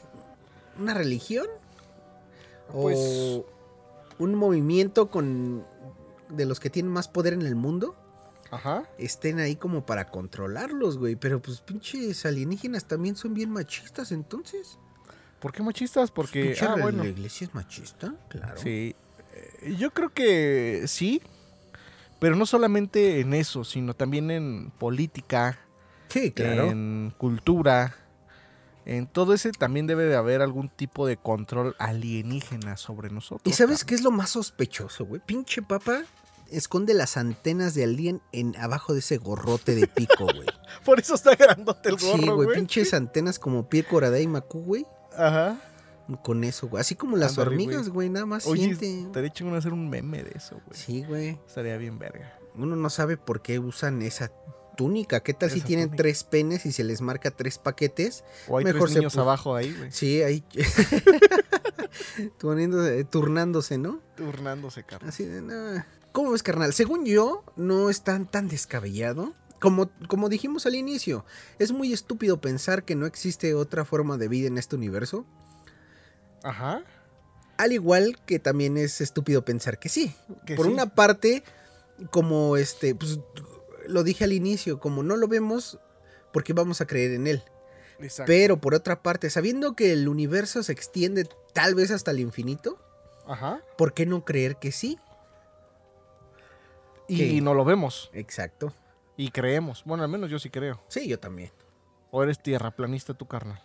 ¿Una 0.79 0.93
religión? 0.93 1.47
Pues- 2.71 2.97
¿O 2.97 3.45
un 4.19 4.35
movimiento 4.35 5.09
con 5.11 5.65
de 6.29 6.45
los 6.45 6.61
que 6.61 6.69
tienen 6.69 6.91
más 6.93 7.09
poder 7.09 7.33
en 7.33 7.41
el 7.41 7.55
mundo? 7.55 7.95
Ajá. 8.51 8.83
estén 8.97 9.39
ahí 9.39 9.55
como 9.55 9.85
para 9.85 10.09
controlarlos, 10.09 10.97
güey. 10.97 11.15
Pero 11.15 11.41
pues 11.41 11.61
pinches 11.61 12.25
alienígenas 12.25 12.85
también 12.85 13.15
son 13.15 13.33
bien 13.33 13.49
machistas, 13.51 14.11
entonces. 14.11 14.77
¿Por 15.39 15.51
qué 15.51 15.61
machistas? 15.63 16.11
Porque. 16.11 16.55
Ah, 16.61 16.75
bueno. 16.81 17.03
La 17.03 17.09
iglesia 17.09 17.45
es 17.47 17.53
machista, 17.53 18.13
claro. 18.29 18.57
Sí. 18.61 18.95
Eh, 19.33 19.75
Yo 19.77 19.91
creo 19.91 20.09
que 20.13 20.83
sí. 20.87 21.21
Pero 22.19 22.35
no 22.37 22.45
solamente 22.45 23.19
en 23.19 23.33
eso, 23.33 23.63
sino 23.65 23.93
también 23.93 24.31
en 24.31 24.71
política, 24.79 25.59
Sí, 26.07 26.31
claro. 26.31 26.71
en 26.71 27.13
cultura. 27.17 27.93
En 28.85 29.05
todo 29.07 29.33
ese 29.33 29.51
también 29.51 29.85
debe 29.87 30.05
de 30.05 30.15
haber 30.15 30.41
algún 30.41 30.69
tipo 30.69 31.05
de 31.07 31.17
control 31.17 31.75
alienígena 31.77 32.77
sobre 32.77 33.09
nosotros. 33.09 33.41
¿Y 33.45 33.53
sabes 33.55 33.79
cabrón. 33.79 33.87
qué 33.89 33.95
es 33.95 34.03
lo 34.03 34.11
más 34.11 34.29
sospechoso, 34.29 35.05
güey? 35.05 35.21
Pinche 35.25 35.61
papa 35.61 36.03
esconde 36.51 36.93
las 36.93 37.17
antenas 37.17 37.73
de 37.73 37.83
alien 37.83 38.21
en 38.31 38.55
abajo 38.57 38.93
de 38.93 38.99
ese 38.99 39.17
gorrote 39.17 39.75
de 39.75 39.87
pico, 39.87 40.25
güey. 40.35 40.47
Por 40.83 40.99
eso 40.99 41.15
está 41.15 41.35
grandote 41.35 41.89
el 41.89 41.97
gorro, 41.97 42.17
sí, 42.23 42.29
güey, 42.29 42.57
pinches 42.57 42.93
antenas 42.93 43.39
como 43.39 43.67
Pierre 43.69 43.87
Coraday 43.89 44.23
y 44.23 44.27
Macu, 44.27 44.61
güey. 44.63 44.85
Ajá. 45.17 45.57
Con 46.23 46.43
eso, 46.43 46.67
güey. 46.67 46.81
Así 46.81 46.93
como 46.95 47.17
las 47.17 47.37
hormigas, 47.39 47.89
güey, 47.89 48.09
nada 48.09 48.27
más 48.27 48.45
Oye, 48.45 48.75
siente. 48.75 49.01
estaría 49.07 49.31
chingón 49.33 49.55
hacer 49.55 49.73
un 49.73 49.89
meme 49.89 50.23
de 50.23 50.33
eso, 50.35 50.61
güey. 50.67 50.79
Sí, 50.79 51.03
güey. 51.03 51.29
Estaría 51.47 51.77
bien 51.77 51.97
verga. 51.97 52.37
Uno 52.55 52.75
no 52.75 52.89
sabe 52.91 53.17
por 53.17 53.41
qué 53.41 53.57
usan 53.57 54.01
esa 54.03 54.31
túnica. 54.77 55.21
¿Qué 55.23 55.33
tal 55.33 55.49
si 55.49 55.61
tienen 55.61 55.87
túnica. 55.87 56.03
tres 56.03 56.23
penes 56.23 56.65
y 56.67 56.71
se 56.73 56.83
les 56.83 57.01
marca 57.01 57.31
tres 57.31 57.57
paquetes? 57.57 58.23
O 58.47 58.57
hay 58.59 58.65
Mejor 58.65 58.81
tres 58.81 58.93
se 58.93 58.99
niños 58.99 59.15
pu- 59.17 59.21
abajo 59.21 59.55
ahí, 59.55 59.73
güey. 59.75 59.91
Sí, 59.91 60.21
ahí. 60.21 60.43
Poniéndose- 62.39 63.09
turnándose, 63.09 63.77
¿no? 63.77 63.99
Turnándose, 64.15 64.83
carnal. 64.83 65.09
Así 65.09 65.25
de, 65.25 65.41
no. 65.41 65.83
¿Cómo 66.15 66.31
ves, 66.31 66.43
carnal? 66.43 66.71
Según 66.71 67.03
yo, 67.05 67.43
no 67.57 67.89
es 67.89 68.01
tan, 68.05 68.25
tan 68.25 68.47
descabellado. 68.47 69.33
Como, 69.59 69.89
como 70.07 70.29
dijimos 70.29 70.65
al 70.65 70.75
inicio, 70.75 71.25
es 71.59 71.73
muy 71.73 71.91
estúpido 71.91 72.39
pensar 72.39 72.85
que 72.85 72.95
no 72.95 73.05
existe 73.05 73.53
otra 73.53 73.83
forma 73.83 74.17
de 74.17 74.29
vida 74.29 74.47
en 74.47 74.57
este 74.57 74.77
universo. 74.77 75.25
Ajá. 76.41 76.85
Al 77.57 77.73
igual 77.73 78.17
que 78.25 78.39
también 78.39 78.77
es 78.77 79.01
estúpido 79.01 79.43
pensar 79.43 79.77
que 79.77 79.89
sí. 79.89 80.15
Que 80.45 80.55
Por 80.55 80.67
sí. 80.67 80.71
una 80.71 80.95
parte, 80.95 81.43
como 82.11 82.55
este, 82.55 82.95
pues 82.95 83.19
lo 83.85 84.05
dije 84.05 84.23
al 84.23 84.31
inicio, 84.31 84.79
como 84.79 85.03
no 85.03 85.17
lo 85.17 85.27
vemos, 85.27 85.79
porque 86.31 86.53
vamos 86.53 86.79
a 86.79 86.87
creer 86.87 87.11
en 87.11 87.27
él. 87.27 87.43
Exacto. 87.99 88.27
Pero 88.27 88.61
por 88.61 88.73
otra 88.73 89.03
parte, 89.03 89.29
sabiendo 89.29 89.75
que 89.75 89.91
el 89.91 90.07
universo 90.07 90.63
se 90.63 90.71
extiende 90.71 91.27
tal 91.51 91.75
vez 91.75 91.91
hasta 91.91 92.11
el 92.11 92.21
infinito, 92.21 92.79
Ajá. 93.27 93.61
¿por 93.77 93.93
qué 93.93 94.05
no 94.05 94.23
creer 94.23 94.55
que 94.55 94.71
sí? 94.71 94.97
Y 97.07 97.41
no 97.41 97.53
lo 97.53 97.65
vemos. 97.65 98.09
Exacto. 98.13 98.73
Y 99.17 99.31
creemos. 99.31 99.83
Bueno, 99.85 100.03
al 100.03 100.09
menos 100.09 100.29
yo 100.29 100.39
sí 100.39 100.49
creo. 100.49 100.81
Sí, 100.87 101.07
yo 101.07 101.19
también. 101.19 101.51
O 102.11 102.23
eres 102.23 102.41
tierraplanista 102.41 103.13
tu 103.13 103.27
carnal. 103.27 103.61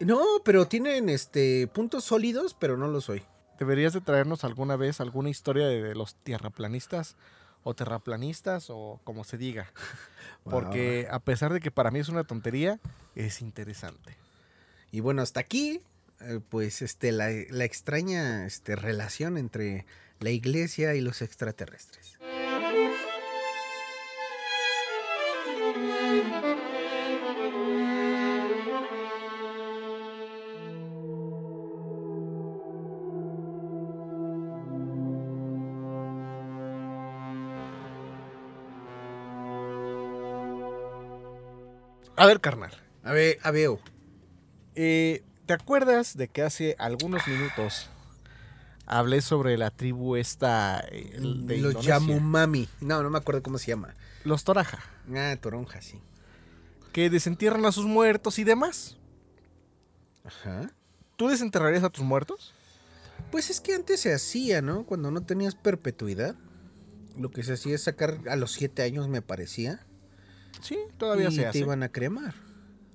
No, 0.00 0.22
pero 0.44 0.66
tienen 0.66 1.08
este 1.08 1.66
puntos 1.68 2.04
sólidos, 2.04 2.54
pero 2.54 2.76
no 2.76 2.88
lo 2.88 3.00
soy. 3.00 3.22
Deberías 3.58 3.92
de 3.92 4.00
traernos 4.00 4.44
alguna 4.44 4.76
vez 4.76 5.00
alguna 5.00 5.30
historia 5.30 5.66
de, 5.66 5.82
de 5.82 5.94
los 5.94 6.16
tierraplanistas 6.16 7.16
o 7.62 7.74
terraplanistas 7.74 8.66
o 8.68 9.00
como 9.04 9.24
se 9.24 9.38
diga. 9.38 9.72
Porque 10.44 11.08
a 11.10 11.20
pesar 11.20 11.52
de 11.52 11.60
que 11.60 11.70
para 11.70 11.90
mí 11.90 11.98
es 11.98 12.08
una 12.08 12.24
tontería, 12.24 12.78
es 13.14 13.40
interesante. 13.40 14.16
Y 14.90 15.00
bueno, 15.00 15.22
hasta 15.22 15.40
aquí, 15.40 15.80
eh, 16.20 16.40
pues 16.48 16.82
este, 16.82 17.10
la, 17.10 17.28
la 17.50 17.64
extraña 17.64 18.46
este, 18.46 18.76
relación 18.76 19.38
entre 19.38 19.86
la 20.20 20.30
iglesia 20.30 20.94
y 20.94 21.00
los 21.00 21.22
extraterrestres. 21.22 22.18
A 42.24 42.26
ver, 42.26 42.40
carnal. 42.40 42.70
A 43.02 43.12
ver, 43.12 43.38
a 43.42 43.50
veo. 43.50 43.78
eh, 44.74 45.22
¿Te 45.44 45.52
acuerdas 45.52 46.16
de 46.16 46.28
que 46.28 46.40
hace 46.40 46.74
algunos 46.78 47.28
minutos 47.28 47.90
hablé 48.86 49.20
sobre 49.20 49.58
la 49.58 49.70
tribu 49.70 50.16
esta 50.16 50.82
eh, 50.90 51.18
de 51.20 51.58
Los? 51.58 51.84
Yamumami. 51.84 52.66
No, 52.80 53.02
no 53.02 53.10
me 53.10 53.18
acuerdo 53.18 53.42
cómo 53.42 53.58
se 53.58 53.66
llama. 53.66 53.94
Los 54.24 54.42
Toraja. 54.42 54.78
Ah, 55.14 55.36
toronja, 55.38 55.82
sí. 55.82 56.00
Que 56.94 57.10
desentierran 57.10 57.66
a 57.66 57.72
sus 57.72 57.84
muertos 57.84 58.38
y 58.38 58.44
demás. 58.44 58.96
Ajá. 60.24 60.70
¿Tú 61.16 61.28
desenterrarías 61.28 61.84
a 61.84 61.90
tus 61.90 62.04
muertos? 62.04 62.54
Pues 63.32 63.50
es 63.50 63.60
que 63.60 63.74
antes 63.74 64.00
se 64.00 64.14
hacía, 64.14 64.62
¿no? 64.62 64.86
Cuando 64.86 65.10
no 65.10 65.26
tenías 65.26 65.56
perpetuidad. 65.56 66.36
Lo 67.18 67.30
que 67.30 67.42
se 67.42 67.52
hacía 67.52 67.74
es 67.74 67.82
sacar 67.82 68.20
a 68.30 68.36
los 68.36 68.52
siete 68.52 68.82
años, 68.82 69.08
me 69.08 69.20
parecía. 69.20 69.84
Sí, 70.64 70.78
todavía 70.96 71.28
y 71.28 71.32
se 71.32 71.42
te 71.42 71.46
hace. 71.48 71.58
iban 71.58 71.82
a 71.82 71.90
cremar. 71.90 72.34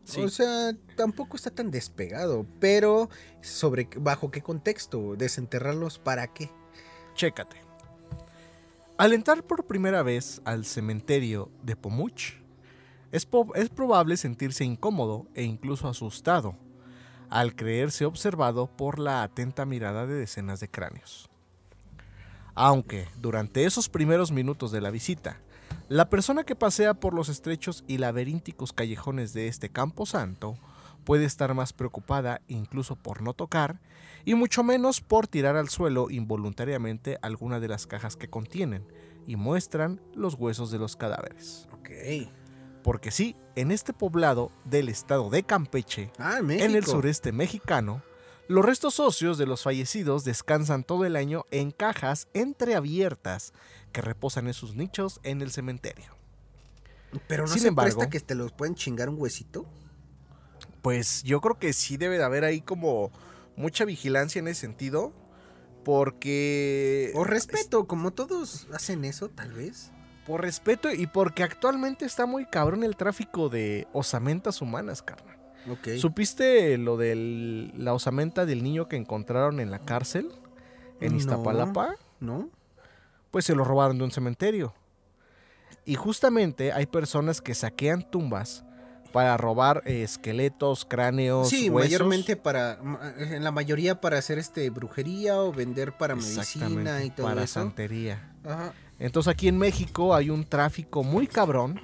Sí. 0.03 0.21
O 0.21 0.29
sea, 0.29 0.71
tampoco 0.97 1.35
está 1.37 1.51
tan 1.51 1.69
despegado. 1.69 2.47
Pero, 2.59 3.09
sobre 3.41 3.87
¿bajo 3.97 4.31
qué 4.31 4.41
contexto? 4.41 5.15
¿Desenterrarlos 5.15 5.99
para 5.99 6.33
qué? 6.33 6.49
Chécate. 7.13 7.57
Al 8.97 9.13
entrar 9.13 9.43
por 9.43 9.65
primera 9.67 10.01
vez 10.01 10.41
al 10.45 10.65
cementerio 10.65 11.51
de 11.61 11.75
Pomuch, 11.75 12.33
es, 13.11 13.25
po- 13.27 13.53
es 13.53 13.69
probable 13.69 14.17
sentirse 14.17 14.65
incómodo 14.65 15.27
e 15.35 15.43
incluso 15.43 15.87
asustado 15.87 16.55
al 17.29 17.55
creerse 17.55 18.05
observado 18.05 18.65
por 18.65 18.97
la 18.97 19.21
atenta 19.21 19.65
mirada 19.65 20.07
de 20.07 20.15
decenas 20.15 20.59
de 20.59 20.69
cráneos. 20.69 21.29
Aunque 22.55 23.07
durante 23.21 23.65
esos 23.65 23.87
primeros 23.89 24.31
minutos 24.31 24.71
de 24.71 24.81
la 24.81 24.89
visita, 24.89 25.39
la 25.89 26.07
persona 26.09 26.43
que 26.43 26.55
pasea 26.55 26.93
por 26.93 27.15
los 27.15 27.29
estrechos 27.29 27.83
y 27.87 27.97
laberínticos 27.97 28.73
callejones 28.73 29.33
de 29.33 29.47
este 29.47 29.69
campo 29.69 30.05
santo 30.05 30.55
puede 31.03 31.25
estar 31.25 31.55
más 31.55 31.73
preocupada 31.73 32.41
incluso 32.47 32.95
por 32.95 33.23
no 33.23 33.33
tocar 33.33 33.79
y 34.23 34.35
mucho 34.35 34.63
menos 34.63 35.01
por 35.01 35.25
tirar 35.27 35.55
al 35.55 35.67
suelo 35.67 36.11
involuntariamente 36.11 37.17
alguna 37.23 37.59
de 37.59 37.69
las 37.69 37.87
cajas 37.87 38.15
que 38.15 38.29
contienen 38.29 38.85
y 39.25 39.35
muestran 39.35 39.99
los 40.13 40.35
huesos 40.35 40.69
de 40.69 40.77
los 40.77 40.95
cadáveres. 40.95 41.67
Ok. 41.71 41.89
Porque 42.83 43.09
sí, 43.09 43.35
en 43.55 43.71
este 43.71 43.91
poblado 43.91 44.51
del 44.65 44.89
estado 44.89 45.31
de 45.31 45.41
Campeche, 45.41 46.11
Ah, 46.19 46.37
en 46.39 46.75
el 46.75 46.85
sureste 46.85 47.31
mexicano, 47.31 48.03
los 48.47 48.65
restos 48.65 48.99
óseos 48.99 49.37
de 49.37 49.45
los 49.45 49.63
fallecidos 49.63 50.23
descansan 50.23 50.83
todo 50.83 51.05
el 51.05 51.15
año 51.15 51.45
en 51.51 51.71
cajas 51.71 52.27
entreabiertas 52.33 53.53
que 53.91 54.01
reposan 54.01 54.47
en 54.47 54.53
sus 54.53 54.75
nichos 54.75 55.19
en 55.23 55.41
el 55.41 55.51
cementerio. 55.51 56.05
Pero 57.27 57.43
no 57.43 57.53
Sin 57.53 57.61
se 57.63 57.67
embargo- 57.69 57.97
presta 57.97 58.09
que 58.09 58.19
te 58.19 58.35
los 58.35 58.51
pueden 58.51 58.75
chingar 58.75 59.09
un 59.09 59.19
huesito. 59.19 59.65
Pues 60.81 61.23
yo 61.23 61.41
creo 61.41 61.57
que 61.59 61.73
sí 61.73 61.97
debe 61.97 62.17
de 62.17 62.23
haber 62.23 62.43
ahí 62.43 62.61
como 62.61 63.11
mucha 63.55 63.83
vigilancia 63.85 64.39
en 64.39 64.47
ese 64.47 64.61
sentido. 64.61 65.13
Porque... 65.83 67.11
O 67.15 67.23
respeto, 67.23 67.87
como 67.87 68.11
todos 68.11 68.67
hacen 68.73 69.05
eso, 69.05 69.29
tal 69.29 69.53
vez. 69.53 69.91
Por 70.27 70.41
respeto 70.41 70.91
y 70.93 71.07
porque 71.07 71.41
actualmente 71.43 72.05
está 72.05 72.25
muy 72.25 72.45
cabrón 72.45 72.83
el 72.83 72.95
tráfico 72.95 73.49
de 73.49 73.87
osamentas 73.93 74.61
humanas, 74.61 75.01
carnal. 75.01 75.37
Ok. 75.69 75.97
¿Supiste 75.97 76.77
lo 76.77 76.95
de 76.97 77.71
la 77.75 77.93
osamenta 77.93 78.45
del 78.45 78.63
niño 78.63 78.87
que 78.87 78.97
encontraron 78.97 79.59
en 79.59 79.71
la 79.71 79.79
cárcel? 79.79 80.31
En 81.01 81.13
No. 81.13 81.17
Iztapalapa. 81.17 81.95
¿No? 82.19 82.49
Pues 83.31 83.45
se 83.45 83.55
lo 83.55 83.63
robaron 83.63 83.97
de 83.97 84.03
un 84.03 84.11
cementerio. 84.11 84.73
Y 85.85 85.95
justamente 85.95 86.71
hay 86.71 86.85
personas 86.85 87.41
que 87.41 87.53
saquean 87.55 88.09
tumbas 88.09 88.63
para 89.11 89.35
robar 89.37 89.81
eh, 89.85 90.03
esqueletos, 90.03 90.85
cráneos, 90.85 91.49
Sí, 91.49 91.69
huesos. 91.69 91.91
mayormente 91.91 92.35
para, 92.35 92.79
en 93.17 93.43
la 93.43 93.51
mayoría 93.51 93.99
para 93.99 94.19
hacer 94.19 94.37
este 94.37 94.69
brujería 94.69 95.39
o 95.41 95.51
vender 95.51 95.93
para 95.97 96.15
medicina 96.15 97.03
y 97.03 97.09
todo 97.09 97.25
para 97.27 97.43
eso. 97.43 97.53
santería. 97.55 98.33
Ajá. 98.45 98.73
Entonces 98.99 99.31
aquí 99.31 99.47
en 99.47 99.57
México 99.57 100.13
hay 100.13 100.29
un 100.29 100.43
tráfico 100.45 101.03
muy 101.03 101.25
cabrón 101.25 101.79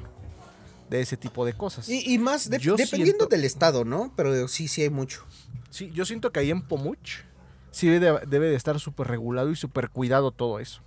de 0.89 1.01
ese 1.01 1.17
tipo 1.17 1.45
de 1.45 1.53
cosas. 1.53 1.89
Y, 1.89 2.13
y 2.13 2.19
más, 2.19 2.47
de- 2.47 2.59
dependiendo 2.59 2.91
siento- 2.91 3.25
del 3.27 3.43
estado, 3.43 3.85
¿no? 3.85 4.13
Pero 4.15 4.47
sí, 4.47 4.67
sí 4.67 4.83
hay 4.83 4.89
mucho. 4.91 5.23
Sí, 5.71 5.89
yo 5.91 6.05
siento 6.05 6.31
que 6.31 6.41
ahí 6.41 6.51
en 6.51 6.61
Pomuch 6.61 7.21
sí 7.71 7.87
debe, 7.87 8.19
debe 8.27 8.49
de 8.49 8.55
estar 8.55 8.79
súper 8.79 9.07
regulado 9.07 9.49
y 9.49 9.55
súper 9.55 9.89
cuidado 9.89 10.31
todo 10.31 10.59
eso. 10.59 10.81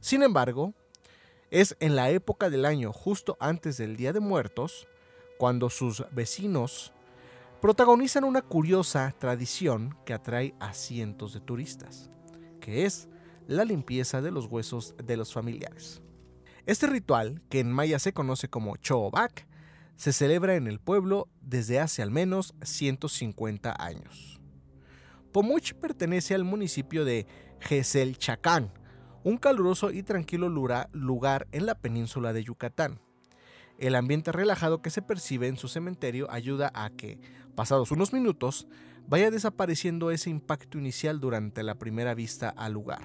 Sin 0.00 0.22
embargo, 0.22 0.74
es 1.50 1.76
en 1.80 1.96
la 1.96 2.10
época 2.10 2.50
del 2.50 2.64
año 2.64 2.92
justo 2.92 3.36
antes 3.40 3.76
del 3.76 3.96
Día 3.96 4.12
de 4.12 4.20
Muertos 4.20 4.86
cuando 5.38 5.70
sus 5.70 6.04
vecinos 6.12 6.92
protagonizan 7.60 8.24
una 8.24 8.42
curiosa 8.42 9.14
tradición 9.18 9.96
que 10.04 10.12
atrae 10.12 10.54
a 10.60 10.72
cientos 10.72 11.32
de 11.32 11.40
turistas, 11.40 12.10
que 12.60 12.84
es 12.84 13.08
la 13.46 13.64
limpieza 13.64 14.20
de 14.20 14.30
los 14.30 14.46
huesos 14.46 14.94
de 15.02 15.16
los 15.16 15.32
familiares. 15.32 16.02
Este 16.66 16.86
ritual, 16.86 17.42
que 17.48 17.60
en 17.60 17.70
maya 17.70 17.98
se 17.98 18.12
conoce 18.12 18.48
como 18.48 18.76
Choobak, 18.76 19.46
se 19.96 20.12
celebra 20.12 20.56
en 20.56 20.66
el 20.66 20.80
pueblo 20.80 21.28
desde 21.40 21.80
hace 21.80 22.02
al 22.02 22.10
menos 22.10 22.54
150 22.62 23.74
años. 23.78 24.40
Pomuch 25.32 25.74
pertenece 25.74 26.34
al 26.34 26.44
municipio 26.44 27.04
de 27.04 27.26
Geselchacán, 27.60 28.72
un 29.26 29.38
caluroso 29.38 29.90
y 29.90 30.04
tranquilo 30.04 30.48
lugar 30.48 31.48
en 31.50 31.66
la 31.66 31.74
península 31.74 32.32
de 32.32 32.44
Yucatán. 32.44 33.00
El 33.76 33.96
ambiente 33.96 34.30
relajado 34.30 34.82
que 34.82 34.90
se 34.90 35.02
percibe 35.02 35.48
en 35.48 35.56
su 35.56 35.66
cementerio 35.66 36.30
ayuda 36.30 36.70
a 36.72 36.90
que, 36.90 37.18
pasados 37.56 37.90
unos 37.90 38.12
minutos, 38.12 38.68
vaya 39.08 39.32
desapareciendo 39.32 40.12
ese 40.12 40.30
impacto 40.30 40.78
inicial 40.78 41.18
durante 41.18 41.64
la 41.64 41.74
primera 41.74 42.14
vista 42.14 42.50
al 42.50 42.74
lugar. 42.74 43.02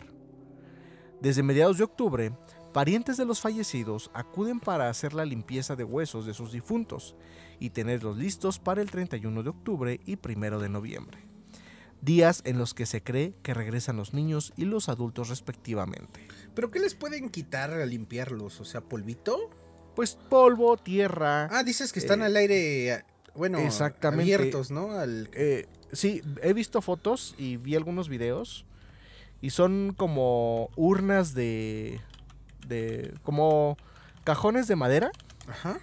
Desde 1.22 1.41
mediados 1.41 1.80
de 1.80 1.86
octubre, 1.86 2.32
parientes 2.72 3.17
de 3.17 3.26
los 3.26 3.41
fallecidos 3.41 4.11
acuden 4.13 4.59
para 4.59 4.89
hacer 4.89 5.15
la 5.15 5.26
limpieza 5.26 5.76
de 5.76 5.86
huesos 5.86 6.28
de 6.28 6.36
sus 6.36 6.51
difuntos 6.51 7.15
y 7.57 7.72
tenerlos 7.72 8.17
listos 8.17 8.59
para 8.59 8.84
el 8.84 8.91
31 8.91 9.41
de 9.41 9.49
octubre 9.49 9.99
y 10.05 10.19
1 10.24 10.59
de 10.59 10.69
noviembre, 10.69 11.17
días 12.02 12.41
en 12.45 12.58
los 12.58 12.74
que 12.74 12.86
se 12.86 13.04
cree 13.04 13.34
que 13.43 13.54
regresan 13.54 13.95
los 13.97 14.14
niños 14.14 14.54
y 14.58 14.66
los 14.66 14.89
adultos 14.89 15.30
respectivamente. 15.30 16.28
¿Pero 16.56 16.70
qué 16.72 16.80
les 16.80 16.95
pueden 16.95 17.30
quitar 17.30 17.72
al 17.72 17.89
limpiarlos? 17.89 18.60
O 18.60 18.66
sea, 18.66 18.82
polvito. 18.82 19.49
Pues 19.95 20.16
polvo, 20.30 20.78
tierra. 20.78 21.47
Ah, 21.52 21.64
dices 21.64 21.91
que 21.93 21.99
están 21.99 22.22
Eh, 22.22 22.26
al 22.26 22.36
aire, 22.38 23.06
bueno, 23.36 23.60
exactamente. 23.60 24.34
abiertos, 24.34 24.72
¿no? 24.72 24.91
Al... 24.91 25.30
Eh, 25.34 25.68
sí, 25.91 26.22
he 26.41 26.54
visto 26.54 26.82
fotos 26.82 27.36
y 27.38 27.58
vi 27.58 27.76
algunos 27.76 28.08
videos 28.10 28.66
y 29.41 29.49
son 29.49 29.93
como 29.95 30.70
urnas 30.76 31.34
de, 31.34 31.99
de 32.68 33.14
como 33.24 33.78
cajones 34.24 34.68
de 34.68 34.76
madera 34.76 35.12
Ajá. 35.47 35.80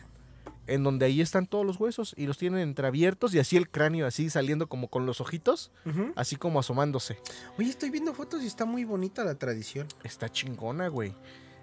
En 0.69 0.85
donde 0.85 1.07
ahí 1.07 1.21
están 1.21 1.47
todos 1.47 1.67
los 1.67 1.81
huesos 1.81 2.15
y 2.17 2.27
los 2.27 2.39
tienen 2.39 2.61
entreabiertos 2.61 3.35
y 3.35 3.39
así 3.41 3.57
el 3.57 3.69
cráneo 3.69 4.07
así 4.07 4.31
saliendo 4.31 4.69
como 4.69 4.89
con 4.89 5.07
los 5.07 5.21
ojitos, 5.21 5.73
así 6.15 6.37
como 6.37 6.61
asomándose. 6.61 7.19
Oye, 7.59 7.71
estoy 7.71 7.91
viendo 7.91 8.15
fotos 8.15 8.43
y 8.43 8.47
está 8.47 8.65
muy 8.65 8.85
bonita 8.85 9.25
la 9.25 9.35
tradición. 9.37 9.89
Está 10.05 10.29
chingona, 10.29 10.89
güey. 10.89 11.15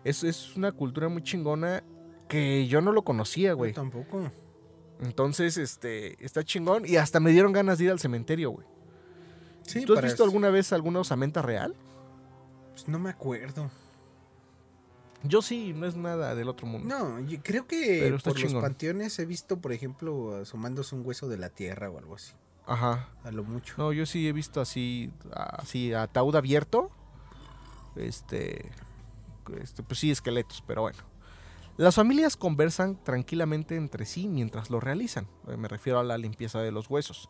Es, 0.03 0.23
es 0.23 0.55
una 0.55 0.71
cultura 0.71 1.07
muy 1.07 1.23
chingona 1.23 1.83
que 2.27 2.67
yo 2.67 2.81
no 2.81 2.91
lo 2.91 3.03
conocía, 3.03 3.49
Yo 3.51 3.57
güey. 3.57 3.73
tampoco. 3.73 4.31
Entonces, 5.01 5.57
este, 5.57 6.23
está 6.23 6.43
chingón 6.43 6.85
y 6.85 6.95
hasta 6.97 7.19
me 7.19 7.31
dieron 7.31 7.51
ganas 7.53 7.77
de 7.77 7.85
ir 7.85 7.91
al 7.91 7.99
cementerio, 7.99 8.49
güey. 8.51 8.67
Sí, 9.63 9.83
¿Tú 9.85 9.93
has 9.95 10.03
visto 10.03 10.23
alguna 10.23 10.49
vez 10.49 10.71
alguna 10.73 10.99
osamenta 10.99 11.41
real? 11.41 11.75
Pues 12.71 12.87
no 12.87 12.99
me 12.99 13.09
acuerdo. 13.09 13.69
Yo 15.27 15.41
sí, 15.41 15.73
no 15.73 15.85
es 15.85 15.95
nada 15.95 16.35
del 16.35 16.49
otro 16.49 16.67
mundo. 16.67 16.87
No, 16.87 17.19
yo 17.21 17.39
creo 17.43 17.67
que 17.67 18.15
por 18.23 18.39
los 18.39 18.53
panteones 18.53 19.17
he 19.19 19.25
visto, 19.25 19.59
por 19.59 19.71
ejemplo, 19.73 20.37
asomándose 20.37 20.95
un 20.95 21.05
hueso 21.05 21.27
de 21.27 21.37
la 21.37 21.49
tierra 21.49 21.89
o 21.89 21.97
algo 21.97 22.15
así. 22.15 22.33
Ajá. 22.67 23.09
A 23.23 23.31
lo 23.31 23.43
mucho. 23.43 23.75
No, 23.77 23.93
yo 23.93 24.05
sí 24.05 24.27
he 24.27 24.33
visto 24.33 24.61
así, 24.61 25.11
así 25.33 25.93
ataúd 25.93 26.35
abierto. 26.35 26.89
Este, 27.95 28.71
este, 29.61 29.83
pues 29.83 29.99
sí, 29.99 30.11
esqueletos, 30.11 30.63
pero 30.65 30.81
bueno. 30.81 30.99
Las 31.77 31.95
familias 31.95 32.37
conversan 32.37 33.01
tranquilamente 33.03 33.75
entre 33.75 34.05
sí 34.05 34.27
mientras 34.27 34.69
lo 34.69 34.79
realizan. 34.79 35.27
Eh, 35.47 35.57
Me 35.57 35.67
refiero 35.67 35.99
a 35.99 36.03
la 36.03 36.17
limpieza 36.17 36.59
de 36.61 36.71
los 36.71 36.89
huesos. 36.89 37.29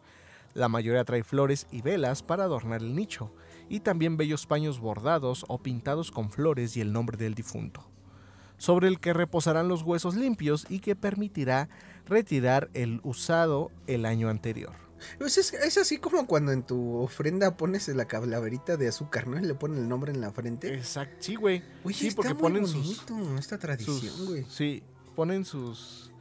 La 0.53 0.69
mayoría 0.69 1.03
trae 1.03 1.23
flores 1.23 1.67
y 1.71 1.81
velas 1.81 2.23
para 2.23 2.43
adornar 2.45 2.81
el 2.81 2.95
nicho, 2.95 3.31
y 3.69 3.79
también 3.81 4.17
bellos 4.17 4.45
paños 4.45 4.79
bordados 4.79 5.45
o 5.47 5.57
pintados 5.59 6.11
con 6.11 6.29
flores 6.29 6.75
y 6.77 6.81
el 6.81 6.93
nombre 6.93 7.17
del 7.17 7.33
difunto, 7.35 7.87
sobre 8.57 8.87
el 8.87 8.99
que 8.99 9.13
reposarán 9.13 9.67
los 9.67 9.81
huesos 9.83 10.15
limpios 10.15 10.65
y 10.69 10.79
que 10.79 10.95
permitirá 10.95 11.69
retirar 12.05 12.69
el 12.73 12.99
usado 13.03 13.71
el 13.87 14.05
año 14.05 14.29
anterior. 14.29 14.73
Pues 15.19 15.37
es, 15.37 15.53
es 15.53 15.77
así 15.77 15.97
como 15.97 16.25
cuando 16.25 16.51
en 16.51 16.63
tu 16.63 16.95
ofrenda 16.97 17.57
pones 17.57 17.87
la 17.89 18.05
calaverita 18.05 18.77
de 18.77 18.87
azúcar, 18.87 19.27
¿no? 19.27 19.37
Y 19.37 19.41
le 19.45 19.53
ponen 19.53 19.79
el 19.79 19.89
nombre 19.89 20.11
en 20.11 20.21
la 20.21 20.31
frente. 20.31 20.73
Exacto, 20.73 21.17
sí, 21.19 21.35
güey. 21.35 21.61
Oye, 21.83 21.95
sí, 21.95 22.07
está 22.07 22.15
porque 22.17 22.33
muy 22.33 22.41
ponen 22.41 22.65
sus, 22.67 23.05
bonito 23.07 23.37
esta 23.37 23.57
tradición, 23.59 23.99
sus- 23.99 24.27
güey. 24.29 24.45
sí, 24.49 24.83
ponen 25.15 25.43
sus 25.45 26.11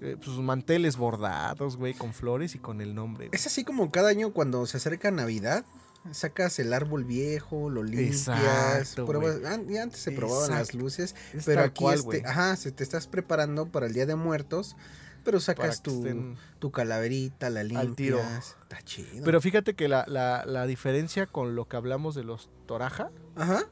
eh, 0.00 0.16
sus 0.20 0.40
manteles 0.40 0.96
bordados, 0.96 1.76
güey, 1.76 1.94
con 1.94 2.12
flores 2.12 2.54
y 2.54 2.58
con 2.58 2.80
el 2.80 2.94
nombre. 2.94 3.28
güey. 3.28 3.36
Es 3.36 3.46
así 3.46 3.64
como 3.64 3.90
cada 3.90 4.08
año 4.10 4.32
cuando 4.32 4.66
se 4.66 4.76
acerca 4.78 5.10
Navidad, 5.10 5.64
sacas 6.12 6.58
el 6.58 6.72
árbol 6.72 7.04
viejo, 7.04 7.70
lo 7.70 7.82
limpias, 7.82 8.28
Exacto, 8.28 9.06
pruebas, 9.06 9.44
antes 9.44 10.00
se 10.00 10.12
probaban 10.12 10.50
las 10.50 10.74
luces, 10.74 11.14
Es 11.32 11.44
pero 11.44 11.62
aquí 11.62 11.82
cual, 11.82 11.98
este, 11.98 12.22
ajá, 12.26 12.56
se 12.56 12.72
te 12.72 12.84
estás 12.84 13.06
preparando 13.06 13.66
para 13.66 13.86
el 13.86 13.94
Día 13.94 14.06
de 14.06 14.14
Muertos, 14.14 14.76
pero 15.24 15.40
sacas 15.40 15.82
tu, 15.82 16.34
tu 16.58 16.70
calaverita, 16.70 17.48
la 17.48 17.62
limpias. 17.64 17.96
tiro. 17.96 18.20
Está 18.20 18.82
chido. 18.84 19.24
Pero 19.24 19.40
fíjate 19.40 19.74
que 19.74 19.88
la, 19.88 20.04
la- 20.06 20.44
la 20.46 20.66
diferencia 20.66 21.26
con 21.26 21.54
lo 21.54 21.66
que 21.68 21.76
hablamos 21.76 22.14
de 22.14 22.24
los 22.24 22.50
toraja 22.66 23.10
Ajá. 23.34 23.64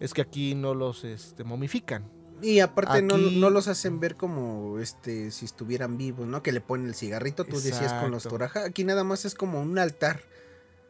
es 0.00 0.12
que 0.14 0.22
aquí 0.22 0.54
no 0.56 0.74
los 0.74 1.04
este, 1.04 1.44
momifican. 1.44 2.10
Y 2.42 2.58
aparte 2.60 3.00
no, 3.00 3.14
Aquí- 3.14 3.38
no 3.40 3.48
los 3.50 3.66
hacen 3.68 3.98
ver 4.00 4.16
como 4.16 4.78
este 4.80 5.30
si 5.30 5.44
estuvieran 5.46 5.96
vivos, 5.96 6.26
¿no? 6.26 6.42
Que 6.42 6.52
le 6.52 6.60
ponen 6.60 6.88
el 6.88 6.94
cigarrito, 6.94 7.44
tú 7.44 7.60
decías 7.60 7.92
con 7.94 8.10
los 8.10 8.24
toraja. 8.24 8.64
Aquí 8.64 8.82
nada 8.84 9.04
más 9.04 9.24
es 9.24 9.34
como 9.36 9.62
un 9.62 9.78
altar 9.78 10.20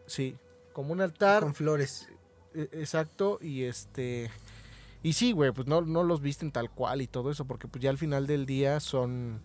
Sí, 0.06 0.36
como 0.76 0.92
un 0.92 1.00
altar. 1.00 1.42
con 1.42 1.54
flores. 1.54 2.06
E- 2.54 2.68
Exacto, 2.72 3.38
y 3.40 3.62
este. 3.62 4.30
Y 5.02 5.14
sí, 5.14 5.32
güey, 5.32 5.52
pues 5.52 5.66
no, 5.66 5.80
no 5.80 6.02
los 6.04 6.20
visten 6.20 6.52
tal 6.52 6.70
cual 6.70 7.00
y 7.00 7.06
todo 7.06 7.30
eso, 7.30 7.46
porque 7.46 7.66
pues 7.66 7.82
ya 7.82 7.88
al 7.88 7.96
final 7.96 8.26
del 8.26 8.44
día 8.44 8.78
son. 8.80 9.40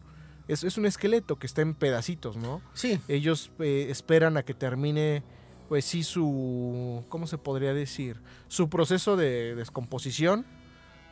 Es, 0.50 0.66
es 0.66 0.78
un 0.78 0.86
esqueleto 0.86 1.38
que 1.40 1.48
está 1.48 1.62
en 1.62 1.74
pedacitos, 1.74 2.36
¿no? 2.36 2.62
Sí, 2.74 3.00
Ellos 3.08 3.52
eh, 3.60 3.88
esperan 3.90 4.36
a 4.36 4.44
que 4.44 4.54
termine, 4.54 5.24
pues 5.70 5.86
sí, 5.86 6.04
su. 6.04 7.06
¿Cómo 7.08 7.28
se 7.28 7.38
podría 7.38 7.74
decir? 7.74 8.20
Su 8.50 8.70
proceso 8.70 9.16
de 9.16 9.56
descomposición 9.56 10.46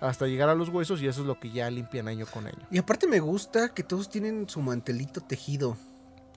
hasta 0.01 0.27
llegar 0.27 0.49
a 0.49 0.55
los 0.55 0.67
huesos, 0.69 1.01
y 1.01 1.07
eso 1.07 1.21
es 1.21 1.27
lo 1.27 1.39
que 1.39 1.51
ya 1.51 1.69
limpian 1.69 2.07
año 2.09 2.25
con 2.25 2.45
año. 2.45 2.67
y 2.71 2.77
aparte 2.77 3.07
me 3.07 3.19
gusta 3.21 3.73
que 3.73 3.83
todos 3.83 4.09
tienen 4.09 4.49
su 4.49 4.61
mantelito 4.61 5.21
tejido. 5.21 5.77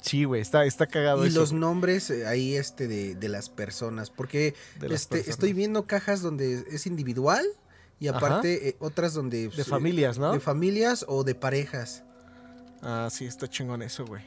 Sí, 0.02 0.24
güey, 0.24 0.40
está, 0.42 0.64
está 0.66 0.86
cagado 0.86 1.24
Y 1.24 1.28
eso. 1.28 1.40
los 1.40 1.52
nombres 1.52 2.10
eh, 2.10 2.26
ahí 2.26 2.54
este 2.56 2.88
de, 2.88 3.14
de 3.14 3.28
las 3.28 3.48
personas. 3.48 4.10
Porque 4.10 4.54
de 4.80 4.88
las 4.88 5.02
este, 5.02 5.16
personas. 5.16 5.34
estoy 5.34 5.52
viendo 5.54 5.86
cajas 5.86 6.20
donde 6.22 6.64
es 6.70 6.86
individual 6.86 7.46
y 8.00 8.08
aparte 8.08 8.68
eh, 8.70 8.76
otras 8.80 9.14
donde... 9.14 9.48
De 9.48 9.64
familias, 9.64 10.18
¿no? 10.18 10.32
De 10.32 10.40
familias 10.40 11.04
o 11.08 11.24
de 11.24 11.34
parejas. 11.34 12.02
Ah, 12.82 13.08
sí, 13.10 13.24
está 13.26 13.48
chingón 13.48 13.80
eso, 13.82 14.04
güey. 14.04 14.22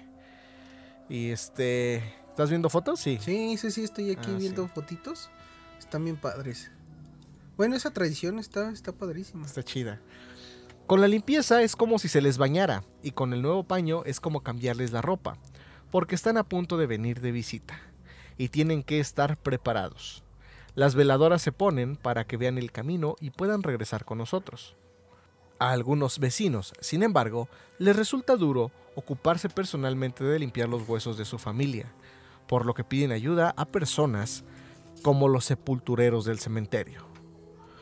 Y 1.10 1.30
este. 1.30 1.98
¿Estás 2.30 2.50
viendo 2.50 2.70
fotos? 2.70 3.00
Sí. 3.00 3.20
Sí, 3.22 3.58
sí, 3.58 3.70
sí, 3.70 3.84
estoy 3.84 4.12
aquí 4.12 4.30
Ah, 4.34 4.38
viendo 4.38 4.64
sí. 4.66 4.72
fotitos. 4.74 5.30
Están 5.78 6.04
bien 6.06 6.16
padres. 6.16 6.72
Bueno, 7.58 7.76
esa 7.76 7.92
tradición 7.92 8.40
está, 8.40 8.72
está 8.72 8.92
padrísima. 8.92 9.46
Está 9.46 9.62
chida. 9.64 10.02
Con 10.88 11.02
la 11.02 11.08
limpieza 11.08 11.62
es 11.64 11.76
como 11.76 12.00
si 12.00 12.08
se 12.08 12.22
les 12.22 12.38
bañara 12.38 12.84
y 13.04 13.12
con 13.12 13.34
el 13.34 13.42
nuevo 13.42 13.64
paño 13.66 14.04
es 14.06 14.20
como 14.20 14.42
cambiarles 14.42 14.92
la 14.92 15.02
ropa, 15.02 15.38
porque 15.96 16.16
están 16.16 16.36
a 16.36 16.44
punto 16.44 16.76
de 16.76 16.88
venir 16.88 17.22
de 17.22 17.32
visita 17.32 17.80
y 18.38 18.50
tienen 18.50 18.84
que 18.84 19.00
estar 19.00 19.38
preparados. 19.38 20.26
Las 20.74 20.94
veladoras 20.94 21.42
se 21.42 21.54
ponen 21.54 21.96
para 21.96 22.28
que 22.28 22.36
vean 22.36 22.58
el 22.58 22.74
camino 22.74 23.16
y 23.22 23.30
puedan 23.30 23.64
regresar 23.64 24.04
con 24.04 24.18
nosotros. 24.18 24.76
A 25.58 25.72
algunos 25.72 26.20
vecinos, 26.20 26.74
sin 26.82 27.02
embargo, 27.02 27.48
les 27.80 27.96
resulta 27.96 28.36
duro 28.36 28.72
ocuparse 28.96 29.48
personalmente 29.48 30.26
de 30.26 30.38
limpiar 30.38 30.68
los 30.68 30.86
huesos 30.86 31.18
de 31.18 31.24
su 31.24 31.38
familia, 31.40 31.90
por 32.46 32.66
lo 32.66 32.74
que 32.74 32.84
piden 32.84 33.14
ayuda 33.14 33.54
a 33.56 33.64
personas 33.64 34.44
como 35.02 35.30
los 35.30 35.46
sepultureros 35.46 36.26
del 36.26 36.40
cementerio. 36.40 37.06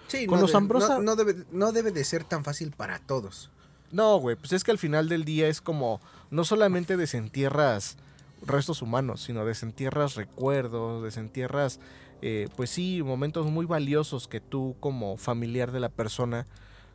Sí, 0.05 0.27
Con 0.27 0.35
no, 0.37 0.41
los 0.43 0.51
de- 0.51 0.57
Ambrosa- 0.59 0.97
no, 0.97 1.01
no 1.01 1.15
debe, 1.15 1.45
no 1.51 1.71
debe 1.71 1.91
de 1.91 2.03
ser 2.03 2.25
tan 2.25 2.43
fácil 2.43 2.73
para 2.77 2.99
todos. 2.99 3.49
No, 3.91 4.17
güey, 4.17 4.35
pues 4.35 4.51
es 4.53 4.63
que 4.63 4.69
al 4.69 4.77
final 4.77 5.09
del 5.09 5.25
día 5.25 5.47
es 5.47 5.61
como 5.61 5.99
no 6.29 6.43
solamente 6.45 6.95
desentierras 6.95 7.97
restos 8.45 8.81
humanos, 8.81 9.21
sino 9.21 9.45
desentierras 9.45 10.15
recuerdos, 10.15 11.03
desentierras, 11.03 11.79
eh, 12.21 12.47
pues 12.55 12.69
sí, 12.69 13.01
momentos 13.03 13.47
muy 13.47 13.65
valiosos 13.65 14.27
que 14.27 14.39
tú 14.39 14.75
como 14.79 15.17
familiar 15.17 15.71
de 15.71 15.79
la 15.79 15.89
persona 15.89 16.47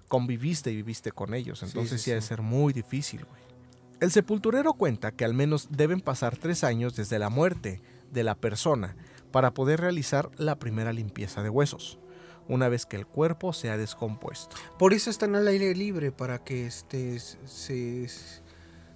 conviviste 0.09 0.71
y 0.71 0.77
viviste 0.77 1.13
con 1.13 1.35
ellos. 1.35 1.63
Entonces 1.63 2.01
sí, 2.01 2.07
sí, 2.07 2.11
ha 2.13 2.15
de 2.15 2.23
ser 2.23 2.43
muy 2.43 2.73
difícil, 2.73 3.25
güey. 3.25 3.49
El 4.01 4.13
sepulturero 4.13 4.75
cuenta 4.75 5.11
que 5.11 5.25
al 5.25 5.35
menos 5.35 5.69
deben 5.71 6.01
pasar 6.01 6.37
tres 6.37 6.63
años 6.63 6.95
desde 6.95 7.19
la 7.19 7.31
muerte 7.31 7.83
de 8.13 8.23
la 8.23 8.37
persona 8.37 8.97
para 9.33 9.53
poder 9.53 9.81
realizar 9.81 10.31
la 10.37 10.59
primera 10.59 10.93
limpieza 10.93 11.43
de 11.43 11.51
huesos, 11.51 11.99
una 12.49 12.69
vez 12.69 12.87
que 12.87 12.97
el 12.97 13.07
cuerpo 13.07 13.53
se 13.53 13.71
ha 13.71 13.77
descompuesto. 13.77 14.57
Por 14.79 14.95
eso 14.95 15.11
están 15.11 15.35
al 15.35 15.49
aire 15.49 15.75
libre, 15.75 16.13
para 16.13 16.43
que 16.43 16.67
este, 16.67 17.19
se, 17.19 18.09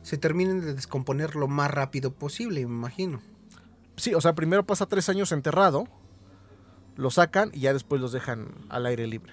se 0.02 0.18
terminen 0.18 0.60
de 0.60 0.74
descomponer 0.74 1.36
lo 1.36 1.48
más 1.48 1.70
rápido 1.70 2.12
posible, 2.12 2.66
me 2.66 2.74
imagino. 2.74 3.20
Sí, 3.96 4.14
o 4.14 4.20
sea, 4.20 4.34
primero 4.34 4.64
pasa 4.64 4.86
tres 4.86 5.08
años 5.08 5.32
enterrado, 5.32 5.86
lo 6.96 7.10
sacan 7.10 7.50
y 7.52 7.60
ya 7.60 7.72
después 7.72 8.00
los 8.00 8.12
dejan 8.12 8.48
al 8.68 8.86
aire 8.86 9.06
libre. 9.06 9.32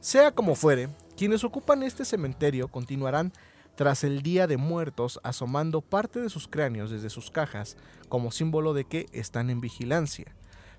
Sea 0.00 0.32
como 0.32 0.54
fuere, 0.54 0.88
quienes 1.16 1.44
ocupan 1.44 1.82
este 1.82 2.04
cementerio 2.04 2.68
continuarán 2.68 3.32
tras 3.74 4.04
el 4.04 4.22
Día 4.22 4.46
de 4.46 4.56
Muertos 4.56 5.20
asomando 5.22 5.80
parte 5.80 6.20
de 6.20 6.30
sus 6.30 6.48
cráneos 6.48 6.90
desde 6.90 7.10
sus 7.10 7.30
cajas 7.30 7.76
como 8.08 8.30
símbolo 8.30 8.74
de 8.74 8.84
que 8.84 9.06
están 9.12 9.50
en 9.50 9.60
vigilancia, 9.60 10.34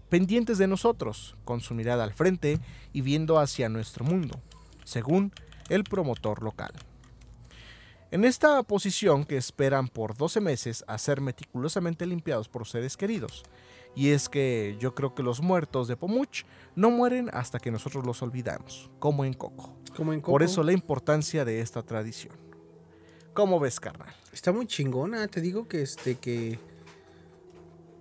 pendientes 0.09 0.57
de 0.57 0.67
nosotros, 0.67 1.35
con 1.45 1.61
su 1.61 1.73
mirada 1.73 2.03
al 2.03 2.13
frente 2.13 2.59
y 2.93 3.01
viendo 3.01 3.39
hacia 3.39 3.69
nuestro 3.69 4.05
mundo, 4.05 4.39
según 4.83 5.31
el 5.69 5.83
promotor 5.83 6.43
local. 6.43 6.73
En 8.11 8.25
esta 8.25 8.61
posición 8.63 9.23
que 9.23 9.37
esperan 9.37 9.87
por 9.87 10.17
12 10.17 10.41
meses 10.41 10.83
a 10.85 10.97
ser 10.97 11.21
meticulosamente 11.21 12.05
limpiados 12.05 12.49
por 12.49 12.67
seres 12.67 12.97
queridos. 12.97 13.43
Y 13.95 14.09
es 14.09 14.27
que 14.27 14.75
yo 14.81 14.93
creo 14.93 15.15
que 15.15 15.23
los 15.23 15.41
muertos 15.41 15.87
de 15.87 15.95
Pomuch 15.95 16.43
no 16.75 16.91
mueren 16.91 17.29
hasta 17.31 17.59
que 17.59 17.71
nosotros 17.71 18.05
los 18.05 18.21
olvidamos, 18.21 18.91
como 18.99 19.23
en 19.23 19.33
Coco. 19.33 19.77
Como 19.95 20.11
en 20.11 20.19
Por 20.19 20.41
Coco. 20.41 20.43
eso 20.43 20.61
la 20.61 20.73
importancia 20.73 21.45
de 21.45 21.61
esta 21.61 21.83
tradición. 21.83 22.35
¿Cómo 23.33 23.61
ves, 23.61 23.79
carnal? 23.79 24.13
Está 24.33 24.51
muy 24.51 24.67
chingona, 24.67 25.25
te 25.29 25.39
digo 25.39 25.69
que 25.69 25.81
este 25.81 26.15
que 26.15 26.59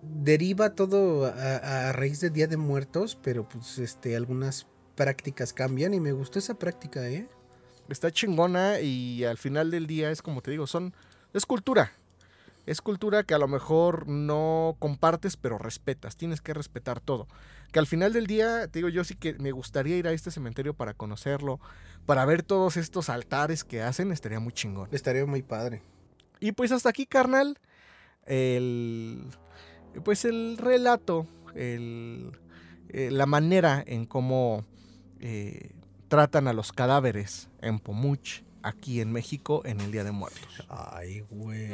deriva 0.03 0.75
todo 0.75 1.27
a, 1.27 1.89
a 1.89 1.93
raíz 1.93 2.21
de 2.21 2.31
Día 2.31 2.49
de 2.49 2.57
Muertos, 2.57 3.17
pero 3.23 3.49
pues 3.49 3.79
este 3.79 4.17
algunas 4.17 4.67
prácticas 4.97 5.53
cambian 5.53 5.95
y 5.95 6.01
me 6.01 6.11
gustó 6.11 6.41
esa 6.41 6.55
práctica, 6.55 7.09
¿eh? 7.09 7.29
Está 7.91 8.11
chingona 8.11 8.81
y 8.81 9.25
al 9.25 9.39
final 9.39 9.71
del 9.71 9.87
día 9.87 10.11
es 10.11 10.23
como 10.23 10.41
te 10.43 10.51
digo, 10.51 10.67
son 10.67 10.95
es 11.33 11.47
cultura. 11.47 11.93
Es 12.67 12.81
cultura 12.83 13.25
que 13.25 13.35
a 13.35 13.39
lo 13.39 13.49
mejor 13.49 14.07
no 14.07 14.77
compartes, 14.79 15.37
pero 15.37 15.59
respetas. 15.59 16.17
Tienes 16.17 16.41
que 16.41 16.55
respetar 16.55 17.01
todo. 17.01 17.27
Que 17.73 17.79
al 17.79 17.87
final 17.87 18.13
del 18.13 18.27
día, 18.27 18.69
te 18.69 18.81
digo, 18.81 18.89
yo 18.89 19.03
sí 19.03 19.15
que 19.15 19.35
me 19.35 19.51
gustaría 19.53 19.97
ir 19.97 20.07
a 20.07 20.13
este 20.13 20.31
cementerio 20.31 20.75
para 20.75 20.95
conocerlo, 20.95 21.59
para 22.07 22.25
ver 22.25 22.43
todos 22.43 22.77
estos 22.77 23.09
altares 23.09 23.65
que 23.65 23.83
hacen, 23.83 24.13
estaría 24.13 24.41
muy 24.41 24.53
chingón. 24.53 24.89
Estaría 24.93 25.25
muy 25.27 25.43
padre. 25.43 25.83
Y 26.39 26.53
pues 26.53 26.73
hasta 26.73 26.91
aquí, 26.91 27.07
carnal, 27.07 27.59
el, 28.27 29.25
pues 30.05 30.25
el 30.25 30.57
relato, 30.59 31.27
el, 31.55 32.33
eh, 32.89 33.11
la 33.11 33.27
manera 33.27 33.83
en 33.87 34.05
cómo 34.05 34.65
eh, 35.21 35.73
tratan 36.11 36.49
a 36.49 36.53
los 36.53 36.73
cadáveres 36.73 37.49
en 37.63 37.79
Pomuch, 37.79 38.43
aquí 38.65 39.01
en 39.01 39.13
México, 39.13 39.63
en 39.65 39.81
el 39.81 39.93
Día 39.93 40.03
de 40.03 40.11
Muertos. 40.11 40.67
Ay, 40.69 41.25
güey. 41.31 41.71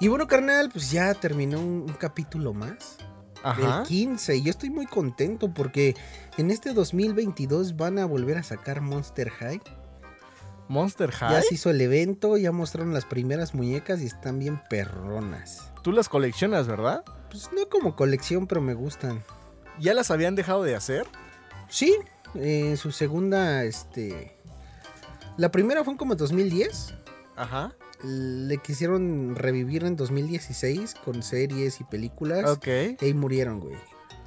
Y 0.00 0.08
bueno, 0.08 0.26
carnal, 0.26 0.70
pues 0.72 0.90
ya 0.90 1.12
terminó 1.12 1.58
un, 1.60 1.84
un 1.86 1.92
capítulo 1.98 2.54
más. 2.54 2.96
Ajá. 3.42 3.80
El 3.80 3.86
15. 3.86 4.36
Y 4.36 4.42
yo 4.42 4.50
estoy 4.50 4.70
muy 4.70 4.86
contento 4.86 5.52
porque 5.52 5.94
en 6.36 6.50
este 6.50 6.72
2022 6.72 7.76
van 7.76 7.98
a 7.98 8.06
volver 8.06 8.38
a 8.38 8.42
sacar 8.42 8.80
Monster 8.80 9.30
High. 9.30 9.60
Monster 10.68 11.10
Ya 11.10 11.16
High. 11.16 11.42
se 11.42 11.54
hizo 11.54 11.70
el 11.70 11.80
evento, 11.80 12.36
ya 12.36 12.50
mostraron 12.52 12.92
las 12.92 13.04
primeras 13.04 13.54
muñecas 13.54 14.00
y 14.00 14.06
están 14.06 14.38
bien 14.38 14.60
perronas. 14.68 15.70
Tú 15.82 15.92
las 15.92 16.08
coleccionas, 16.08 16.66
¿verdad? 16.66 17.04
Pues 17.30 17.50
no 17.52 17.68
como 17.68 17.94
colección, 17.94 18.46
pero 18.46 18.60
me 18.60 18.74
gustan. 18.74 19.22
¿Ya 19.78 19.94
las 19.94 20.10
habían 20.10 20.34
dejado 20.34 20.64
de 20.64 20.74
hacer? 20.74 21.06
Sí, 21.68 21.96
eh, 22.34 22.76
su 22.76 22.90
segunda, 22.90 23.62
este... 23.64 24.36
La 25.36 25.50
primera 25.50 25.84
fue 25.84 25.96
como 25.96 26.12
en 26.12 26.18
2010. 26.18 26.94
Ajá. 27.36 27.74
Le 28.06 28.58
quisieron 28.58 29.34
revivir 29.34 29.84
en 29.84 29.96
2016 29.96 30.94
con 31.04 31.22
series 31.22 31.80
y 31.80 31.84
películas. 31.84 32.48
Ok. 32.48 32.68
Y 33.00 33.04
ahí 33.04 33.14
murieron, 33.14 33.58
güey. 33.58 33.74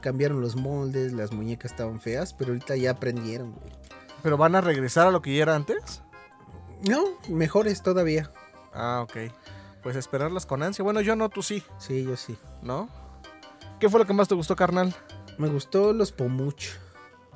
Cambiaron 0.01 0.41
los 0.41 0.55
moldes, 0.55 1.13
las 1.13 1.31
muñecas 1.31 1.71
estaban 1.71 2.01
feas, 2.01 2.33
pero 2.33 2.51
ahorita 2.51 2.75
ya 2.75 2.91
aprendieron, 2.91 3.53
güey. 3.53 3.71
¿Pero 4.21 4.37
van 4.37 4.55
a 4.55 4.61
regresar 4.61 5.07
a 5.07 5.11
lo 5.11 5.21
que 5.21 5.33
ya 5.35 5.43
era 5.43 5.55
antes? 5.55 6.01
No, 6.87 7.05
mejores 7.29 7.81
todavía. 7.81 8.31
Ah, 8.73 9.01
ok. 9.03 9.31
Pues 9.81 9.95
esperarlas 9.95 10.45
con 10.45 10.61
ansia. 10.61 10.83
Bueno, 10.83 10.99
yo 11.01 11.15
no, 11.15 11.29
tú 11.29 11.41
sí, 11.41 11.63
Sí, 11.77 12.03
yo 12.03 12.17
sí. 12.17 12.37
¿no? 12.61 12.89
¿Qué 13.79 13.89
fue 13.89 13.99
lo 13.99 14.05
que 14.05 14.13
más 14.13 14.27
te 14.27 14.35
gustó, 14.35 14.55
carnal? 14.55 14.93
Me 15.37 15.47
gustó 15.47 15.93
los 15.93 16.11
Pomuch. 16.11 16.65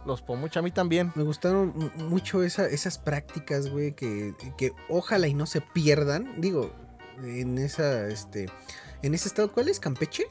Los 0.05 0.21
Pomuch, 0.21 0.57
a 0.57 0.61
mí 0.61 0.71
también. 0.71 1.11
Me 1.15 1.23
gustaron 1.23 1.73
mu- 1.75 2.03
mucho 2.09 2.43
esa- 2.43 2.67
esas 2.67 2.97
prácticas, 2.97 3.69
güey, 3.69 3.93
que, 3.93 4.33
que 4.57 4.71
ojalá 4.89 5.27
y 5.27 5.33
no 5.33 5.45
se 5.45 5.61
pierdan. 5.61 6.41
Digo, 6.41 6.73
en 7.23 7.57
esa, 7.57 8.07
este, 8.07 8.49
en 9.01 9.13
ese 9.13 9.27
estado, 9.27 9.51
¿cuál 9.51 9.69
es? 9.69 9.79
¿Campeche? 9.79 10.23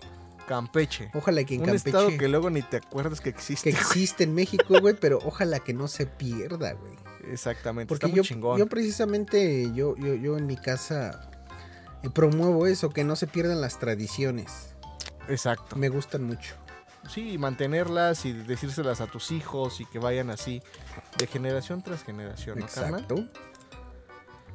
Campeche. 0.46 1.10
Ojalá 1.14 1.44
que 1.44 1.54
en 1.54 1.60
Un 1.60 1.66
Campeche 1.66 1.88
estado 1.88 2.08
que 2.18 2.28
luego 2.28 2.50
ni 2.50 2.62
te 2.62 2.76
acuerdas 2.78 3.20
que 3.20 3.32
que 3.32 3.38
existe. 3.38 3.70
existe 3.70 4.24
en 4.24 4.34
México, 4.34 4.74
güey, 4.80 4.94
pero 4.94 5.18
ojalá 5.24 5.60
que 5.60 5.72
no 5.72 5.88
se 5.88 6.06
pierda, 6.06 6.72
güey. 6.72 6.92
Exactamente. 7.30 7.88
Porque 7.88 8.06
está 8.06 8.08
muy 8.08 8.16
yo, 8.16 8.22
chingón. 8.24 8.58
yo 8.58 8.66
precisamente, 8.66 9.70
yo, 9.72 9.96
yo, 9.96 10.14
yo 10.14 10.36
en 10.36 10.46
mi 10.46 10.56
casa 10.56 11.30
eh, 12.02 12.10
promuevo 12.10 12.66
eso, 12.66 12.90
que 12.90 13.04
no 13.04 13.14
se 13.16 13.28
pierdan 13.28 13.60
las 13.60 13.78
tradiciones. 13.78 14.74
Exacto. 15.28 15.76
Me 15.76 15.88
gustan 15.88 16.24
mucho. 16.24 16.56
Sí, 17.08 17.36
mantenerlas 17.36 18.24
y 18.24 18.32
decírselas 18.32 19.00
a 19.00 19.06
tus 19.06 19.32
hijos 19.32 19.80
y 19.80 19.86
que 19.86 19.98
vayan 19.98 20.30
así 20.30 20.62
de 21.18 21.26
generación 21.26 21.82
tras 21.82 22.04
generación, 22.04 22.58
¿no, 22.58 22.66
carnal? 22.66 23.00
Exacto. 23.00 23.28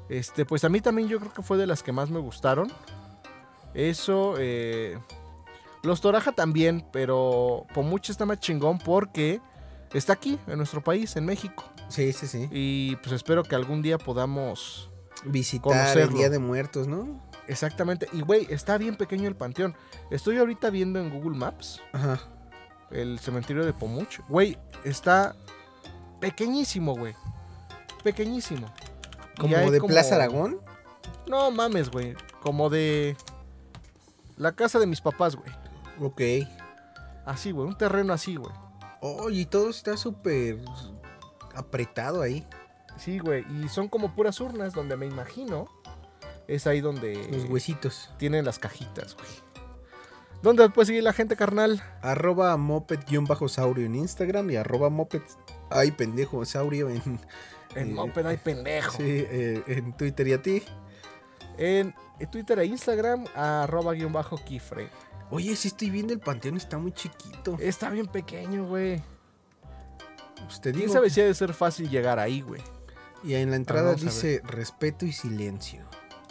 Este, 0.10 0.46
pues 0.46 0.64
a 0.64 0.70
mí 0.70 0.80
también 0.80 1.10
yo 1.10 1.20
creo 1.20 1.34
que 1.34 1.42
fue 1.42 1.58
de 1.58 1.68
las 1.68 1.84
que 1.84 1.92
más 1.92 2.10
me 2.10 2.20
gustaron. 2.20 2.72
Eso, 3.74 4.36
eh, 4.40 4.98
los 5.84 6.02
Toraja 6.02 6.32
también, 6.32 6.86
pero 6.92 7.66
Pomuch 7.74 8.10
está 8.10 8.26
más 8.26 8.40
chingón 8.40 8.80
porque 8.80 9.42
está 9.94 10.14
aquí, 10.14 10.40
en 10.48 10.58
nuestro 10.58 10.82
país, 10.82 11.16
en 11.18 11.26
México. 11.26 11.66
Sí, 11.90 12.14
sí, 12.14 12.28
sí. 12.28 12.48
Y 12.52 12.96
pues 12.98 13.12
espero 13.12 13.44
que 13.44 13.56
algún 13.56 13.82
día 13.82 13.98
podamos... 13.98 14.90
Visitar 15.26 15.72
el 15.74 15.80
Conocerlo. 15.80 16.18
Día 16.18 16.30
de 16.30 16.38
Muertos, 16.38 16.88
¿no? 16.88 17.28
Exactamente. 17.48 18.08
Y 18.14 18.22
güey, 18.22 18.46
está 18.52 18.78
bien 18.78 18.96
pequeño 18.96 19.28
el 19.28 19.36
panteón. 19.36 19.76
Estoy 20.12 20.38
ahorita 20.38 20.70
viendo 20.70 21.00
en 21.00 21.10
Google 21.10 21.36
Maps 21.36 21.82
Ajá. 21.92 22.20
El 22.92 23.20
cementerio 23.20 23.66
de 23.66 23.74
Pomuch. 23.74 24.20
Güey, 24.28 24.58
está 24.84 25.36
pequeñísimo, 26.20 26.96
güey. 26.96 27.16
Pequeñísimo. 28.04 28.68
Como 29.40 29.56
de 29.72 29.82
Plaza 29.82 30.16
Aragón. 30.16 30.60
No 31.28 31.52
mames, 31.52 31.90
güey. 31.90 32.16
Como 32.42 32.70
de 32.70 33.16
la 34.38 34.54
casa 34.54 34.80
de 34.80 34.88
mis 34.88 35.02
papás, 35.02 35.36
güey. 35.36 35.52
Ok. 36.00 36.48
Así, 37.26 37.52
güey. 37.52 37.68
Un 37.68 37.78
terreno 37.78 38.14
así, 38.14 38.36
güey. 38.36 38.54
Oye, 39.02 39.42
y 39.42 39.46
todo 39.46 39.70
está 39.70 39.98
súper 39.98 40.58
apretado 41.56 42.22
ahí. 42.22 42.48
Sí, 42.98 43.20
güey. 43.20 43.46
Y 43.62 43.70
son 43.70 43.90
como 43.90 44.16
puras 44.16 44.40
urnas 44.40 44.74
donde 44.74 44.96
me 44.98 45.06
imagino 45.06 45.68
es 46.48 46.66
ahí 46.66 46.82
donde 46.82 47.28
Los 47.32 47.44
huesitos. 47.46 48.10
tienen 48.18 48.46
las 48.46 48.58
cajitas, 48.58 49.16
güey. 49.16 49.28
¿Dónde 50.48 50.70
puede 50.70 50.86
seguir 50.86 51.04
la 51.04 51.12
gente, 51.12 51.36
carnal? 51.36 51.84
Arroba 52.02 52.56
moped-saurio 52.56 53.86
en 53.86 53.96
Instagram 53.96 54.50
y 54.52 54.56
arroba 54.56 54.90
moped... 54.90 55.22
Ay, 55.70 55.92
pendejo, 55.92 56.46
saurio 56.46 56.90
en... 56.90 57.20
En 57.76 57.90
eh, 57.90 57.94
Moped 57.94 58.26
hay 58.26 58.38
pendejo. 58.38 58.96
Sí, 58.96 59.04
eh, 59.04 59.62
en 59.68 59.92
Twitter 59.92 60.26
y 60.26 60.34
a 60.34 60.42
ti. 60.42 60.64
En 61.58 61.94
Twitter 62.32 62.60
e 62.60 62.66
Instagram, 62.66 63.26
arroba 63.36 63.92
guion 63.92 64.14
bajo 64.14 64.38
kifre. 64.38 64.90
Oye, 65.30 65.54
sí 65.58 65.68
estoy 65.68 65.90
viendo 65.90 66.14
el 66.14 66.22
panteón, 66.22 66.56
está 66.56 66.78
muy 66.78 66.94
chiquito. 66.94 67.58
Está 67.60 67.90
bien 67.90 68.08
pequeño, 68.08 68.66
güey. 68.66 69.04
Te 70.62 70.72
¿Quién 70.72 70.86
digo. 70.86 70.94
sabe 70.94 71.10
si 71.10 71.20
ha 71.20 71.26
de 71.26 71.34
ser 71.34 71.54
fácil 71.54 71.90
llegar 71.90 72.20
ahí, 72.20 72.40
güey? 72.40 72.62
Y 73.22 73.34
en 73.34 73.50
la 73.50 73.58
entrada 73.58 73.90
vamos 73.90 74.02
a 74.02 74.06
dice 74.06 74.42
respeto 74.46 75.06
y 75.06 75.12
silencio. 75.12 75.82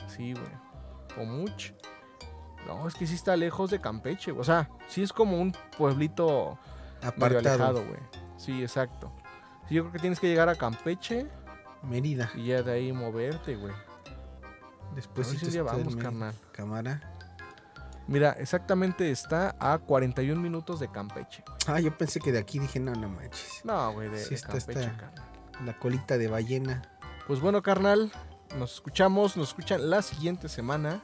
Sí, 0.09 0.33
güey. 0.33 0.47
O 1.19 1.25
mucho. 1.27 1.76
No, 2.67 2.87
es 2.89 2.95
que 2.95 3.07
sí 3.07 3.15
está 3.15 3.37
lejos 3.37 3.71
de 3.71 3.81
Campeche, 3.81 4.33
güey. 4.33 4.41
O 4.41 4.45
sea, 4.45 4.69
sí 4.89 5.03
es 5.03 5.13
como 5.13 5.41
un 5.41 5.53
pueblito 5.79 6.59
medio 7.01 7.09
Apartado. 7.09 7.49
alejado, 7.49 7.85
güey. 7.87 8.01
Sí, 8.37 8.63
exacto. 8.63 9.13
Sí, 9.69 9.75
yo 9.77 9.83
creo 9.85 9.93
que 9.93 9.99
tienes 10.01 10.21
que 10.21 10.29
llegar 10.29 10.49
a 10.49 10.55
Campeche 10.57 11.27
Mérida. 11.83 12.31
y 12.35 12.47
ya 12.47 12.63
de 12.63 12.73
ahí 12.73 12.93
moverte, 12.93 13.57
güey. 13.57 13.73
Después 14.95 15.27
sí 15.29 15.39
si 15.39 15.57
en 15.59 15.65
Mérida. 15.65 16.03
carnal. 16.03 16.35
Cámara. 16.53 17.13
Mira, 18.09 18.33
exactamente 18.39 19.11
está 19.11 19.57
a 19.59 19.79
41 19.79 20.41
minutos 20.41 20.79
de 20.79 20.89
Campeche. 20.89 21.43
Ah, 21.67 21.81
yo 21.81 21.97
pensé 21.97 22.21
que 22.21 22.31
de 22.31 22.39
aquí 22.39 22.59
dije, 22.59 22.79
no, 22.79 22.93
no 22.95 23.09
manches. 23.09 23.61
No, 23.65 23.93
güey, 23.93 24.09
de, 24.09 24.19
Sí 24.19 24.37
de 24.37 24.41
Campeche, 24.41 24.81
está. 24.81 24.97
carnal. 24.97 25.25
La 25.65 25.79
colita 25.79 26.17
de 26.17 26.29
ballena. 26.29 26.83
Pues 27.27 27.41
bueno, 27.41 27.63
carnal, 27.63 28.13
nos 28.57 28.75
escuchamos, 28.75 29.37
nos 29.37 29.49
escuchan 29.49 29.91
la 29.91 30.03
siguiente 30.03 30.49
semana 30.49 31.03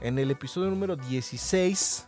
en 0.00 0.18
el 0.18 0.30
episodio 0.30 0.70
número 0.70 0.96
16 0.96 2.06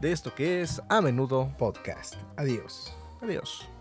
de 0.00 0.12
esto 0.12 0.34
que 0.34 0.62
es 0.62 0.82
a 0.88 1.00
menudo. 1.00 1.52
Podcast. 1.58 2.14
Adiós. 2.36 2.94
Adiós. 3.20 3.75